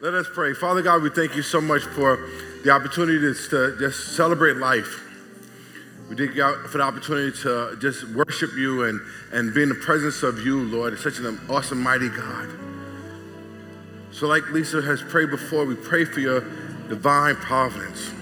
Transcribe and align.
Let 0.00 0.14
us 0.14 0.28
pray. 0.32 0.54
Father 0.54 0.80
God, 0.80 1.02
we 1.02 1.10
thank 1.10 1.34
you 1.34 1.42
so 1.42 1.60
much 1.60 1.82
for 1.82 2.28
the 2.62 2.70
opportunity 2.70 3.18
to, 3.18 3.76
just 3.80 4.14
celebrate 4.14 4.56
life. 4.56 5.02
We 6.08 6.14
thank 6.14 6.36
you 6.36 6.54
for 6.68 6.78
the 6.78 6.84
opportunity 6.84 7.36
to 7.42 7.76
just 7.80 8.04
worship 8.10 8.52
you 8.56 8.84
and, 8.84 9.00
and 9.32 9.52
be 9.52 9.64
in 9.64 9.68
the 9.68 9.74
presence 9.74 10.22
of 10.22 10.46
you, 10.46 10.62
Lord. 10.62 10.92
It's 10.92 11.02
such 11.02 11.18
an 11.18 11.40
awesome, 11.50 11.82
mighty 11.82 12.10
God. 12.10 12.48
So, 14.12 14.28
like 14.28 14.48
Lisa 14.52 14.80
has 14.82 15.02
prayed 15.02 15.30
before, 15.30 15.64
we 15.64 15.74
pray 15.74 16.04
for 16.04 16.20
your 16.20 16.42
divine 16.88 17.34
providence 17.34 18.12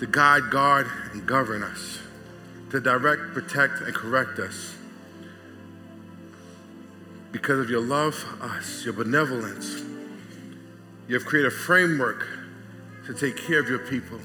to 0.00 0.06
guide, 0.06 0.50
guard, 0.50 0.86
and 1.14 1.24
govern 1.24 1.62
us, 1.62 1.98
to 2.72 2.78
direct, 2.78 3.32
protect, 3.32 3.80
and 3.80 3.94
correct 3.94 4.38
us. 4.38 4.76
Because 7.32 7.58
of 7.58 7.70
your 7.70 7.80
love 7.80 8.14
for 8.14 8.44
us, 8.44 8.84
your 8.84 8.92
benevolence, 8.92 9.82
you 11.08 11.14
have 11.14 11.24
created 11.24 11.52
a 11.52 11.54
framework 11.54 12.26
to 13.06 13.14
take 13.14 13.36
care 13.36 13.60
of 13.60 13.68
your 13.68 13.80
people. 13.80 14.18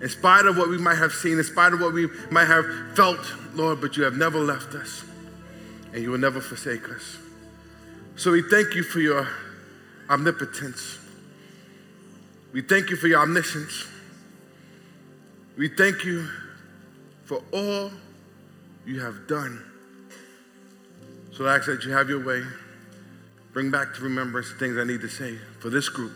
In 0.00 0.08
spite 0.08 0.46
of 0.46 0.56
what 0.56 0.68
we 0.68 0.78
might 0.78 0.96
have 0.96 1.12
seen, 1.12 1.38
in 1.38 1.44
spite 1.44 1.72
of 1.72 1.80
what 1.80 1.92
we 1.92 2.08
might 2.30 2.46
have 2.46 2.64
felt, 2.96 3.20
Lord, 3.54 3.80
but 3.80 3.96
you 3.96 4.02
have 4.02 4.16
never 4.16 4.40
left 4.40 4.74
us 4.74 5.04
and 5.92 6.02
you 6.02 6.10
will 6.10 6.18
never 6.18 6.40
forsake 6.40 6.88
us. 6.90 7.18
So 8.16 8.32
we 8.32 8.42
thank 8.42 8.74
you 8.74 8.82
for 8.82 9.00
your 9.00 9.28
omnipotence. 10.08 10.98
We 12.52 12.62
thank 12.62 12.90
you 12.90 12.96
for 12.96 13.06
your 13.08 13.20
omniscience. 13.20 13.86
We 15.56 15.68
thank 15.68 16.04
you 16.04 16.28
for 17.24 17.42
all 17.52 17.90
you 18.84 19.00
have 19.00 19.26
done. 19.26 19.62
So 21.32 21.46
I 21.46 21.56
ask 21.56 21.66
that 21.66 21.84
you 21.84 21.92
have 21.92 22.08
your 22.08 22.24
way. 22.24 22.42
Bring 23.52 23.70
back 23.70 23.94
to 23.94 24.02
remembrance 24.02 24.50
the 24.50 24.58
things 24.58 24.78
I 24.78 24.84
need 24.84 25.02
to 25.02 25.08
say 25.08 25.36
for 25.60 25.68
this 25.68 25.88
group. 25.88 26.12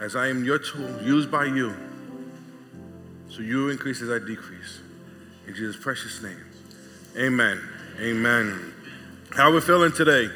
As 0.00 0.16
I 0.16 0.28
am 0.28 0.44
your 0.44 0.58
tool, 0.58 1.02
used 1.02 1.30
by 1.30 1.44
you. 1.44 1.74
So 3.28 3.40
you 3.40 3.68
increase 3.68 4.00
as 4.00 4.10
I 4.10 4.18
decrease. 4.18 4.80
In 5.46 5.54
Jesus' 5.54 5.76
precious 5.76 6.22
name. 6.22 6.44
Amen. 7.16 7.60
Amen. 8.00 8.74
How 9.32 9.50
are 9.50 9.54
we 9.54 9.60
feeling 9.60 9.92
today? 9.92 10.28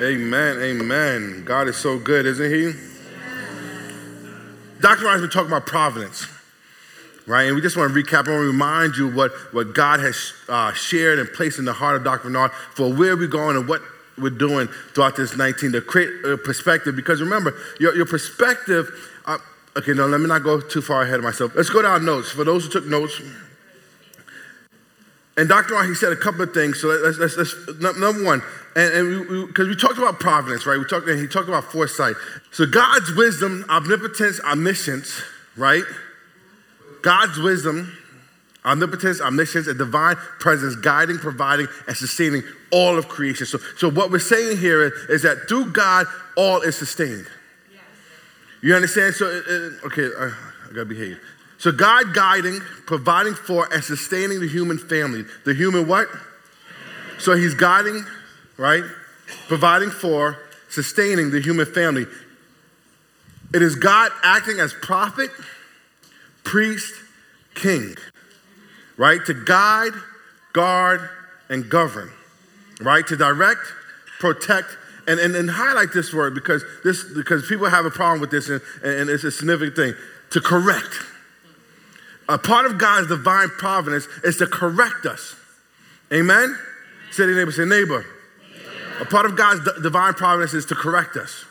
Amen. 0.00 0.56
Amen. 0.60 1.44
God 1.44 1.68
is 1.68 1.76
so 1.76 1.98
good, 1.98 2.26
isn't 2.26 2.50
he? 2.50 2.72
Dr. 4.80 5.04
Ryan's 5.04 5.22
been 5.22 5.30
talking 5.30 5.48
about 5.48 5.66
providence, 5.66 6.26
right? 7.26 7.44
And 7.44 7.56
we 7.56 7.62
just 7.62 7.76
want 7.76 7.92
to 7.92 8.02
recap. 8.02 8.24
To 8.24 8.32
remind 8.32 8.96
you 8.96 9.08
what, 9.08 9.32
what 9.52 9.74
God 9.74 10.00
has 10.00 10.32
uh, 10.48 10.72
shared 10.72 11.18
and 11.18 11.28
placed 11.32 11.58
in 11.58 11.64
the 11.64 11.72
heart 11.72 11.96
of 11.96 12.04
Dr. 12.04 12.24
Bernard 12.24 12.52
for 12.74 12.92
where 12.92 13.16
we're 13.16 13.26
going 13.26 13.56
and 13.56 13.68
what 13.68 13.82
we're 14.16 14.30
doing 14.30 14.68
throughout 14.94 15.16
this 15.16 15.36
19 15.36 15.72
to 15.72 15.80
create 15.80 16.24
a 16.24 16.36
perspective. 16.36 16.96
Because 16.96 17.20
remember, 17.20 17.54
your, 17.80 17.94
your 17.96 18.06
perspective, 18.06 18.88
uh, 19.26 19.38
okay, 19.76 19.92
no, 19.92 20.06
let 20.06 20.20
me 20.20 20.26
not 20.26 20.42
go 20.42 20.60
too 20.60 20.82
far 20.82 21.02
ahead 21.02 21.16
of 21.16 21.24
myself. 21.24 21.54
Let's 21.54 21.70
go 21.70 21.82
down 21.82 22.04
notes. 22.04 22.30
For 22.30 22.44
those 22.44 22.64
who 22.64 22.70
took 22.70 22.86
notes, 22.86 23.20
and 25.36 25.48
Dr. 25.48 25.74
R, 25.74 25.84
he 25.84 25.94
said 25.94 26.12
a 26.12 26.16
couple 26.16 26.42
of 26.42 26.54
things. 26.54 26.80
So 26.80 26.88
let's, 26.88 27.18
let's, 27.18 27.36
let's 27.36 27.98
number 27.98 28.22
one, 28.22 28.40
and 28.76 29.48
because 29.48 29.66
we, 29.66 29.70
we, 29.70 29.74
we, 29.74 29.76
talked 29.76 29.98
about 29.98 30.20
providence, 30.20 30.64
right? 30.64 30.78
We 30.78 30.84
talked, 30.84 31.08
and 31.08 31.18
he 31.18 31.26
talked 31.26 31.48
about 31.48 31.64
foresight. 31.64 32.14
So 32.52 32.66
God's 32.66 33.12
wisdom, 33.14 33.64
omnipotence, 33.68 34.40
omniscience, 34.40 35.22
right? 35.56 35.82
God's 37.04 37.38
wisdom, 37.38 37.94
omnipotence, 38.64 39.20
omniscience, 39.20 39.66
and 39.66 39.76
divine 39.76 40.16
presence, 40.40 40.74
guiding, 40.74 41.18
providing, 41.18 41.68
and 41.86 41.94
sustaining 41.94 42.42
all 42.72 42.96
of 42.96 43.08
creation. 43.08 43.44
So, 43.44 43.58
so 43.76 43.90
what 43.90 44.10
we're 44.10 44.18
saying 44.18 44.56
here 44.56 44.82
is, 44.84 44.92
is 45.10 45.22
that 45.22 45.46
through 45.46 45.72
God, 45.72 46.06
all 46.34 46.62
is 46.62 46.76
sustained. 46.76 47.26
Yes. 47.70 47.82
You 48.62 48.74
understand? 48.74 49.14
So, 49.14 49.26
uh, 49.26 49.86
okay, 49.86 50.08
I, 50.18 50.28
I 50.28 50.68
gotta 50.68 50.86
behave. 50.86 51.20
So 51.58 51.72
God 51.72 52.14
guiding, 52.14 52.60
providing 52.86 53.34
for, 53.34 53.70
and 53.70 53.84
sustaining 53.84 54.40
the 54.40 54.48
human 54.48 54.78
family. 54.78 55.26
The 55.44 55.52
human 55.52 55.86
what? 55.86 56.08
So 57.18 57.36
He's 57.36 57.54
guiding, 57.54 58.02
right? 58.56 58.82
Providing 59.46 59.90
for, 59.90 60.38
sustaining 60.70 61.30
the 61.30 61.40
human 61.40 61.66
family. 61.66 62.06
It 63.52 63.60
is 63.60 63.76
God 63.76 64.10
acting 64.22 64.58
as 64.58 64.72
prophet, 64.72 65.30
priest, 66.44 66.92
king, 67.54 67.96
right? 68.96 69.24
To 69.26 69.34
guide, 69.34 69.92
guard, 70.52 71.08
and 71.48 71.68
govern, 71.68 72.10
right? 72.80 73.06
To 73.06 73.16
direct, 73.16 73.60
protect, 74.20 74.68
and, 75.06 75.20
and, 75.20 75.36
and 75.36 75.50
highlight 75.50 75.92
this 75.92 76.12
word 76.12 76.34
because 76.34 76.64
this 76.82 77.04
because 77.14 77.46
people 77.46 77.68
have 77.68 77.84
a 77.84 77.90
problem 77.90 78.20
with 78.20 78.30
this 78.30 78.48
and, 78.48 78.60
and 78.82 79.10
it's 79.10 79.24
a 79.24 79.30
significant 79.30 79.76
thing. 79.76 79.94
To 80.30 80.40
correct. 80.40 80.94
A 82.28 82.38
part 82.38 82.64
of 82.64 82.78
God's 82.78 83.08
divine 83.08 83.50
providence 83.50 84.08
is 84.24 84.38
to 84.38 84.46
correct 84.46 85.04
us. 85.04 85.36
Amen? 86.12 86.56
Say 87.10 87.26
to 87.26 87.34
neighbor, 87.34 87.52
say 87.52 87.64
neighbor. 87.64 88.06
A 89.00 89.04
part 89.04 89.26
of 89.26 89.36
God's 89.36 89.64
d- 89.64 89.82
divine 89.82 90.14
providence 90.14 90.54
is 90.54 90.64
to 90.66 90.74
correct 90.74 91.16
us. 91.16 91.44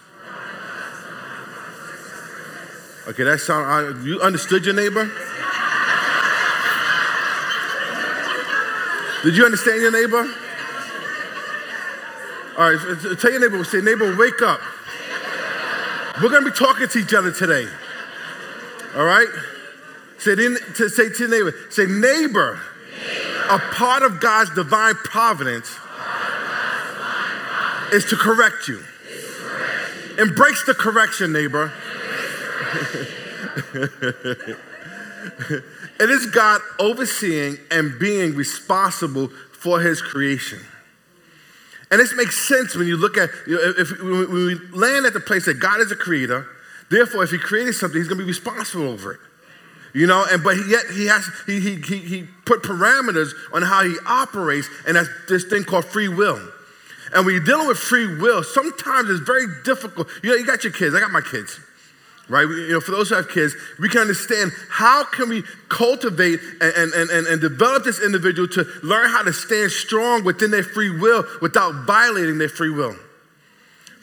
Okay, 3.07 3.23
that 3.23 3.39
sound. 3.39 3.65
Uh, 3.67 3.99
you 4.03 4.21
understood 4.21 4.65
your 4.65 4.73
neighbor? 4.73 5.11
Did 9.23 9.37
you 9.37 9.45
understand 9.45 9.81
your 9.81 9.91
neighbor? 9.91 10.29
All 12.57 12.71
right, 12.71 13.19
tell 13.19 13.31
your 13.31 13.39
neighbor, 13.39 13.63
say, 13.63 13.79
neighbor, 13.79 14.15
wake 14.17 14.41
up. 14.41 14.59
We're 16.21 16.29
going 16.29 16.43
to 16.43 16.51
be 16.51 16.55
talking 16.55 16.89
to 16.89 16.99
each 16.99 17.13
other 17.13 17.31
today. 17.31 17.65
All 18.95 19.05
right? 19.05 19.27
Say 20.19 20.35
to, 20.35 20.89
say 20.89 21.09
to 21.09 21.27
neighbor, 21.29 21.53
say, 21.69 21.85
neighbor, 21.85 22.01
neighbor. 22.21 22.59
a 23.49 23.59
part 23.59 24.03
of 24.03 24.19
God's 24.19 24.53
divine 24.53 24.95
providence 24.95 25.69
is 27.93 28.03
to 28.05 28.17
correct 28.17 28.67
you. 28.67 28.83
Embrace 30.19 30.63
the 30.65 30.73
correction, 30.73 31.31
neighbor. 31.31 31.71
it 35.99 36.09
is 36.09 36.27
God 36.27 36.61
overseeing 36.79 37.57
and 37.71 37.97
being 37.99 38.35
responsible 38.35 39.29
for 39.51 39.79
his 39.79 40.01
creation. 40.01 40.59
And 41.91 41.99
this 41.99 42.15
makes 42.15 42.47
sense 42.47 42.75
when 42.75 42.87
you 42.87 42.97
look 42.97 43.17
at, 43.17 43.29
if, 43.45 44.01
when 44.01 44.31
we 44.31 44.55
land 44.71 45.05
at 45.05 45.13
the 45.13 45.19
place 45.19 45.45
that 45.45 45.59
God 45.59 45.79
is 45.79 45.91
a 45.91 45.95
creator, 45.95 46.47
therefore, 46.89 47.23
if 47.23 47.29
he 47.29 47.37
created 47.37 47.73
something, 47.73 47.99
he's 47.99 48.07
going 48.07 48.17
to 48.17 48.23
be 48.23 48.27
responsible 48.27 48.87
over 48.87 49.13
it. 49.13 49.19
You 49.93 50.07
know, 50.07 50.25
and 50.31 50.43
but 50.43 50.57
yet 50.67 50.85
he 50.91 51.05
has 51.05 51.29
he, 51.45 51.59
he 51.59 51.75
he 51.75 51.97
he 51.99 52.23
put 52.45 52.63
parameters 52.63 53.29
on 53.53 53.61
how 53.61 53.83
he 53.83 53.95
operates, 54.07 54.67
and 54.87 54.95
that's 54.95 55.07
this 55.29 55.43
thing 55.43 55.63
called 55.63 55.85
free 55.85 56.07
will. 56.07 56.41
And 57.13 57.27
when 57.27 57.35
you're 57.35 57.43
dealing 57.43 57.67
with 57.67 57.77
free 57.77 58.17
will, 58.17 58.41
sometimes 58.41 59.11
it's 59.11 59.19
very 59.19 59.45
difficult. 59.63 60.07
You 60.23 60.31
know, 60.31 60.35
you 60.35 60.47
got 60.47 60.63
your 60.63 60.73
kids. 60.73 60.95
I 60.95 60.99
got 60.99 61.11
my 61.11 61.21
kids, 61.21 61.59
right? 62.29 62.47
You 62.47 62.73
know, 62.73 62.81
for 62.81 62.91
those 62.91 63.09
who 63.09 63.15
have 63.15 63.29
kids, 63.29 63.55
we 63.79 63.89
can 63.89 64.01
understand 64.01 64.51
how 64.69 65.03
can 65.03 65.29
we 65.29 65.43
cultivate 65.69 66.39
and, 66.61 66.93
and, 66.93 67.09
and, 67.09 67.27
and 67.27 67.41
develop 67.41 67.83
this 67.83 68.01
individual 68.01 68.47
to 68.49 68.65
learn 68.81 69.09
how 69.09 69.23
to 69.23 69.33
stand 69.33 69.71
strong 69.71 70.23
within 70.23 70.51
their 70.51 70.63
free 70.63 70.89
will 70.89 71.25
without 71.41 71.85
violating 71.85 72.37
their 72.37 72.49
free 72.49 72.71
will, 72.71 72.95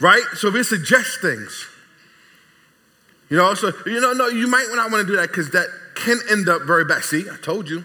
right? 0.01 0.23
So 0.35 0.51
we 0.51 0.63
suggest 0.63 1.21
things. 1.21 1.67
You 3.31 3.37
know, 3.37 3.55
so 3.55 3.73
you 3.87 4.01
know, 4.01 4.13
no, 4.13 4.29
you 4.29 4.49
might 4.49 4.67
not 4.73 4.91
want 4.91 5.07
to 5.07 5.13
do 5.13 5.17
that 5.17 5.29
because 5.29 5.51
that 5.51 5.69
can 5.95 6.19
end 6.31 6.49
up 6.49 6.63
very 6.63 6.85
bad. 6.85 7.05
See, 7.05 7.27
I 7.31 7.37
told 7.37 7.69
you. 7.71 7.85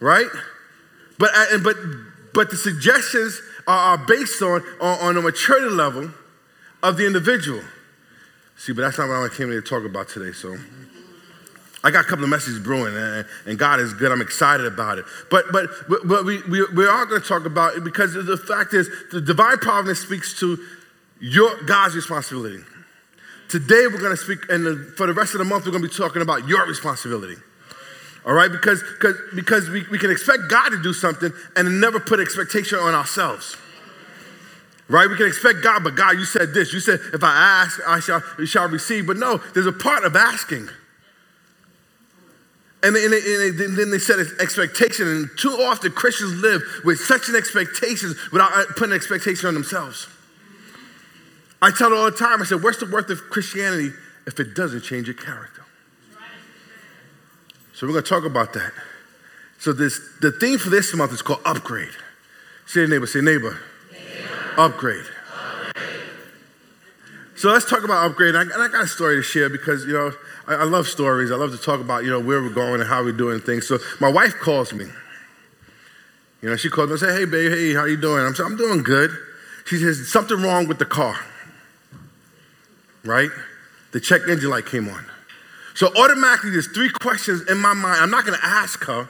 Right? 0.00 0.28
But, 1.18 1.30
uh, 1.34 1.58
but, 1.58 1.76
but 2.32 2.50
the 2.50 2.56
suggestions 2.56 3.40
are, 3.66 3.98
based 3.98 4.40
on, 4.40 4.62
on, 4.80 4.98
on 5.00 5.16
a 5.18 5.20
maturity 5.20 5.68
level 5.68 6.10
of 6.82 6.96
the 6.96 7.06
individual. 7.06 7.60
See, 8.60 8.72
but 8.72 8.82
that's 8.82 8.98
not 8.98 9.08
what 9.08 9.32
I 9.32 9.34
came 9.34 9.50
here 9.50 9.62
to 9.62 9.66
talk 9.66 9.86
about 9.86 10.10
today. 10.10 10.32
So 10.32 10.54
I 11.82 11.90
got 11.90 12.04
a 12.04 12.08
couple 12.08 12.24
of 12.24 12.28
messages 12.28 12.58
brewing, 12.58 12.94
and, 12.94 13.24
and 13.46 13.58
God 13.58 13.80
is 13.80 13.94
good. 13.94 14.12
I'm 14.12 14.20
excited 14.20 14.66
about 14.66 14.98
it. 14.98 15.06
But 15.30 15.46
but 15.50 15.70
but 15.88 16.26
we 16.26 16.42
we, 16.42 16.66
we 16.74 16.86
are 16.86 17.06
going 17.06 17.22
to 17.22 17.26
talk 17.26 17.46
about 17.46 17.76
it 17.76 17.84
because 17.84 18.12
the 18.12 18.36
fact 18.36 18.74
is, 18.74 18.90
the 19.12 19.20
divine 19.22 19.56
providence 19.56 20.00
speaks 20.00 20.38
to 20.40 20.58
your 21.22 21.50
God's 21.62 21.96
responsibility. 21.96 22.62
Today 23.48 23.86
we're 23.86 23.98
going 23.98 24.10
to 24.10 24.22
speak, 24.22 24.40
and 24.50 24.92
for 24.94 25.06
the 25.06 25.14
rest 25.14 25.32
of 25.32 25.38
the 25.38 25.46
month 25.46 25.64
we're 25.64 25.72
going 25.72 25.82
to 25.82 25.88
be 25.88 25.94
talking 25.94 26.20
about 26.20 26.46
your 26.46 26.66
responsibility. 26.66 27.36
All 28.26 28.34
right, 28.34 28.52
because 28.52 28.84
because 28.98 29.16
because 29.34 29.70
we, 29.70 29.86
we 29.90 29.98
can 29.98 30.10
expect 30.10 30.50
God 30.50 30.68
to 30.68 30.82
do 30.82 30.92
something 30.92 31.32
and 31.56 31.80
never 31.80 31.98
put 31.98 32.20
expectation 32.20 32.78
on 32.78 32.92
ourselves. 32.92 33.56
Right? 34.90 35.08
We 35.08 35.16
can 35.16 35.28
expect 35.28 35.62
God, 35.62 35.84
but 35.84 35.94
God, 35.94 36.18
you 36.18 36.24
said 36.24 36.52
this. 36.52 36.72
You 36.72 36.80
said, 36.80 36.98
if 37.14 37.22
I 37.22 37.30
ask, 37.30 37.80
I 37.86 38.00
shall, 38.00 38.20
shall 38.44 38.68
receive. 38.68 39.06
But 39.06 39.18
no, 39.18 39.36
there's 39.54 39.66
a 39.66 39.72
part 39.72 40.02
of 40.02 40.16
asking. 40.16 40.68
And, 42.82 42.96
and, 42.96 43.14
and, 43.14 43.60
and 43.60 43.78
then 43.78 43.90
they 43.92 43.98
set 43.98 44.18
an 44.18 44.26
expectation, 44.40 45.06
and 45.06 45.30
too 45.38 45.50
often 45.50 45.92
Christians 45.92 46.40
live 46.40 46.62
with 46.84 46.98
such 46.98 47.28
an 47.28 47.36
expectation 47.36 48.16
without 48.32 48.50
uh, 48.52 48.64
putting 48.70 48.90
an 48.90 48.96
expectation 48.96 49.46
on 49.46 49.54
themselves. 49.54 50.08
I 51.62 51.70
tell 51.70 51.92
it 51.92 51.96
all 51.96 52.10
the 52.10 52.16
time. 52.16 52.42
I 52.42 52.44
said, 52.44 52.62
"What's 52.62 52.78
the 52.78 52.86
worth 52.86 53.10
of 53.10 53.20
Christianity 53.30 53.90
if 54.26 54.40
it 54.40 54.54
doesn't 54.54 54.80
change 54.80 55.06
your 55.06 55.14
character?" 55.14 55.62
So 57.74 57.86
we're 57.86 57.92
going 57.92 58.04
to 58.04 58.10
talk 58.10 58.24
about 58.24 58.54
that. 58.54 58.72
So 59.58 59.72
this 59.72 60.00
the 60.20 60.32
theme 60.32 60.58
for 60.58 60.70
this 60.70 60.92
month 60.94 61.12
is 61.12 61.20
called 61.22 61.42
upgrade. 61.44 61.92
Say 62.66 62.86
neighbor, 62.86 63.06
say 63.06 63.20
neighbor. 63.20 63.60
Upgrade. 64.56 65.04
So 67.36 67.48
let's 67.48 67.64
talk 67.64 67.84
about 67.84 68.04
upgrade. 68.04 68.34
And 68.34 68.52
I, 68.52 68.68
got 68.68 68.84
a 68.84 68.86
story 68.86 69.16
to 69.16 69.22
share 69.22 69.48
because 69.48 69.86
you 69.86 69.94
know 69.94 70.12
I, 70.46 70.64
love 70.64 70.86
stories. 70.86 71.30
I 71.30 71.36
love 71.36 71.52
to 71.52 71.58
talk 71.58 71.80
about 71.80 72.04
you 72.04 72.10
know 72.10 72.20
where 72.20 72.42
we're 72.42 72.50
going 72.50 72.82
and 72.82 72.88
how 72.88 73.02
we're 73.02 73.12
doing 73.12 73.40
things. 73.40 73.66
So 73.66 73.78
my 73.98 74.10
wife 74.10 74.34
calls 74.34 74.74
me. 74.74 74.84
You 76.42 76.50
know, 76.50 76.56
she 76.56 76.68
calls 76.68 76.88
me 76.88 76.92
and 76.92 77.00
says, 77.00 77.18
"Hey, 77.18 77.24
babe, 77.24 77.50
hey, 77.50 77.72
how 77.72 77.86
you 77.86 77.96
doing?" 77.96 78.24
I'm 78.26 78.34
"I'm 78.44 78.56
doing 78.58 78.82
good." 78.82 79.10
She 79.64 79.78
says, 79.78 80.10
"Something 80.12 80.42
wrong 80.42 80.68
with 80.68 80.78
the 80.78 80.84
car." 80.84 81.18
Right? 83.04 83.30
The 83.92 84.00
check 84.00 84.20
engine 84.28 84.50
light 84.50 84.66
came 84.66 84.88
on. 84.88 85.06
So 85.74 85.90
automatically, 85.96 86.50
there's 86.50 86.68
three 86.68 86.90
questions 87.00 87.48
in 87.48 87.56
my 87.56 87.72
mind. 87.72 88.02
I'm 88.02 88.10
not 88.10 88.26
going 88.26 88.38
to 88.38 88.44
ask 88.44 88.84
her 88.84 89.08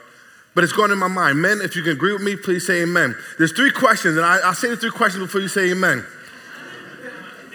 but 0.53 0.63
it's 0.63 0.73
going 0.73 0.91
in 0.91 0.97
my 0.97 1.07
mind. 1.07 1.41
Men, 1.41 1.61
if 1.61 1.75
you 1.75 1.83
can 1.83 1.93
agree 1.93 2.13
with 2.13 2.21
me, 2.21 2.35
please 2.35 2.65
say 2.65 2.81
amen. 2.81 3.15
There's 3.37 3.53
three 3.53 3.71
questions, 3.71 4.17
and 4.17 4.25
I, 4.25 4.47
will 4.47 4.53
say 4.53 4.69
the 4.69 4.77
three 4.77 4.91
questions 4.91 5.23
before 5.23 5.41
you 5.41 5.47
say 5.47 5.71
amen. 5.71 6.05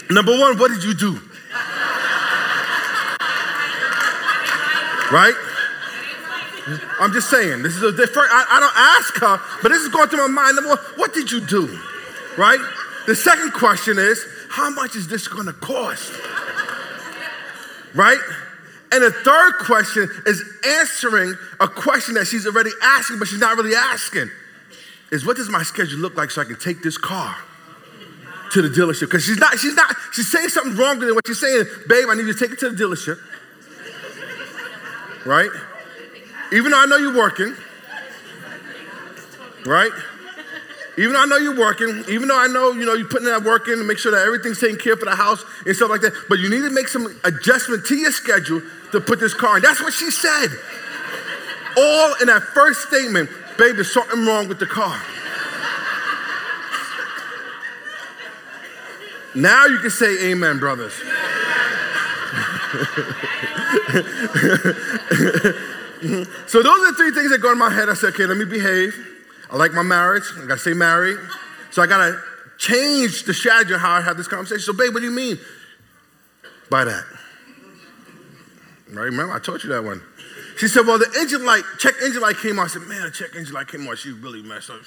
Number 0.09 0.33
one, 0.39 0.59
what 0.59 0.71
did 0.71 0.85
you 0.85 0.95
do? 0.95 1.21
right? 5.13 5.35
I'm 6.99 7.13
just 7.13 7.31
saying, 7.31 7.63
this 7.63 7.77
is 7.77 7.83
a 7.83 7.93
different, 7.93 8.29
I, 8.33 8.45
I 8.51 8.61
don't 8.61 8.77
ask 8.77 9.15
her, 9.19 9.41
but 9.63 9.71
this 9.71 9.83
is 9.83 9.89
going 9.89 10.09
through 10.09 10.27
my 10.29 10.43
mind. 10.43 10.57
Number 10.57 10.71
one, 10.71 10.79
what 10.97 11.15
did 11.15 11.31
you 11.31 11.41
do? 11.41 11.79
Right? 12.37 12.59
The 13.07 13.15
second 13.15 13.53
question 13.53 13.99
is, 13.99 14.25
how 14.49 14.71
much 14.71 14.97
is 14.97 15.07
this 15.07 15.29
going 15.29 15.47
to 15.47 15.53
cost? 15.53 16.13
Right? 17.95 18.19
And 18.97 19.05
the 19.05 19.11
third 19.11 19.59
question 19.59 20.09
is 20.25 20.43
answering 20.67 21.35
a 21.61 21.69
question 21.69 22.15
that 22.15 22.27
she's 22.27 22.47
already 22.47 22.71
asking, 22.83 23.19
but 23.19 23.29
she's 23.29 23.39
not 23.39 23.55
really 23.59 23.75
asking. 23.75 24.31
Is 25.13 25.27
what 25.27 25.37
does 25.37 25.51
my 25.51 25.63
schedule 25.65 25.99
look 25.99 26.17
like 26.17 26.31
so 26.31 26.41
I 26.41 26.47
can 26.47 26.57
take 26.57 26.83
this 26.83 26.97
car 26.97 27.37
to 28.53 28.63
the 28.63 28.71
dealership? 28.71 29.01
Because 29.01 29.23
she's 29.23 29.37
not, 29.37 29.59
she's 29.59 29.75
not, 29.75 29.95
she's 30.15 30.33
saying 30.33 30.49
something 30.49 30.77
wrong 30.77 30.99
than 30.99 31.15
what 31.15 31.27
she's 31.27 31.39
saying, 31.39 31.67
babe, 31.87 32.07
I 32.09 32.15
need 32.15 32.25
you 32.25 32.33
to 32.33 32.39
take 32.39 32.53
it 32.53 32.59
to 32.61 32.71
the 32.71 32.83
dealership. 32.83 33.19
Right? 35.27 35.51
Even 36.55 36.71
though 36.71 36.83
I 36.83 36.87
know 36.87 36.97
you're 36.97 37.19
working. 37.19 37.55
Right? 39.67 39.93
Even 40.99 41.13
though 41.13 41.23
I 41.23 41.27
know 41.27 41.37
you're 41.37 41.59
working, 41.59 42.05
even 42.09 42.29
though 42.29 42.39
I 42.39 42.47
know, 42.47 42.73
you 42.73 42.87
know, 42.87 42.95
you're 42.95 43.09
putting 43.09 43.27
that 43.27 43.45
work 43.45 43.69
in 43.69 43.77
to 43.77 43.85
make 43.85 43.99
sure 43.99 44.13
that 44.13 44.27
everything's 44.27 44.61
taken 44.61 44.79
care 44.79 44.95
of 44.95 45.01
for 45.01 45.05
the 45.05 45.15
house 45.15 45.45
and 45.67 45.77
stuff 45.77 45.91
like 45.91 46.01
that, 46.01 46.15
but 46.29 46.39
you 46.39 46.49
need 46.49 46.63
to 46.63 46.71
make 46.71 46.89
some 46.89 47.07
adjustment 47.25 47.85
to 47.87 47.97
your 47.97 48.11
schedule 48.11 48.63
to 48.93 49.01
put 49.01 49.21
this 49.21 49.35
car 49.35 49.57
in. 49.57 49.63
That's 49.63 49.81
what 49.83 49.93
she 49.93 50.11
said. 50.11 50.49
All 51.77 52.15
in 52.23 52.29
that 52.29 52.43
first 52.55 52.89
statement, 52.89 53.29
babe, 53.59 53.75
there's 53.75 53.93
something 53.93 54.25
wrong 54.25 54.49
with 54.49 54.59
the 54.59 54.67
car. 54.67 54.99
Now 59.35 59.67
you 59.67 59.79
can 59.81 59.91
say 59.91 60.31
amen, 60.31 60.59
brothers. 60.59 60.95
so 60.95 61.03
those 66.63 66.81
are 66.81 66.91
the 66.91 66.95
three 66.97 67.11
things 67.11 67.31
that 67.31 67.41
go 67.43 67.53
in 67.53 67.59
my 67.59 67.69
head. 67.69 67.91
I 67.91 67.95
said, 67.95 68.15
okay, 68.15 68.25
let 68.25 68.39
me 68.39 68.47
behave. 68.47 69.16
I 69.51 69.57
like 69.57 69.73
my 69.73 69.83
marriage. 69.83 70.25
I 70.37 70.47
gotta 70.47 70.59
stay 70.59 70.75
married. 70.75 71.19
So 71.71 71.83
I 71.83 71.87
gotta 71.87 72.21
change 72.59 73.25
the 73.25 73.35
strategy 73.35 73.75
of 73.75 73.81
how 73.81 73.93
I 73.93 74.01
have 74.01 74.17
this 74.17 74.29
conversation. 74.29 74.63
So, 74.63 74.73
babe, 74.73 74.93
what 74.95 75.01
do 75.01 75.07
you 75.07 75.13
mean 75.13 75.39
by 76.71 76.85
that? 76.85 77.05
Right? 78.89 79.05
Remember, 79.05 79.33
I 79.33 79.39
told 79.39 79.63
you 79.63 79.71
that 79.71 79.85
one. 79.85 80.03
She 80.59 80.69
said, 80.69 80.87
Well, 80.87 80.99
the 80.99 81.13
engine 81.21 81.45
light, 81.45 81.65
check 81.79 81.95
engine 82.03 82.23
light 82.23 82.39
came 82.39 82.59
on. 82.59 82.65
I 82.65 82.69
said, 82.69 82.83
Man, 82.83 83.13
check 83.13 83.37
engine 83.37 83.55
light 83.55 83.69
came 83.69 83.87
on. 83.87 83.97
She 83.97 84.11
really 84.13 84.43
messed 84.43 84.71
up. 84.71 84.81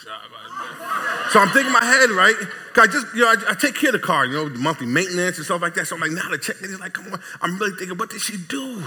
So 1.32 1.40
I'm 1.40 1.50
thinking 1.50 1.68
in 1.68 1.74
my 1.74 1.86
head, 1.86 2.10
right? 2.10 2.36
I 2.76 2.88
just, 2.88 3.08
you 3.14 3.22
know, 3.22 3.28
I, 3.28 3.52
I, 3.52 3.54
take 3.54 3.76
care 3.76 3.90
of 3.90 3.94
the 3.94 4.00
car, 4.00 4.26
you 4.26 4.34
know, 4.34 4.50
the 4.50 4.58
monthly 4.58 4.88
maintenance 4.88 5.38
and 5.38 5.46
stuff 5.46 5.62
like 5.62 5.76
that. 5.76 5.86
So 5.86 5.96
I'm 5.96 6.02
like, 6.02 6.12
now 6.12 6.30
the 6.30 6.38
check 6.38 6.56
engine 6.64 6.80
light 6.80 6.94
come 6.94 7.12
on. 7.14 7.20
I'm 7.42 7.60
really 7.60 7.76
thinking, 7.76 7.98
what 7.98 8.10
did 8.10 8.22
she 8.22 8.38
do? 8.38 8.84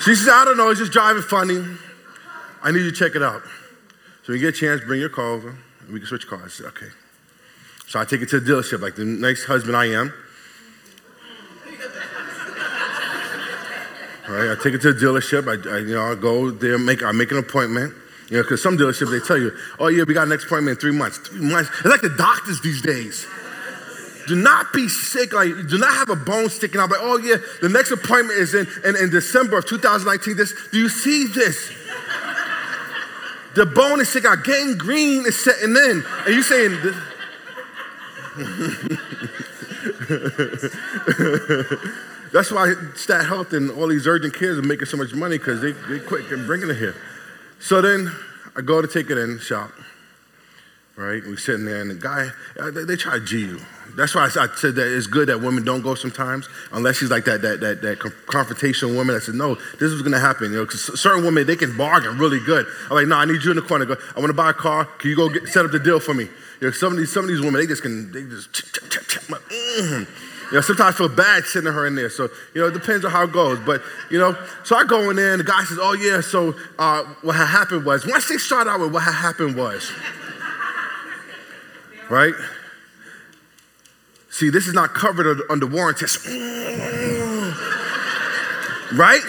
She 0.00 0.14
says, 0.14 0.28
I 0.28 0.44
don't 0.44 0.56
know, 0.56 0.70
it's 0.70 0.80
just 0.80 0.92
driving 0.92 1.22
funny. 1.22 1.64
I 2.62 2.70
need 2.70 2.80
you 2.80 2.90
to 2.90 2.96
check 2.96 3.14
it 3.14 3.22
out. 3.22 3.42
So 4.22 4.32
when 4.32 4.40
you 4.40 4.46
get 4.46 4.54
a 4.54 4.58
chance, 4.58 4.80
bring 4.82 5.00
your 5.00 5.08
car 5.08 5.26
over, 5.26 5.48
and 5.48 5.92
we 5.92 6.00
can 6.00 6.08
switch 6.08 6.26
cars. 6.26 6.42
I 6.44 6.48
said, 6.48 6.66
okay. 6.66 6.88
So 7.86 7.98
I 7.98 8.04
take 8.04 8.20
it 8.20 8.28
to 8.30 8.40
the 8.40 8.52
dealership, 8.52 8.80
like 8.80 8.96
the 8.96 9.04
nice 9.04 9.44
husband 9.44 9.76
I 9.76 9.86
am. 9.86 10.12
All 14.28 14.34
right, 14.34 14.50
I 14.50 14.62
take 14.62 14.74
it 14.74 14.82
to 14.82 14.92
the 14.92 15.00
dealership. 15.00 15.48
I, 15.48 15.74
I 15.74 15.78
you 15.78 15.94
know, 15.94 16.12
I 16.12 16.14
go 16.14 16.50
there, 16.50 16.78
make, 16.78 17.02
I 17.02 17.12
make 17.12 17.30
an 17.30 17.38
appointment. 17.38 17.94
You 18.30 18.36
know, 18.36 18.42
because 18.42 18.62
some 18.62 18.76
dealerships 18.76 19.10
they 19.10 19.26
tell 19.26 19.38
you, 19.38 19.52
oh 19.78 19.88
yeah, 19.88 20.04
we 20.06 20.12
got 20.12 20.24
an 20.24 20.28
next 20.28 20.44
appointment 20.44 20.76
in 20.76 20.80
three 20.80 20.92
months. 20.92 21.16
Three 21.16 21.40
months. 21.40 21.70
It's 21.78 21.86
like 21.86 22.02
the 22.02 22.14
doctors 22.16 22.60
these 22.60 22.82
days. 22.82 23.26
Do 24.28 24.36
not 24.36 24.72
be 24.72 24.88
sick. 24.88 25.32
Like, 25.32 25.48
do 25.68 25.78
not 25.78 25.94
have 25.94 26.10
a 26.10 26.16
bone 26.16 26.50
sticking 26.50 26.80
out. 26.80 26.90
Like, 26.90 27.00
oh 27.02 27.18
yeah, 27.18 27.36
the 27.62 27.68
next 27.68 27.90
appointment 27.90 28.38
is 28.38 28.54
in, 28.54 28.66
in, 28.84 28.96
in 28.96 29.10
December 29.10 29.58
of 29.58 29.66
2019. 29.66 30.36
This, 30.36 30.54
do 30.70 30.78
you 30.78 30.88
see 30.88 31.26
this? 31.26 31.72
the 33.54 33.66
bone 33.66 34.00
is 34.00 34.08
sticking 34.08 34.30
out. 34.30 34.44
Gangrene 34.44 35.26
is 35.26 35.42
setting 35.42 35.70
in. 35.70 36.04
And 36.26 36.34
you 36.34 36.42
saying, 36.42 36.78
That's 42.32 42.52
why 42.52 42.74
Stat 42.94 43.24
Health 43.24 43.54
and 43.54 43.70
all 43.70 43.88
these 43.88 44.06
urgent 44.06 44.34
cares 44.34 44.58
are 44.58 44.62
making 44.62 44.86
so 44.86 44.96
much 44.96 45.14
money 45.14 45.38
because 45.38 45.62
they, 45.62 45.72
they 45.72 45.98
quick 45.98 46.30
and 46.30 46.46
bringing 46.46 46.68
it 46.68 46.76
here. 46.76 46.94
So 47.58 47.80
then 47.80 48.12
I 48.54 48.60
go 48.60 48.82
to 48.82 48.88
take 48.88 49.10
it 49.10 49.18
in 49.18 49.38
shop, 49.38 49.70
right? 50.96 51.22
We're 51.24 51.38
sitting 51.38 51.64
there 51.64 51.80
and 51.80 51.90
the 51.90 51.94
guy, 51.94 52.30
uh, 52.60 52.70
they, 52.70 52.84
they 52.84 52.96
try 52.96 53.14
to 53.14 53.24
G 53.24 53.40
you. 53.40 53.60
That's 53.98 54.14
why 54.14 54.26
I 54.26 54.28
said 54.28 54.76
that 54.76 54.96
it's 54.96 55.08
good 55.08 55.28
that 55.28 55.40
women 55.40 55.64
don't 55.64 55.82
go 55.82 55.96
sometimes, 55.96 56.48
unless 56.70 56.98
she's 56.98 57.10
like 57.10 57.24
that 57.24 57.42
that 57.42 57.58
that, 57.58 57.82
that 57.82 57.98
confrontational 57.98 58.94
woman 58.94 59.16
that 59.16 59.22
said, 59.22 59.34
no, 59.34 59.56
this 59.56 59.90
is 59.90 60.02
gonna 60.02 60.20
happen. 60.20 60.52
You 60.52 60.58
know, 60.58 60.64
because 60.64 61.00
certain 61.00 61.24
women 61.24 61.44
they 61.48 61.56
can 61.56 61.76
bargain 61.76 62.16
really 62.16 62.38
good. 62.38 62.64
I'm 62.88 62.94
like, 62.94 63.08
no, 63.08 63.16
I 63.16 63.24
need 63.24 63.42
you 63.42 63.50
in 63.50 63.56
the 63.56 63.62
corner. 63.62 63.86
Go, 63.86 63.96
I 64.14 64.20
want 64.20 64.30
to 64.30 64.34
buy 64.34 64.50
a 64.50 64.54
car. 64.54 64.84
Can 64.84 65.10
you 65.10 65.16
go 65.16 65.28
get, 65.28 65.48
set 65.48 65.64
up 65.64 65.72
the 65.72 65.80
deal 65.80 65.98
for 65.98 66.14
me? 66.14 66.28
You 66.60 66.68
know, 66.68 66.70
some 66.70 66.92
of 66.92 66.98
these 66.98 67.12
some 67.12 67.24
of 67.24 67.28
these 67.28 67.40
women 67.40 67.54
they 67.54 67.66
just 67.66 67.82
can 67.82 68.12
they 68.12 68.22
just. 68.22 68.52
mm 68.52 70.06
You 70.50 70.54
know, 70.54 70.60
sometimes 70.60 70.94
I 70.94 70.96
feel 70.96 71.08
bad 71.08 71.44
sending 71.44 71.72
her 71.72 71.84
in 71.84 71.96
there. 71.96 72.08
So, 72.08 72.28
you 72.54 72.62
know, 72.62 72.68
it 72.68 72.74
depends 72.74 73.04
on 73.04 73.10
how 73.10 73.24
it 73.24 73.32
goes. 73.32 73.58
But, 73.58 73.82
you 74.10 74.18
know, 74.18 74.34
so 74.64 74.76
I 74.76 74.84
go 74.84 75.10
in 75.10 75.16
there 75.16 75.32
and 75.32 75.40
the 75.40 75.44
guy 75.44 75.62
says, 75.64 75.78
oh, 75.78 75.92
yeah, 75.92 76.22
so 76.22 76.54
uh, 76.78 77.04
what 77.20 77.34
happened 77.36 77.84
was, 77.84 78.06
once 78.06 78.30
they 78.30 78.38
start 78.38 78.66
out 78.66 78.80
with 78.80 78.90
what 78.90 79.02
happened 79.02 79.56
was, 79.56 79.92
right? 82.08 82.32
See, 84.38 84.50
this 84.50 84.68
is 84.68 84.72
not 84.72 84.94
covered 84.94 85.40
under 85.50 85.66
warranty. 85.66 86.06
right? 88.94 89.20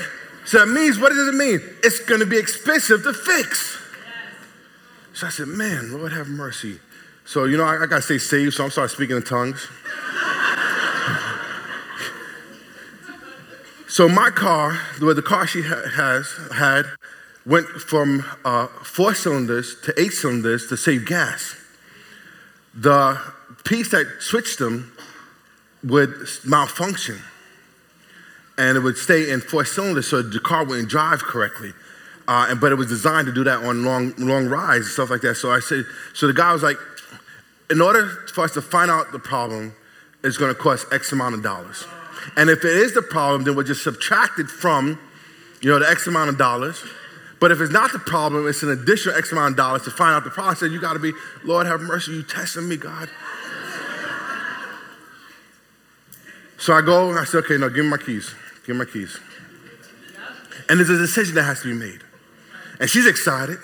So 0.45 0.59
that 0.59 0.67
means, 0.67 0.99
what 0.99 1.09
does 1.09 1.29
it 1.29 1.33
mean? 1.33 1.61
It's 1.81 1.99
going 2.01 2.19
to 2.19 2.27
be 2.27 2.37
expensive 2.37 3.01
to 3.01 3.13
fix. 3.13 3.79
So 5.15 5.25
I 5.25 5.31
said, 5.31 5.47
man, 5.47 5.93
Lord 5.93 6.13
have 6.13 6.27
mercy. 6.27 6.79
So, 7.25 7.45
you 7.45 7.57
know, 7.57 7.63
I, 7.63 7.81
I 7.81 7.87
got 7.87 7.95
to 7.95 8.01
stay 8.03 8.19
safe, 8.19 8.53
so 8.53 8.65
I'm 8.65 8.69
starting 8.69 8.95
speaking 8.95 9.15
in 9.15 9.23
tongues. 9.23 9.61
so 13.87 14.07
my 14.07 14.29
car, 14.29 14.79
the, 14.99 15.11
the 15.15 15.23
car 15.23 15.47
she 15.47 15.63
ha- 15.63 15.89
has 15.95 16.31
had, 16.53 16.85
went 17.47 17.65
from 17.65 18.23
uh, 18.45 18.67
four 18.83 19.15
cylinders 19.15 19.75
to 19.85 19.99
eight 19.99 20.13
cylinders 20.13 20.67
to 20.67 20.77
save 20.77 21.07
gas. 21.07 21.55
The 22.75 23.19
piece 23.63 23.91
that 23.91 24.05
switched 24.19 24.59
them 24.59 24.93
would 25.83 26.13
malfunction 26.45 27.19
and 28.57 28.77
it 28.77 28.81
would 28.81 28.97
stay 28.97 29.31
in 29.31 29.39
four 29.39 29.63
cylinders 29.63 30.07
so 30.07 30.21
the 30.21 30.39
car 30.39 30.65
wouldn't 30.65 30.89
drive 30.89 31.23
correctly. 31.23 31.71
Uh, 32.27 32.47
and, 32.49 32.61
but 32.61 32.71
it 32.71 32.75
was 32.75 32.87
designed 32.87 33.25
to 33.25 33.33
do 33.33 33.43
that 33.43 33.63
on 33.63 33.83
long, 33.85 34.13
long 34.17 34.47
rides 34.47 34.85
and 34.85 34.93
stuff 34.93 35.09
like 35.09 35.21
that. 35.21 35.35
So 35.35 35.49
I 35.49 35.61
said, 35.61 35.85
so 36.13 36.27
the 36.27 36.33
guy 36.33 36.51
was 36.51 36.61
like, 36.61 36.77
in 37.71 37.81
order 37.81 38.05
for 38.33 38.43
us 38.43 38.53
to 38.53 38.61
find 38.61 38.91
out 38.91 39.11
the 39.11 39.19
problem, 39.19 39.73
it's 40.23 40.37
going 40.37 40.53
to 40.53 40.59
cost 40.59 40.85
X 40.91 41.11
amount 41.11 41.35
of 41.35 41.41
dollars. 41.41 41.85
And 42.35 42.49
if 42.49 42.65
it 42.65 42.75
is 42.75 42.93
the 42.93 43.01
problem, 43.01 43.45
then 43.45 43.55
we'll 43.55 43.65
just 43.65 43.83
subtract 43.83 44.39
it 44.39 44.47
from, 44.47 44.99
you 45.61 45.69
know, 45.69 45.79
the 45.79 45.89
X 45.89 46.05
amount 46.07 46.29
of 46.29 46.37
dollars. 46.37 46.83
But 47.39 47.51
if 47.51 47.61
it's 47.61 47.71
not 47.71 47.93
the 47.93 47.99
problem, 47.99 48.47
it's 48.47 48.61
an 48.61 48.69
additional 48.69 49.15
X 49.15 49.31
amount 49.31 49.51
of 49.51 49.57
dollars 49.57 49.83
to 49.83 49.91
find 49.91 50.13
out 50.13 50.25
the 50.25 50.29
problem. 50.29 50.55
Said, 50.57 50.71
you 50.71 50.81
got 50.81 50.93
to 50.93 50.99
be, 50.99 51.13
Lord 51.45 51.65
have 51.67 51.79
mercy, 51.79 52.11
you 52.11 52.23
testing 52.23 52.67
me, 52.67 52.75
God. 52.75 53.09
So 56.59 56.73
I 56.73 56.81
go, 56.81 57.09
and 57.09 57.17
I 57.17 57.23
say, 57.23 57.37
okay, 57.39 57.57
now 57.57 57.69
give 57.69 57.85
me 57.85 57.91
my 57.91 57.97
keys. 57.97 58.33
Give 58.65 58.75
me 58.75 58.85
my 58.85 58.91
keys. 58.91 59.17
And 60.67 60.77
there's 60.77 60.89
a 60.89 60.97
decision 60.97 61.35
that 61.35 61.43
has 61.43 61.61
to 61.61 61.69
be 61.69 61.73
made. 61.73 62.01
And 62.79 62.89
she's 62.89 63.07
excited 63.07 63.57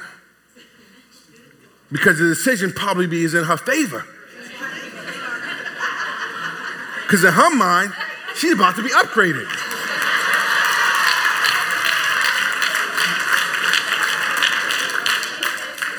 because 1.91 2.17
the 2.17 2.25
decision 2.25 2.71
probably 2.71 3.23
is 3.23 3.33
in 3.33 3.43
her 3.43 3.57
favor. 3.57 4.05
Because 7.03 7.23
in 7.23 7.33
her 7.33 7.55
mind, 7.55 7.93
she's 8.35 8.53
about 8.53 8.75
to 8.77 8.83
be 8.83 8.89
upgraded. 8.89 9.45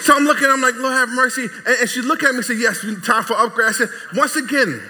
So 0.03 0.15
I'm 0.15 0.25
looking, 0.25 0.49
I'm 0.49 0.61
like, 0.61 0.77
Lord 0.77 0.95
have 0.95 1.09
mercy. 1.11 1.49
And, 1.67 1.77
and 1.81 1.91
she 1.91 2.01
looked 2.01 2.23
at 2.25 2.31
me 2.31 2.37
and 2.39 2.45
said, 2.45 2.59
Yes, 2.59 2.81
time 3.05 3.25
for 3.25 3.35
upgrade. 3.35 3.69
I 3.69 3.73
said, 3.73 3.89
Once 4.15 4.37
again, 4.37 4.81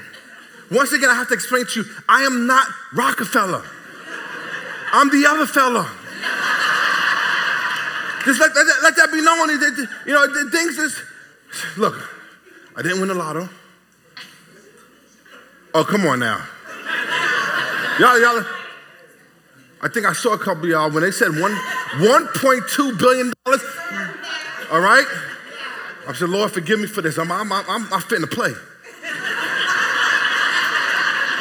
once 0.70 0.92
again, 0.92 1.10
I 1.10 1.14
have 1.14 1.28
to 1.28 1.34
explain 1.34 1.66
to 1.66 1.80
you, 1.80 1.86
I 2.08 2.22
am 2.22 2.46
not 2.46 2.66
Rockefeller. 2.92 3.64
I'm 4.92 5.10
the 5.10 5.26
other 5.28 5.46
fella. 5.46 5.90
Just 8.24 8.40
let, 8.40 8.54
let, 8.54 8.66
let 8.82 8.96
that 8.96 9.12
be 9.12 9.20
known. 9.20 9.48
You 10.06 10.12
know, 10.12 10.50
things 10.50 10.76
just, 10.76 11.02
look, 11.76 11.94
I 12.76 12.82
didn't 12.82 12.98
win 13.00 13.08
the 13.08 13.14
lotto. 13.14 13.48
Oh, 15.74 15.84
come 15.84 16.06
on 16.06 16.18
now. 16.18 16.44
Y'all, 18.00 18.20
y'all, 18.20 18.44
I 19.82 19.88
think 19.88 20.06
I 20.06 20.12
saw 20.12 20.32
a 20.32 20.38
couple 20.38 20.64
of 20.64 20.70
y'all 20.70 20.90
when 20.90 21.02
they 21.02 21.10
said 21.10 21.28
one, 21.28 21.52
$1.2 21.98 22.98
billion. 22.98 23.32
All 24.72 24.80
right? 24.80 25.06
I 26.08 26.12
said, 26.14 26.28
Lord, 26.28 26.50
forgive 26.50 26.80
me 26.80 26.86
for 26.86 27.02
this. 27.02 27.18
I'm, 27.18 27.30
I'm, 27.30 27.52
I'm, 27.52 27.92
I'm 27.92 28.00
fitting 28.00 28.26
to 28.26 28.34
play. 28.34 28.52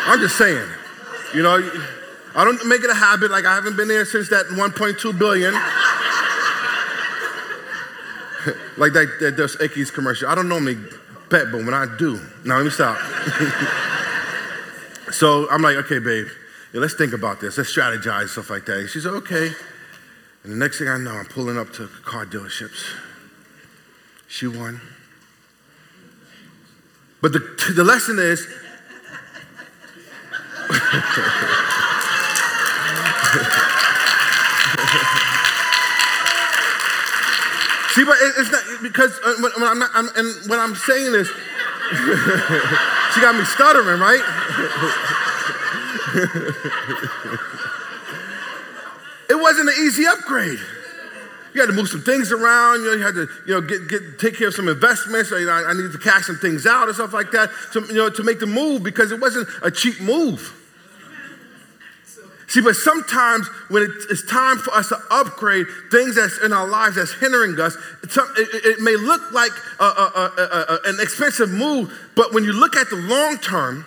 I'm 0.06 0.20
just 0.20 0.38
saying. 0.38 0.68
You 1.34 1.44
know, 1.44 1.58
I 2.36 2.44
don't 2.44 2.66
make 2.68 2.84
it 2.84 2.90
a 2.90 2.94
habit. 2.94 3.32
Like 3.32 3.46
I 3.46 3.56
haven't 3.56 3.76
been 3.76 3.88
there 3.88 4.06
since 4.06 4.30
that 4.30 4.46
1.2 4.48 5.18
billion. 5.18 5.54
like 8.78 8.94
that, 8.94 9.18
that 9.22 9.38
Dos 9.38 9.56
Equis 9.58 9.92
commercial. 9.92 10.30
I 10.30 10.36
don't 10.36 10.48
normally 10.48 10.78
bet, 11.30 11.52
but 11.52 11.66
when 11.66 11.74
I 11.74 11.88
do, 11.98 12.20
now 12.46 12.58
let 12.58 12.66
me 12.66 12.70
stop. 12.70 12.98
so 15.12 15.50
I'm 15.50 15.62
like, 15.62 15.78
okay, 15.78 16.00
babe, 16.00 16.28
yeah, 16.74 16.80
let's 16.80 16.94
think 16.94 17.14
about 17.14 17.42
this. 17.42 17.58
Let's 17.58 17.76
strategize, 17.76 18.30
stuff 18.30 18.50
like 18.50 18.66
that. 18.66 18.78
And 18.78 18.90
she 18.90 19.06
okay. 19.06 19.52
And 20.44 20.54
the 20.54 20.58
next 20.58 20.78
thing 20.78 20.88
I 20.88 20.98
know, 20.98 21.12
I'm 21.12 21.26
pulling 21.26 21.58
up 21.58 21.74
to 21.74 21.88
car 22.04 22.26
dealerships. 22.26 22.94
She 24.28 24.46
won. 24.46 24.80
But 27.22 27.34
the, 27.34 27.74
the 27.76 27.84
lesson 27.84 28.20
is 28.20 28.48
See, 37.96 38.04
but 38.04 38.18
it's 38.20 38.52
not 38.52 38.62
because 38.84 39.18
uh, 39.24 39.36
when, 39.40 39.54
I'm 39.64 39.80
not, 39.80 39.90
I'm, 39.94 40.10
and 40.18 40.50
when 40.50 40.60
I'm 40.60 40.76
saying 40.76 41.14
this, 41.14 41.28
she 43.14 43.22
got 43.22 43.36
me 43.36 43.46
stuttering, 43.46 44.02
right? 44.02 44.20
it 49.30 49.40
wasn't 49.40 49.70
an 49.70 49.76
easy 49.80 50.06
upgrade. 50.06 50.60
You 51.54 51.62
had 51.62 51.68
to 51.68 51.74
move 51.74 51.88
some 51.88 52.02
things 52.02 52.34
around. 52.34 52.82
You, 52.82 52.88
know, 52.88 52.94
you 52.98 53.04
had 53.04 53.16
to, 53.16 53.30
you 53.48 53.54
know, 53.54 53.62
get, 53.62 53.88
get, 53.88 54.20
take 54.20 54.36
care 54.36 54.50
of 54.50 54.54
some 54.54 54.68
investments. 54.68 55.30
So, 55.30 55.38
you 55.38 55.46
know, 55.46 55.54
I, 55.54 55.70
I 55.70 55.74
needed 55.74 55.94
to 55.94 55.98
cash 55.98 56.26
some 56.26 56.36
things 56.36 56.66
out 56.66 56.90
and 56.90 56.96
stuff 56.96 57.14
like 57.14 57.32
that 57.32 57.50
to, 57.72 57.80
you 57.86 57.94
know, 57.94 58.10
to 58.10 58.24
make 58.24 58.40
the 58.40 58.46
move 58.46 58.84
because 58.84 59.14
it 59.14 59.22
wasn't 59.22 59.48
a 59.64 59.72
cheap 59.72 60.02
move. 60.02 60.54
See, 62.56 62.62
but 62.62 62.78
sometimes 62.78 63.50
when 63.68 63.84
it's 63.84 64.26
time 64.26 64.58
for 64.60 64.74
us 64.76 64.88
to 64.88 64.98
upgrade 65.12 65.68
things 65.92 66.16
that's 66.16 66.42
in 66.42 66.54
our 66.54 66.66
lives 66.66 66.96
that's 66.96 67.12
hindering 67.12 67.60
us, 67.60 67.76
it, 68.38 68.80
may 68.80 68.96
look 68.96 69.34
like 69.34 69.52
a, 69.78 69.84
a, 69.84 70.32
a, 70.38 70.80
an 70.86 71.02
expensive 71.02 71.50
move, 71.50 71.92
but 72.16 72.34
when 72.34 72.46
you 72.46 72.54
look 72.54 72.78
at 72.78 72.90
the 72.90 72.96
long 72.96 73.40
term, 73.40 73.86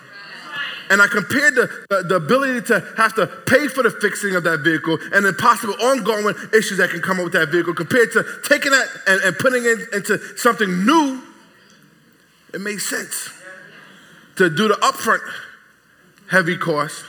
and 0.91 1.01
I 1.01 1.07
compared 1.07 1.55
the, 1.55 1.67
the, 1.89 2.03
the, 2.03 2.15
ability 2.17 2.67
to 2.67 2.85
have 2.95 3.15
to 3.15 3.25
pay 3.25 3.67
for 3.69 3.81
the 3.81 3.89
fixing 3.89 4.35
of 4.35 4.43
that 4.43 4.59
vehicle 4.59 4.99
and 5.13 5.25
the 5.25 5.33
possible 5.33 5.73
ongoing 5.81 6.35
issues 6.53 6.77
that 6.77 6.91
can 6.91 7.01
come 7.01 7.17
up 7.17 7.23
with 7.23 7.33
that 7.33 7.49
vehicle 7.49 7.73
compared 7.73 8.11
to 8.11 8.23
taking 8.47 8.69
that 8.69 8.87
and, 9.07 9.19
and 9.23 9.35
putting 9.39 9.63
it 9.65 9.79
into 9.93 10.19
something 10.37 10.85
new, 10.85 11.23
it 12.53 12.61
makes 12.61 12.87
sense 12.87 13.31
to 14.35 14.47
do 14.47 14.67
the 14.67 14.75
upfront 14.75 15.21
heavy 16.29 16.55
cost 16.55 17.03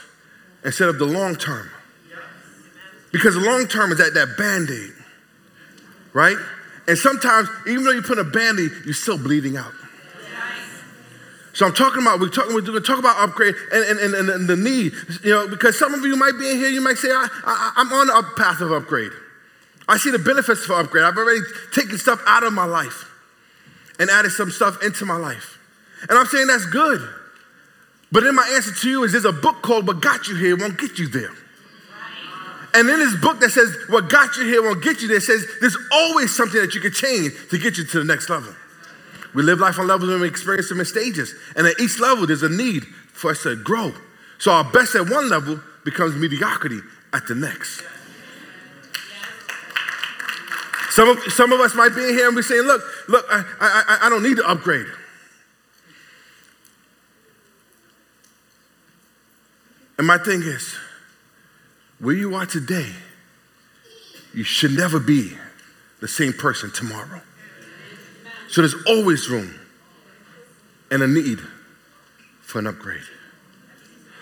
instead 0.63 0.89
of 0.89 0.99
the 0.99 1.05
long 1.05 1.35
term. 1.35 1.69
Because 3.11 3.35
the 3.35 3.41
long 3.41 3.67
term 3.67 3.91
is 3.91 3.97
that, 3.97 4.13
that 4.13 4.37
band 4.37 4.69
aid, 4.69 4.93
right? 6.13 6.37
And 6.87 6.97
sometimes, 6.97 7.49
even 7.67 7.83
though 7.83 7.91
you 7.91 8.01
put 8.01 8.17
a 8.19 8.23
band 8.23 8.59
aid, 8.59 8.71
you're 8.85 8.93
still 8.93 9.17
bleeding 9.17 9.57
out. 9.57 9.73
So 11.53 11.65
I'm 11.65 11.73
talking 11.73 12.01
about, 12.01 12.21
we're 12.21 12.29
talking, 12.29 12.55
we're 12.55 12.61
going 12.61 12.81
to 12.81 12.87
talk 12.87 12.97
about 12.97 13.17
upgrade 13.17 13.55
and, 13.73 13.99
and, 13.99 14.13
and, 14.13 14.29
and, 14.29 14.47
the 14.47 14.55
need, 14.55 14.93
you 15.21 15.31
know, 15.31 15.49
because 15.49 15.77
some 15.77 15.93
of 15.93 16.01
you 16.05 16.15
might 16.15 16.31
be 16.39 16.49
in 16.49 16.57
here, 16.57 16.69
you 16.69 16.79
might 16.79 16.97
say, 16.97 17.09
I, 17.11 17.27
I, 17.43 17.73
I'm 17.75 17.91
on 17.91 18.09
a 18.09 18.23
path 18.37 18.61
of 18.61 18.71
upgrade. 18.71 19.11
I 19.87 19.97
see 19.97 20.11
the 20.11 20.19
benefits 20.19 20.65
for 20.65 20.73
upgrade. 20.73 21.03
I've 21.03 21.17
already 21.17 21.41
taken 21.73 21.97
stuff 21.97 22.21
out 22.25 22.43
of 22.43 22.53
my 22.53 22.63
life 22.63 23.11
and 23.99 24.09
added 24.09 24.31
some 24.31 24.49
stuff 24.49 24.81
into 24.81 25.05
my 25.05 25.17
life. 25.17 25.59
And 26.07 26.17
I'm 26.17 26.25
saying 26.25 26.47
that's 26.47 26.65
good. 26.65 27.01
But 28.11 28.23
then 28.23 28.35
my 28.35 28.49
answer 28.55 28.73
to 28.73 28.89
you 28.89 29.03
is 29.03 29.13
there's 29.13 29.25
a 29.25 29.31
book 29.31 29.61
called 29.61 29.87
What 29.87 30.01
Got 30.01 30.27
You 30.27 30.35
Here 30.35 30.57
Won't 30.57 30.77
Get 30.77 30.99
You 30.99 31.07
There. 31.07 31.31
And 32.73 32.89
in 32.89 32.99
this 32.99 33.15
book 33.17 33.39
that 33.41 33.51
says 33.51 33.75
what 33.89 34.09
got 34.09 34.37
you 34.37 34.45
here 34.45 34.63
won't 34.63 34.81
get 34.81 35.01
you 35.01 35.07
there, 35.07 35.19
says 35.19 35.45
there's 35.59 35.77
always 35.91 36.33
something 36.33 36.61
that 36.61 36.73
you 36.73 36.79
can 36.79 36.93
change 36.93 37.33
to 37.49 37.57
get 37.57 37.77
you 37.77 37.83
to 37.83 37.99
the 37.99 38.05
next 38.05 38.29
level. 38.29 38.53
We 39.33 39.43
live 39.43 39.59
life 39.59 39.79
on 39.79 39.87
levels 39.87 40.09
and 40.09 40.21
we 40.21 40.27
experience 40.27 40.69
them 40.69 40.79
in 40.79 40.85
stages. 40.85 41.33
And 41.55 41.67
at 41.67 41.79
each 41.79 41.99
level, 41.99 42.27
there's 42.27 42.43
a 42.43 42.49
need 42.49 42.85
for 42.85 43.31
us 43.31 43.43
to 43.43 43.55
grow. 43.55 43.93
So 44.39 44.51
our 44.51 44.63
best 44.63 44.95
at 44.95 45.09
one 45.09 45.29
level 45.29 45.59
becomes 45.83 46.15
mediocrity 46.15 46.79
at 47.13 47.27
the 47.27 47.35
next. 47.35 47.83
Some 50.91 51.09
of, 51.09 51.19
some 51.31 51.53
of 51.53 51.59
us 51.61 51.73
might 51.73 51.95
be 51.95 52.03
in 52.03 52.09
here 52.09 52.27
and 52.27 52.35
be 52.35 52.41
saying, 52.41 52.63
look, 52.63 52.81
look, 53.07 53.25
I, 53.29 53.43
I, 53.59 54.07
I 54.07 54.09
don't 54.09 54.23
need 54.23 54.37
to 54.37 54.49
upgrade. 54.49 54.87
And 60.01 60.07
my 60.07 60.17
thing 60.17 60.41
is, 60.41 60.75
where 61.99 62.15
you 62.15 62.33
are 62.33 62.47
today, 62.47 62.89
you 64.33 64.43
should 64.43 64.71
never 64.71 64.99
be 64.99 65.37
the 65.99 66.07
same 66.07 66.33
person 66.33 66.71
tomorrow. 66.71 67.21
So 68.49 68.61
there's 68.61 68.73
always 68.87 69.29
room 69.29 69.53
and 70.89 71.03
a 71.03 71.07
need 71.07 71.39
for 72.41 72.57
an 72.57 72.65
upgrade. 72.65 73.03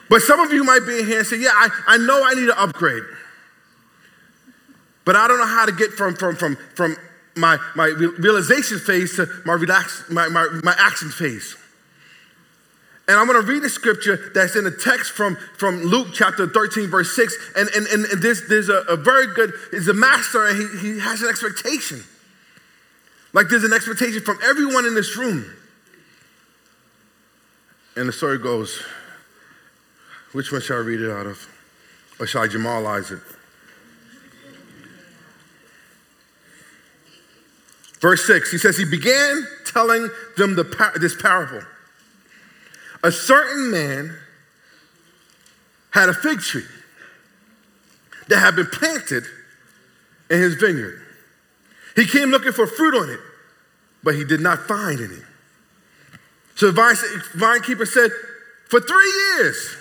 But 0.10 0.22
some 0.22 0.42
of 0.42 0.52
you 0.52 0.66
might 0.66 0.82
be 0.86 1.00
in 1.00 1.06
here 1.06 1.20
and 1.20 1.28
say, 1.28 1.40
Yeah, 1.40 1.52
I, 1.54 1.70
I 1.88 1.98
know 1.98 2.26
I 2.26 2.34
need 2.34 2.50
an 2.50 2.58
upgrade. 2.58 3.04
But 5.06 5.16
I 5.16 5.30
don't 5.30 5.38
know 5.40 5.48
how 5.48 5.66
to 5.66 5.72
get 5.72 5.94
from, 5.94 6.14
from, 6.14 6.36
from, 6.36 6.58
from 6.76 6.98
my, 7.38 7.58
my 7.78 7.86
realization 7.86 8.80
phase 8.80 9.16
to 9.16 9.30
my, 9.46 9.54
relax, 9.54 10.04
my, 10.10 10.28
my, 10.28 10.46
my 10.62 10.76
action 10.78 11.10
phase. 11.10 11.56
And 13.10 13.18
I'm 13.18 13.26
going 13.26 13.44
to 13.44 13.52
read 13.52 13.64
a 13.64 13.70
scripture 13.70 14.30
that's 14.36 14.56
in 14.56 14.66
the 14.66 14.72
text 14.72 15.14
from, 15.14 15.36
from 15.58 15.82
Luke 15.82 16.10
chapter 16.14 16.48
13, 16.48 16.92
verse 16.92 17.16
6. 17.16 17.36
And, 17.56 17.68
and, 17.76 17.88
and 17.88 18.22
there's, 18.22 18.48
there's 18.48 18.70
a, 18.70 18.82
a 18.88 18.96
very 18.96 19.34
good, 19.34 19.52
he's 19.72 19.88
a 19.88 19.96
master 19.96 20.46
and 20.46 20.56
he, 20.56 20.78
he 20.78 21.00
has 21.00 21.24
an 21.24 21.28
expectation. 21.30 22.04
Like 23.34 23.48
there's 23.50 23.64
an 23.64 23.74
expectation 23.74 24.22
from 24.22 24.38
everyone 24.44 24.86
in 24.86 24.94
this 24.94 25.18
room. 25.18 25.44
And 27.96 28.08
the 28.08 28.14
story 28.14 28.38
goes, 28.38 28.80
which 30.34 30.52
one 30.52 30.62
shall 30.62 30.78
I 30.78 30.82
read 30.82 31.02
it 31.02 31.10
out 31.10 31.26
of? 31.26 31.50
Or 32.20 32.28
shall 32.28 32.44
I 32.44 32.48
Jamalize 32.48 33.12
it? 33.12 33.24
Verse 38.02 38.28
6, 38.28 38.52
he 38.52 38.60
says, 38.60 38.78
He 38.78 38.86
began 38.86 39.48
telling 39.66 40.10
them 40.38 40.56
the, 40.56 40.92
this 41.02 41.20
parable. 41.20 41.64
A 43.04 43.12
certain 43.12 43.72
man 43.72 44.16
had 45.92 46.10
a 46.10 46.14
fig 46.14 46.40
tree 46.40 46.66
that 48.28 48.40
had 48.40 48.56
been 48.56 48.68
planted 48.68 49.24
in 50.30 50.40
his 50.40 50.56
vineyard. 50.56 51.02
He 51.96 52.06
came 52.06 52.30
looking 52.30 52.52
for 52.52 52.68
fruit 52.68 52.96
on 52.96 53.10
it, 53.10 53.20
but 54.04 54.16
he 54.16 54.24
did 54.24 54.40
not 54.40 54.68
find 54.68 55.00
any. 55.00 55.22
So 56.56 56.68
the 56.68 56.74
vine, 56.74 56.96
vine 57.36 57.62
keeper 57.62 57.86
said, 57.86 58.12
For 58.68 58.80
three 58.80 59.14
years 59.38 59.78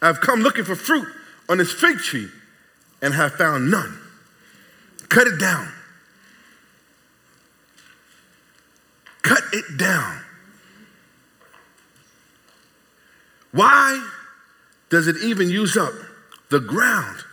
I've 0.00 0.20
come 0.20 0.40
looking 0.40 0.64
for 0.64 0.76
fruit 0.76 1.08
on 1.48 1.58
this 1.58 1.72
fig 1.72 1.98
tree 1.98 2.28
and 3.02 3.14
have 3.14 3.34
found 3.34 3.70
none. 3.70 3.98
Cut 5.08 5.26
it 5.26 5.38
down. 5.38 5.68
Cut 9.22 9.42
it 9.52 9.78
down. 9.78 10.23
Why 13.54 14.06
does 14.90 15.08
it 15.08 15.16
even 15.24 15.48
use 15.48 15.76
up 15.76 15.94
the 16.54 16.60
ground, 16.60 17.24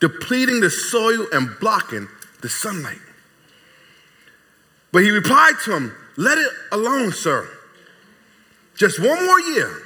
depleting 0.00 0.60
the 0.60 0.68
soil 0.68 1.26
and 1.32 1.48
blocking 1.60 2.08
the 2.42 2.48
sunlight. 2.50 2.98
But 4.92 5.02
he 5.02 5.10
replied 5.10 5.54
to 5.64 5.74
him, 5.74 5.96
Let 6.18 6.36
it 6.36 6.50
alone, 6.70 7.12
sir. 7.12 7.48
Just 8.76 9.00
one 9.00 9.24
more 9.24 9.40
year 9.40 9.82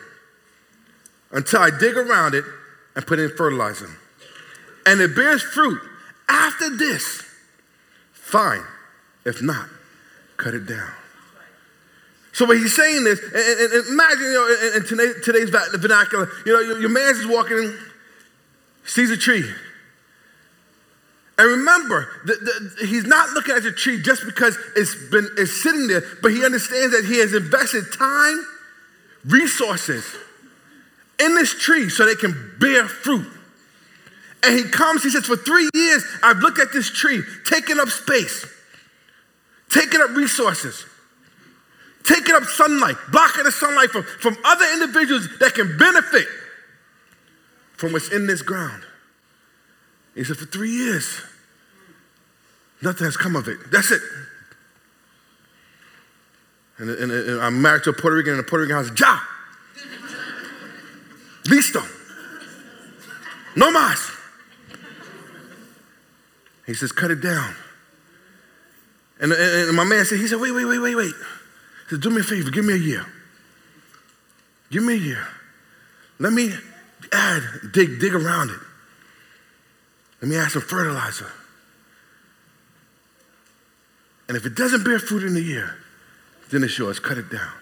until 1.31 1.61
I 1.61 1.71
dig 1.71 1.97
around 1.97 2.35
it 2.35 2.45
and 2.97 3.07
put 3.07 3.21
in 3.21 3.31
fertilizer. 3.31 3.91
And 4.87 5.01
it 5.01 5.15
bears 5.15 5.43
fruit. 5.43 5.81
After 6.29 6.77
this, 6.77 7.23
fine. 8.13 8.65
If 9.25 9.41
not, 9.41 9.69
cut 10.37 10.55
it 10.55 10.67
down. 10.67 10.91
So 12.39 12.45
what 12.45 12.57
he's 12.57 12.77
saying 12.77 13.05
is, 13.05 13.19
and, 13.19 13.35
and, 13.35 13.73
and 13.73 13.87
imagine, 13.89 14.23
you 14.23 14.33
know, 14.33 14.69
in, 14.77 14.83
in 15.11 15.23
today's 15.25 15.51
vernacular, 15.51 16.31
you 16.47 16.53
know, 16.53 16.61
your, 16.61 16.81
your 16.83 16.89
man's 16.89 17.27
walking 17.27 17.59
in, 17.59 17.77
sees 18.85 19.11
a 19.11 19.17
tree. 19.17 19.43
And 21.37 21.49
remember, 21.49 22.09
the, 22.27 22.35
the, 22.79 22.87
he's 22.87 23.07
not 23.07 23.31
looking 23.31 23.57
at 23.57 23.65
the 23.65 23.73
tree 23.73 24.01
just 24.01 24.25
because 24.25 24.57
it's 24.77 24.95
been 25.11 25.29
it's 25.37 25.61
sitting 25.65 25.89
there, 25.89 26.05
but 26.23 26.31
he 26.31 26.45
understands 26.45 26.95
that 26.95 27.07
he 27.07 27.19
has 27.19 27.35
invested 27.35 27.93
time, 27.93 28.47
resources 29.27 30.07
in 31.19 31.35
this 31.35 31.59
tree 31.59 31.89
so 31.89 32.07
they 32.07 32.15
can 32.15 32.53
bear 32.61 32.87
fruit. 32.87 33.27
And 34.45 34.57
he 34.57 34.63
comes, 34.71 35.03
he 35.03 35.11
says, 35.11 35.27
For 35.27 35.37
three 35.37 35.69
years, 35.75 36.05
I've 36.23 36.39
looked 36.39 36.61
at 36.61 36.73
this 36.73 36.89
tree, 36.89 37.21
taking 37.47 37.81
up 37.81 37.89
space, 37.89 38.47
taking 39.71 40.01
up 40.01 40.11
resources 40.11 40.85
taking 42.09 42.35
up 42.35 42.45
sunlight, 42.45 42.97
blocking 43.13 43.45
the 43.45 43.53
sunlight 43.53 43.91
from, 43.91 44.03
from 44.03 44.37
other 44.45 44.65
individuals 44.73 45.29
that 45.41 45.55
can 45.55 45.77
benefit 45.77 46.27
from 47.77 47.93
what's 47.93 48.11
in 48.11 48.27
this 48.27 48.43
ground. 48.43 48.83
He 50.15 50.25
said, 50.25 50.37
for 50.37 50.47
three 50.47 50.71
years, 50.71 51.21
nothing 52.83 53.05
has 53.05 53.17
come 53.17 53.37
of 53.37 53.47
it. 53.47 53.59
That's 53.71 53.91
it. 53.91 54.03
And, 56.79 56.91
and, 56.91 57.13
and 57.13 57.41
I'm 57.41 57.61
married 57.61 57.85
to 57.85 57.91
a 57.91 57.93
Puerto 57.93 58.17
Rican 58.17 58.33
and 58.33 58.41
a 58.41 58.45
Puerto 58.45 58.63
Rican 58.63 58.77
house. 58.77 58.91
Ja! 58.99 59.19
Listo. 61.45 61.83
No 63.57 63.71
más. 63.73 64.15
He 66.67 66.75
says, 66.75 66.93
cut 66.93 67.11
it 67.11 67.21
down. 67.21 67.55
And, 69.21 69.33
and, 69.33 69.69
and 69.69 69.77
my 69.77 69.85
man 69.85 70.05
said, 70.05 70.19
he 70.19 70.27
said, 70.29 70.41
wait, 70.41 70.53
wait, 70.53 70.65
wait, 70.65 70.79
wait, 70.79 70.95
wait. 70.95 71.15
Said, 71.89 72.01
Do 72.01 72.11
me 72.11 72.21
a 72.21 72.25
favor, 72.25 72.51
give 72.51 72.65
me 72.65 72.75
a 72.75 72.79
year. 72.79 73.07
Give 74.71 74.83
me 74.83 74.95
a 74.95 74.99
year. 74.99 75.27
Let 76.19 76.33
me 76.33 76.53
add, 77.13 77.43
dig, 77.73 78.01
dig 78.01 78.15
around 78.15 78.51
it. 78.51 78.61
Let 80.21 80.29
me 80.29 80.37
add 80.37 80.51
some 80.51 80.63
fertilizer. 80.63 81.31
And 84.27 84.37
if 84.37 84.45
it 84.45 84.55
doesn't 84.55 84.85
bear 84.85 84.99
fruit 84.99 85.23
in 85.23 85.35
the 85.35 85.41
year, 85.41 85.77
then 86.51 86.63
it's 86.63 86.77
yours. 86.77 86.99
Cut 86.99 87.17
it 87.17 87.31
down. 87.31 87.53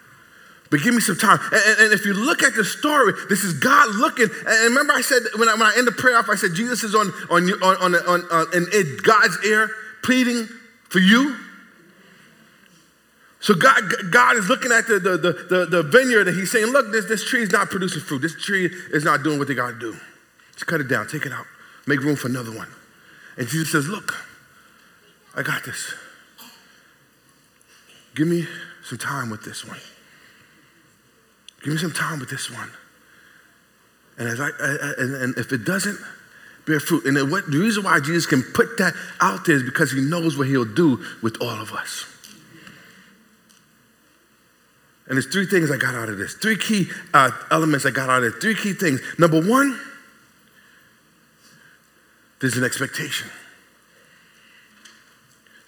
But 0.69 0.81
give 0.81 0.93
me 0.93 0.99
some 0.99 1.15
time. 1.15 1.39
And, 1.53 1.79
and, 1.79 1.93
if 1.93 2.05
you 2.05 2.13
look 2.13 2.43
at 2.43 2.53
the 2.55 2.65
story, 2.65 3.13
this 3.29 3.45
is 3.45 3.53
God 3.53 3.95
looking. 3.95 4.27
And 4.45 4.63
remember, 4.65 4.91
I 4.91 4.99
said 4.99 5.21
when 5.37 5.47
I, 5.47 5.53
when 5.53 5.61
I 5.61 5.73
end 5.77 5.87
the 5.87 5.93
prayer 5.93 6.17
off, 6.17 6.27
I 6.29 6.35
said 6.35 6.53
Jesus 6.55 6.83
is 6.83 6.93
on 6.93 7.09
on 7.29 7.49
on 7.63 7.77
on, 7.77 7.95
on, 7.95 8.21
on 8.29 8.47
in, 8.53 8.67
in 8.73 8.97
God's 9.01 9.37
ear, 9.45 9.69
pleading 10.03 10.49
for 10.89 10.99
you. 10.99 11.37
So 13.39 13.53
God, 13.53 13.83
God 14.11 14.37
is 14.37 14.49
looking 14.49 14.71
at 14.71 14.87
the, 14.87 14.99
the, 14.99 15.17
the, 15.17 15.65
the, 15.65 15.83
vineyard 15.83 16.27
and 16.27 16.35
he's 16.35 16.51
saying, 16.51 16.67
look, 16.67 16.91
this, 16.91 17.05
this 17.05 17.23
tree 17.23 17.43
is 17.43 17.51
not 17.51 17.69
producing 17.69 18.01
fruit. 18.01 18.19
This 18.19 18.35
tree 18.35 18.65
is 18.91 19.03
not 19.03 19.23
doing 19.23 19.37
what 19.37 19.47
they 19.47 19.53
got 19.53 19.71
to 19.71 19.79
do. 19.79 19.95
Just 20.53 20.65
cut 20.65 20.81
it 20.81 20.87
down, 20.87 21.07
take 21.07 21.25
it 21.25 21.31
out, 21.31 21.45
make 21.85 22.01
room 22.01 22.15
for 22.15 22.27
another 22.27 22.51
one. 22.51 22.67
And 23.37 23.47
Jesus 23.47 23.71
says, 23.71 23.87
look, 23.87 24.15
I 25.35 25.43
got 25.43 25.63
this. 25.63 25.93
Give 28.15 28.27
me 28.27 28.47
some 28.83 28.97
time 28.97 29.29
with 29.29 29.43
this 29.43 29.63
one. 29.63 29.77
Give 31.63 31.73
me 31.73 31.79
some 31.79 31.91
time 31.91 32.19
with 32.19 32.29
this 32.29 32.49
one. 32.49 32.71
And, 34.17 34.27
as 34.27 34.39
I, 34.39 34.47
I 34.47 34.93
and, 34.97 35.15
and 35.15 35.37
if 35.37 35.53
it 35.53 35.63
doesn't 35.63 35.99
bear 36.65 36.79
fruit, 36.79 37.05
and 37.05 37.31
what, 37.31 37.45
the 37.51 37.59
reason 37.59 37.83
why 37.83 37.99
Jesus 37.99 38.25
can 38.25 38.41
put 38.41 38.79
that 38.79 38.95
out 39.21 39.45
there 39.45 39.55
is 39.55 39.63
because 39.63 39.91
he 39.91 40.01
knows 40.01 40.35
what 40.35 40.47
he'll 40.47 40.65
do 40.65 41.05
with 41.21 41.39
all 41.39 41.61
of 41.61 41.71
us. 41.71 42.05
And 45.07 45.15
there's 45.15 45.27
three 45.27 45.45
things 45.45 45.71
I 45.71 45.77
got 45.77 45.95
out 45.95 46.09
of 46.09 46.17
this. 46.17 46.33
Three 46.33 46.57
key 46.57 46.87
uh, 47.13 47.31
elements 47.49 47.85
I 47.85 47.91
got 47.91 48.09
out 48.09 48.23
of 48.23 48.35
it. 48.35 48.41
Three 48.41 48.55
key 48.55 48.73
things. 48.73 49.01
Number 49.17 49.39
one, 49.41 49.79
there's 52.41 52.57
an 52.57 52.63
expectation. 52.63 53.29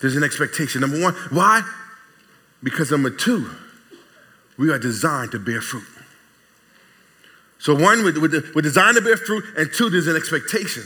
There's 0.02 0.15
an 0.15 0.23
expectation. 0.23 0.82
Number 0.82 0.99
one, 0.99 1.13
why? 1.32 1.62
Because 2.62 2.91
number 2.91 3.10
two, 3.10 3.49
we 4.58 4.69
are 4.71 4.80
designed 4.80 5.32
to 5.32 5.39
bear 5.39 5.62
fruit. 5.62 5.88
So, 7.60 7.73
one, 7.73 8.04
we're 8.04 8.62
designed 8.62 8.95
to 8.95 9.02
bear 9.02 9.17
fruit, 9.17 9.43
and 9.58 9.69
two, 9.73 9.89
there's 9.89 10.08
an 10.08 10.15
expectation. 10.15 10.84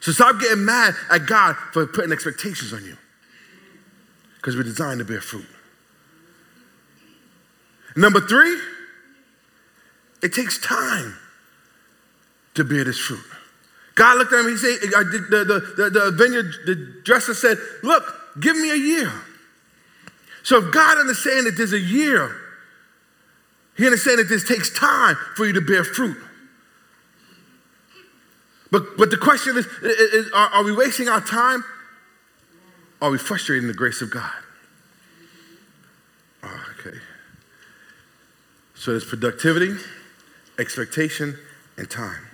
So, 0.00 0.10
stop 0.10 0.40
getting 0.40 0.64
mad 0.64 0.94
at 1.10 1.26
God 1.26 1.56
for 1.72 1.86
putting 1.86 2.10
expectations 2.10 2.72
on 2.72 2.84
you 2.84 2.96
because 4.36 4.56
we're 4.56 4.64
designed 4.64 4.98
to 4.98 5.04
bear 5.04 5.20
fruit. 5.20 5.46
Number 7.96 8.20
three, 8.20 8.60
it 10.22 10.32
takes 10.32 10.58
time 10.58 11.16
to 12.54 12.64
bear 12.64 12.84
this 12.84 12.98
fruit. 12.98 13.20
God 13.94 14.18
looked 14.18 14.32
at 14.32 14.40
him, 14.40 14.50
he 14.50 14.56
said, 14.56 14.80
the, 14.80 15.44
the, 15.44 15.82
the, 15.82 15.90
the 15.90 16.10
vineyard, 16.10 16.52
the 16.66 17.02
dresser 17.04 17.34
said, 17.34 17.58
Look, 17.82 18.02
give 18.40 18.56
me 18.56 18.70
a 18.70 18.76
year. 18.76 19.12
So 20.42 20.58
if 20.58 20.74
God 20.74 20.98
understands 20.98 21.44
that 21.44 21.56
there's 21.56 21.72
a 21.72 21.80
year, 21.80 22.36
he 23.76 23.84
understands 23.86 24.22
that 24.22 24.28
this 24.28 24.46
takes 24.46 24.70
time 24.70 25.16
for 25.36 25.46
you 25.46 25.52
to 25.52 25.60
bear 25.60 25.84
fruit. 25.84 26.16
But, 28.70 28.96
but 28.98 29.10
the 29.10 29.16
question 29.16 29.56
is, 29.56 29.66
is 29.82 30.30
are, 30.32 30.48
are 30.48 30.64
we 30.64 30.72
wasting 30.72 31.08
our 31.08 31.20
time? 31.20 31.64
Are 33.00 33.10
we 33.10 33.18
frustrating 33.18 33.68
the 33.68 33.74
grace 33.74 34.02
of 34.02 34.10
God? 34.10 34.32
Oh, 36.42 36.66
okay. 36.78 36.98
So 38.84 38.90
there's 38.90 39.06
productivity, 39.06 39.76
expectation, 40.58 41.38
and 41.78 41.90
time. 41.90 42.26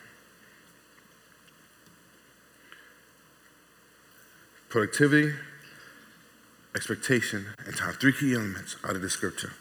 Productivity, 4.69 5.33
expectation, 6.75 7.47
and 7.65 7.77
time. 7.77 7.93
Three 7.93 8.13
key 8.13 8.35
elements 8.35 8.75
out 8.83 8.97
of 8.97 9.01
the 9.01 9.09
scripture. 9.09 9.53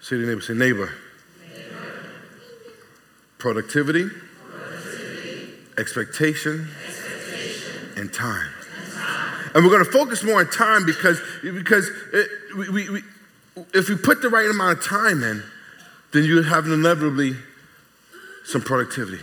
Say 0.00 0.16
to 0.16 0.18
your 0.18 0.28
neighbor, 0.28 0.42
say 0.42 0.52
neighbor. 0.52 0.92
neighbor. 1.50 2.10
Productivity, 3.38 4.10
Productivity. 4.10 5.48
Expectation, 5.78 6.68
expectation, 6.86 7.88
and 7.96 8.12
time. 8.12 8.50
And, 8.82 8.92
time. 8.92 9.50
and 9.54 9.64
we're 9.64 9.70
going 9.70 9.86
to 9.86 9.90
focus 9.90 10.22
more 10.22 10.40
on 10.40 10.50
time 10.50 10.84
because, 10.84 11.22
because 11.42 11.90
it, 12.12 12.28
we, 12.54 12.90
we, 12.90 13.02
if 13.72 13.88
you 13.88 13.96
put 13.96 14.20
the 14.20 14.28
right 14.28 14.50
amount 14.50 14.76
of 14.76 14.84
time 14.84 15.22
in, 15.22 15.42
then 16.14 16.24
you 16.24 16.42
have 16.42 16.66
inevitably 16.66 17.36
some 18.44 18.62
productivity. 18.62 19.22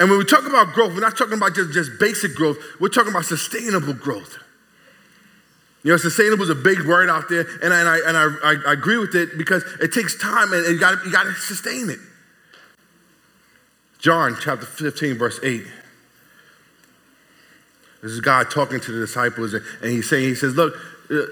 And 0.00 0.08
when 0.08 0.18
we 0.18 0.24
talk 0.24 0.46
about 0.46 0.72
growth, 0.72 0.94
we're 0.94 1.00
not 1.00 1.16
talking 1.16 1.34
about 1.34 1.54
just, 1.54 1.72
just 1.72 1.90
basic 2.00 2.34
growth, 2.34 2.56
we're 2.80 2.88
talking 2.88 3.10
about 3.10 3.26
sustainable 3.26 3.92
growth. 3.92 4.38
You 5.82 5.90
know, 5.90 5.98
sustainable 5.98 6.44
is 6.44 6.50
a 6.50 6.54
big 6.54 6.86
word 6.86 7.10
out 7.10 7.28
there, 7.28 7.46
and 7.62 7.74
I, 7.74 7.80
and 7.80 7.88
I, 7.88 7.98
and 8.08 8.16
I, 8.16 8.70
I 8.70 8.72
agree 8.72 8.96
with 8.96 9.14
it 9.14 9.36
because 9.36 9.62
it 9.82 9.92
takes 9.92 10.18
time 10.18 10.52
and 10.54 10.64
you 10.64 10.80
got 10.80 11.04
you 11.04 11.12
got 11.12 11.24
to 11.24 11.34
sustain 11.34 11.90
it. 11.90 11.98
John 13.98 14.36
chapter 14.40 14.64
15, 14.64 15.18
verse 15.18 15.38
8. 15.42 15.62
This 18.02 18.12
is 18.12 18.20
God 18.20 18.50
talking 18.50 18.80
to 18.80 18.92
the 18.92 19.00
disciples, 19.00 19.52
and 19.52 19.62
he's 19.82 20.08
saying, 20.08 20.24
He 20.24 20.34
says, 20.34 20.54
Look, 20.54 20.74
uh, 21.10 21.22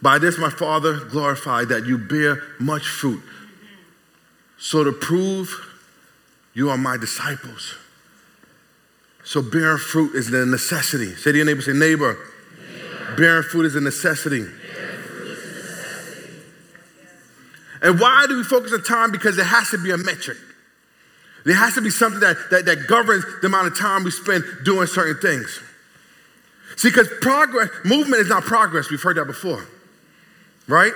by 0.00 0.18
this 0.18 0.36
my 0.36 0.50
Father 0.50 0.98
glorified 0.98 1.68
that 1.68 1.86
you 1.86 1.96
bear 1.96 2.42
much 2.58 2.86
fruit. 2.86 3.22
So 4.62 4.84
to 4.84 4.92
prove 4.92 5.50
you 6.54 6.70
are 6.70 6.78
my 6.78 6.96
disciples. 6.96 7.74
So 9.24 9.42
bearing 9.42 9.78
fruit 9.78 10.14
is 10.14 10.32
a 10.32 10.46
necessity. 10.46 11.16
Say 11.16 11.32
to 11.32 11.38
your 11.38 11.46
neighbor, 11.46 11.62
say, 11.62 11.72
neighbor, 11.72 12.16
neighbor. 12.70 13.16
bearing 13.16 13.42
fruit 13.42 13.66
is 13.66 13.74
a 13.74 13.80
necessity. 13.80 14.46
And 17.82 17.98
why 17.98 18.26
do 18.28 18.36
we 18.36 18.44
focus 18.44 18.72
on 18.72 18.84
time? 18.84 19.10
Because 19.10 19.36
it 19.36 19.46
has 19.46 19.70
to 19.70 19.78
be 19.78 19.90
a 19.90 19.96
metric. 19.96 20.38
There 21.44 21.56
has 21.56 21.74
to 21.74 21.80
be 21.80 21.90
something 21.90 22.20
that, 22.20 22.36
that, 22.52 22.64
that 22.66 22.86
governs 22.86 23.24
the 23.40 23.48
amount 23.48 23.66
of 23.66 23.76
time 23.76 24.04
we 24.04 24.12
spend 24.12 24.44
doing 24.64 24.86
certain 24.86 25.20
things. 25.20 25.60
See, 26.76 26.90
because 26.90 27.08
progress, 27.20 27.68
movement 27.84 28.22
is 28.22 28.28
not 28.28 28.44
progress. 28.44 28.90
We've 28.90 29.02
heard 29.02 29.16
that 29.16 29.26
before 29.26 29.66
right? 30.68 30.92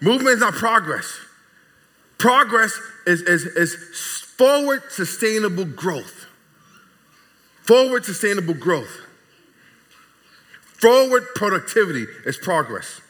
Movement 0.00 0.34
is 0.34 0.40
not 0.40 0.54
progress. 0.54 1.18
Progress 2.22 2.78
is, 3.04 3.20
is, 3.22 3.46
is 3.46 3.74
forward 4.36 4.84
sustainable 4.90 5.64
growth. 5.64 6.26
Forward 7.64 8.04
sustainable 8.04 8.54
growth. 8.54 9.00
Forward 10.62 11.24
productivity 11.34 12.06
is 12.24 12.36
progress. 12.36 13.00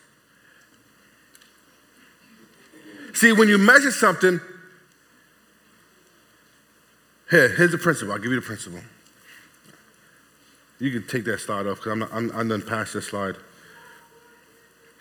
See, 3.12 3.34
when 3.34 3.50
you 3.50 3.58
measure 3.58 3.90
something, 3.90 4.40
here, 7.30 7.50
here's 7.50 7.72
the 7.72 7.76
principle. 7.76 8.14
I'll 8.14 8.18
give 8.18 8.32
you 8.32 8.40
the 8.40 8.46
principle. 8.46 8.80
You 10.80 10.90
can 10.90 11.06
take 11.06 11.24
that 11.24 11.40
slide 11.40 11.66
off 11.66 11.84
because 11.84 11.92
I'm, 11.92 12.02
I'm, 12.04 12.30
I'm 12.34 12.48
done 12.48 12.62
past 12.62 12.94
this 12.94 13.08
slide. 13.08 13.34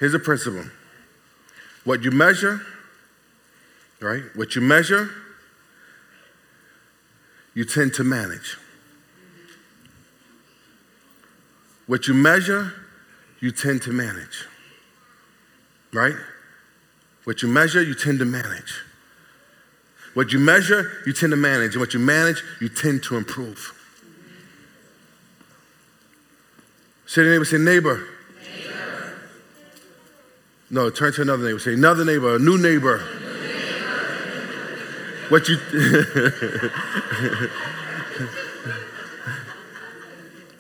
Here's 0.02 0.12
the 0.12 0.20
principle. 0.20 0.66
What 1.86 2.04
you 2.04 2.12
measure, 2.12 2.60
right? 4.02 4.24
What 4.36 4.56
you 4.56 4.62
measure, 4.62 5.10
you 7.54 7.66
tend 7.66 7.94
to 7.96 8.04
manage. 8.04 8.58
What 11.86 12.08
you 12.08 12.14
measure, 12.14 12.74
you 13.40 13.52
tend 13.52 13.84
to 13.84 13.92
manage. 13.92 14.46
Right? 15.94 16.16
What 17.26 17.42
you 17.42 17.48
measure, 17.48 17.84
you 17.84 17.94
tend 17.94 18.20
to 18.20 18.26
manage. 18.26 18.82
What 20.14 20.34
you 20.34 20.40
measure, 20.40 20.92
you 21.06 21.14
tend 21.14 21.32
to 21.32 21.38
manage. 21.38 21.74
And 21.74 21.82
what 21.82 21.94
you 21.94 22.00
manage, 22.00 22.44
you 22.60 22.70
tend 22.70 23.04
to 23.04 23.18
improve. 23.18 23.78
Say 27.06 27.24
to 27.24 27.30
neighbor, 27.30 27.46
say 27.46 27.58
neighbor. 27.58 28.08
neighbor. 28.56 29.14
No, 30.70 30.90
turn 30.90 31.12
to 31.14 31.22
another 31.22 31.44
neighbor. 31.44 31.60
Say 31.60 31.74
another 31.74 32.06
neighbor, 32.06 32.36
a 32.36 32.40
new 32.40 32.58
neighbor. 32.58 32.98
New 32.98 33.04
neighbor. 33.04 33.21
What 35.32 35.48
you 35.48 35.58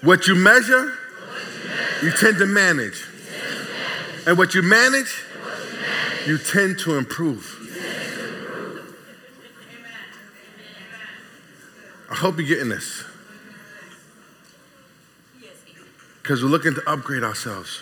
What 0.01 0.27
you 0.27 0.36
measure, 0.36 0.93
you 2.01 2.12
tend 2.12 2.38
to 2.38 2.45
manage. 2.45 3.05
And 4.25 4.38
what 4.38 4.55
you 4.55 4.62
manage, 4.62 5.23
you 6.25 6.38
tend 6.38 6.79
to 6.79 6.97
improve. 6.97 7.57
I 12.10 12.15
hope 12.15 12.38
you're 12.38 12.47
getting 12.47 12.69
this. 12.69 13.03
Because 16.21 16.41
we're 16.41 16.49
looking 16.49 16.75
to 16.75 16.89
upgrade 16.89 17.23
ourselves. 17.23 17.81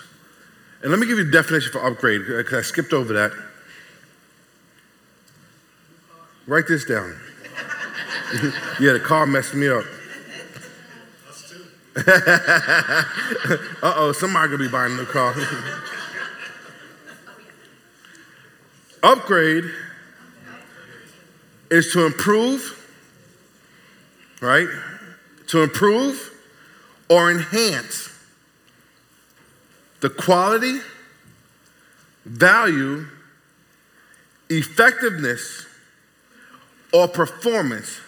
And 0.82 0.92
let 0.92 1.00
me 1.00 1.08
give 1.08 1.20
you 1.20 1.28
a 1.28 1.32
definition 1.32 1.72
for 1.72 1.86
upgrade, 1.86 2.22
because 2.26 2.54
I 2.54 2.62
skipped 2.62 2.94
over 2.94 3.14
that. 3.14 3.32
Write 6.50 6.66
this 6.68 6.84
down. 6.84 7.16
yeah, 8.80 8.94
the 8.94 9.00
car 9.00 9.28
messed 9.28 9.54
me 9.54 9.68
up. 9.68 9.86
uh 13.84 13.94
oh, 13.96 14.12
somebody 14.14 14.50
gonna 14.50 14.64
be 14.64 14.68
buying 14.68 14.94
a 14.94 14.96
new 14.96 15.06
car. 15.06 15.36
Upgrade 19.04 19.66
is 21.70 21.94
to 21.94 22.08
improve, 22.08 22.84
right? 24.42 24.68
To 25.50 25.62
improve 25.62 26.32
or 27.12 27.30
enhance 27.30 28.10
the 30.00 30.10
quality, 30.10 30.80
value, 32.26 33.06
effectiveness, 34.50 35.68
or 36.94 37.08
performance 37.08 38.00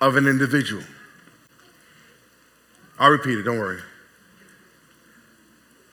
of 0.00 0.16
an 0.16 0.26
individual. 0.26 0.82
I'll 2.98 3.10
repeat 3.10 3.38
it, 3.38 3.42
don't 3.42 3.58
worry. 3.58 3.80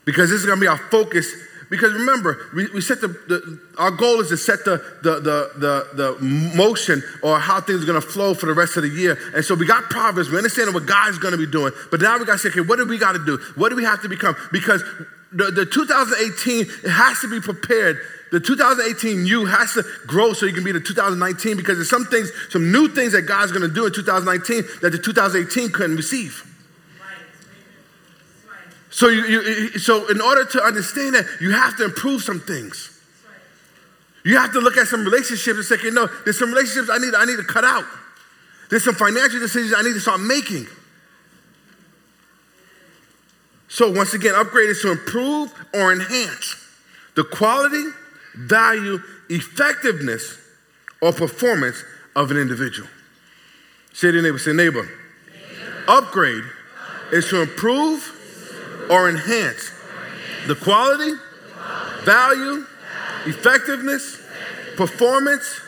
Because 0.06 0.30
this 0.30 0.42
is 0.42 0.46
to 0.58 0.62
be 0.62 0.68
our 0.68 0.78
focus. 0.78 1.32
Because 1.70 1.94
remember, 1.94 2.50
we, 2.56 2.68
we 2.74 2.82
set 2.82 3.00
the, 3.00 3.10
the, 3.10 3.62
our 3.78 3.92
goal 3.92 4.20
is 4.22 4.30
to 4.30 4.38
set 4.38 4.66
the, 4.66 4.78
the, 5.04 5.20
the, 5.20 5.52
the, 5.58 5.88
the 5.94 6.26
motion 6.56 7.04
or 7.22 7.40
how 7.40 7.62
things 7.62 7.84
are 7.84 7.86
to 8.02 8.08
flow 8.08 8.34
for 8.34 8.48
the 8.48 8.54
rest 8.54 8.76
of 8.76 8.84
the 8.84 8.90
year. 8.90 9.18
And 9.36 9.46
so 9.46 9.54
we 9.54 9.68
got 9.68 9.84
Proverbs, 9.84 10.30
we 10.30 10.38
understand 10.38 10.74
what 10.74 10.88
God's 10.88 11.20
to 11.34 11.38
be 11.38 11.46
doing. 11.46 11.72
But 11.92 12.02
now 12.02 12.18
we 12.18 12.26
got 12.26 12.34
to 12.34 12.40
say, 12.40 12.50
okay, 12.50 12.62
what 12.62 12.78
do 12.78 12.86
we 12.86 12.98
got 12.98 13.14
to 13.14 13.24
do? 13.24 13.38
What 13.56 13.70
do 13.70 13.76
we 13.76 13.84
have 13.84 14.02
to 14.02 14.10
become? 14.10 14.36
Because 14.52 14.84
the, 15.32 15.52
the 15.52 15.66
2018, 15.66 16.62
it 16.62 16.90
has 16.90 17.20
to 17.22 17.30
be 17.30 17.40
prepared 17.40 18.00
the 18.32 18.40
2018 18.40 19.26
you 19.26 19.46
has 19.46 19.74
to 19.74 19.84
grow 20.06 20.34
so 20.34 20.46
you 20.46 20.54
can 20.54 20.64
be 20.64 20.72
the 20.72 20.80
2019 20.80 21.58
because 21.58 21.78
there's 21.78 21.90
some 21.90 22.06
things, 22.06 22.32
some 22.50 22.72
new 22.72 22.88
things 22.88 23.14
that 23.14 23.24
God's 23.24 23.52
going 23.52 23.68
to 23.68 23.74
do 23.74 23.86
in 23.88 23.94
2019 23.94 24.64
that 24.82 24.92
the 24.92 25.00
2018 25.00 25.72
couldn't 25.72 25.96
receive. 25.96 26.46
So, 28.92 29.08
you, 29.08 29.24
you, 29.24 29.80
so 29.80 30.08
in 30.10 30.20
order 30.20 30.46
to 30.46 30.64
understand 30.64 31.16
that, 31.16 31.26
you 31.40 31.52
have 31.52 31.78
to 31.78 31.86
improve 31.86 32.22
some 32.22 32.40
things. 32.40 32.96
You 34.26 34.38
have 34.38 34.52
to 34.54 34.60
look 34.60 34.78
at 34.78 34.88
some 34.88 35.06
relationships 35.06 35.58
and 35.58 35.66
say, 35.66 35.76
okay, 35.76 35.92
no, 35.92 36.08
there's 36.24 36.38
some 36.38 36.50
relationships 36.50 36.90
I 36.92 36.98
need, 36.98 37.16
I 37.16 37.26
need 37.26 37.38
to 37.38 37.44
cut 37.44 37.64
out. 37.64 37.86
There's 38.70 38.84
some 38.84 38.96
financial 38.96 39.40
decisions 39.40 39.74
I 39.76 39.84
need 39.84 39.94
to 39.94 40.00
start 40.00 40.22
making. 40.22 40.68
So 43.70 43.92
once 43.92 44.14
again, 44.14 44.34
upgrade 44.36 44.70
is 44.70 44.82
to 44.82 44.92
improve 44.92 45.54
or 45.74 45.94
enhance 45.94 46.56
the 47.16 47.24
quality, 47.24 47.86
value, 48.36 49.00
effectiveness, 49.30 50.38
or 51.02 51.14
performance 51.14 51.84
of 52.16 52.32
an 52.32 52.38
individual. 52.38 52.90
Say 53.94 54.08
to 54.08 54.14
your 54.14 54.24
neighbor, 54.24 54.40
say 54.40 54.54
neighbor. 54.54 54.84
neighbor. 54.84 55.84
Upgrade, 55.88 56.44
upgrade 56.44 57.14
is 57.14 57.30
to 57.30 57.42
improve 57.42 58.88
or 58.90 59.08
enhance 59.08 59.72
the 60.48 60.56
quality, 60.56 61.14
value, 62.04 62.66
effectiveness, 63.26 64.22
performance 64.78 65.62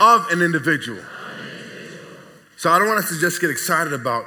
of 0.00 0.26
an 0.30 0.42
individual. 0.42 1.02
So 2.56 2.70
I 2.70 2.78
don't 2.78 2.88
want 2.88 2.98
us 2.98 3.10
to 3.10 3.20
just 3.20 3.40
get 3.40 3.50
excited 3.50 3.92
about 3.92 4.24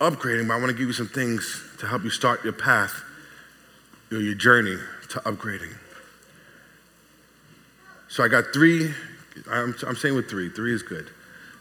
upgrading, 0.00 0.48
but 0.48 0.54
I 0.54 0.56
want 0.58 0.70
to 0.70 0.76
give 0.76 0.86
you 0.86 0.92
some 0.92 1.08
things 1.08 1.62
to 1.80 1.86
help 1.86 2.04
you 2.04 2.10
start 2.10 2.44
your 2.44 2.52
path, 2.52 3.02
your, 4.10 4.20
your 4.20 4.34
journey 4.34 4.76
to 5.10 5.20
upgrading. 5.20 5.74
So 8.08 8.24
I 8.24 8.28
got 8.28 8.44
three, 8.52 8.94
I'm, 9.50 9.74
I'm 9.86 9.96
saying 9.96 10.14
with 10.14 10.30
three, 10.30 10.48
three 10.48 10.74
is 10.74 10.82
good. 10.82 11.10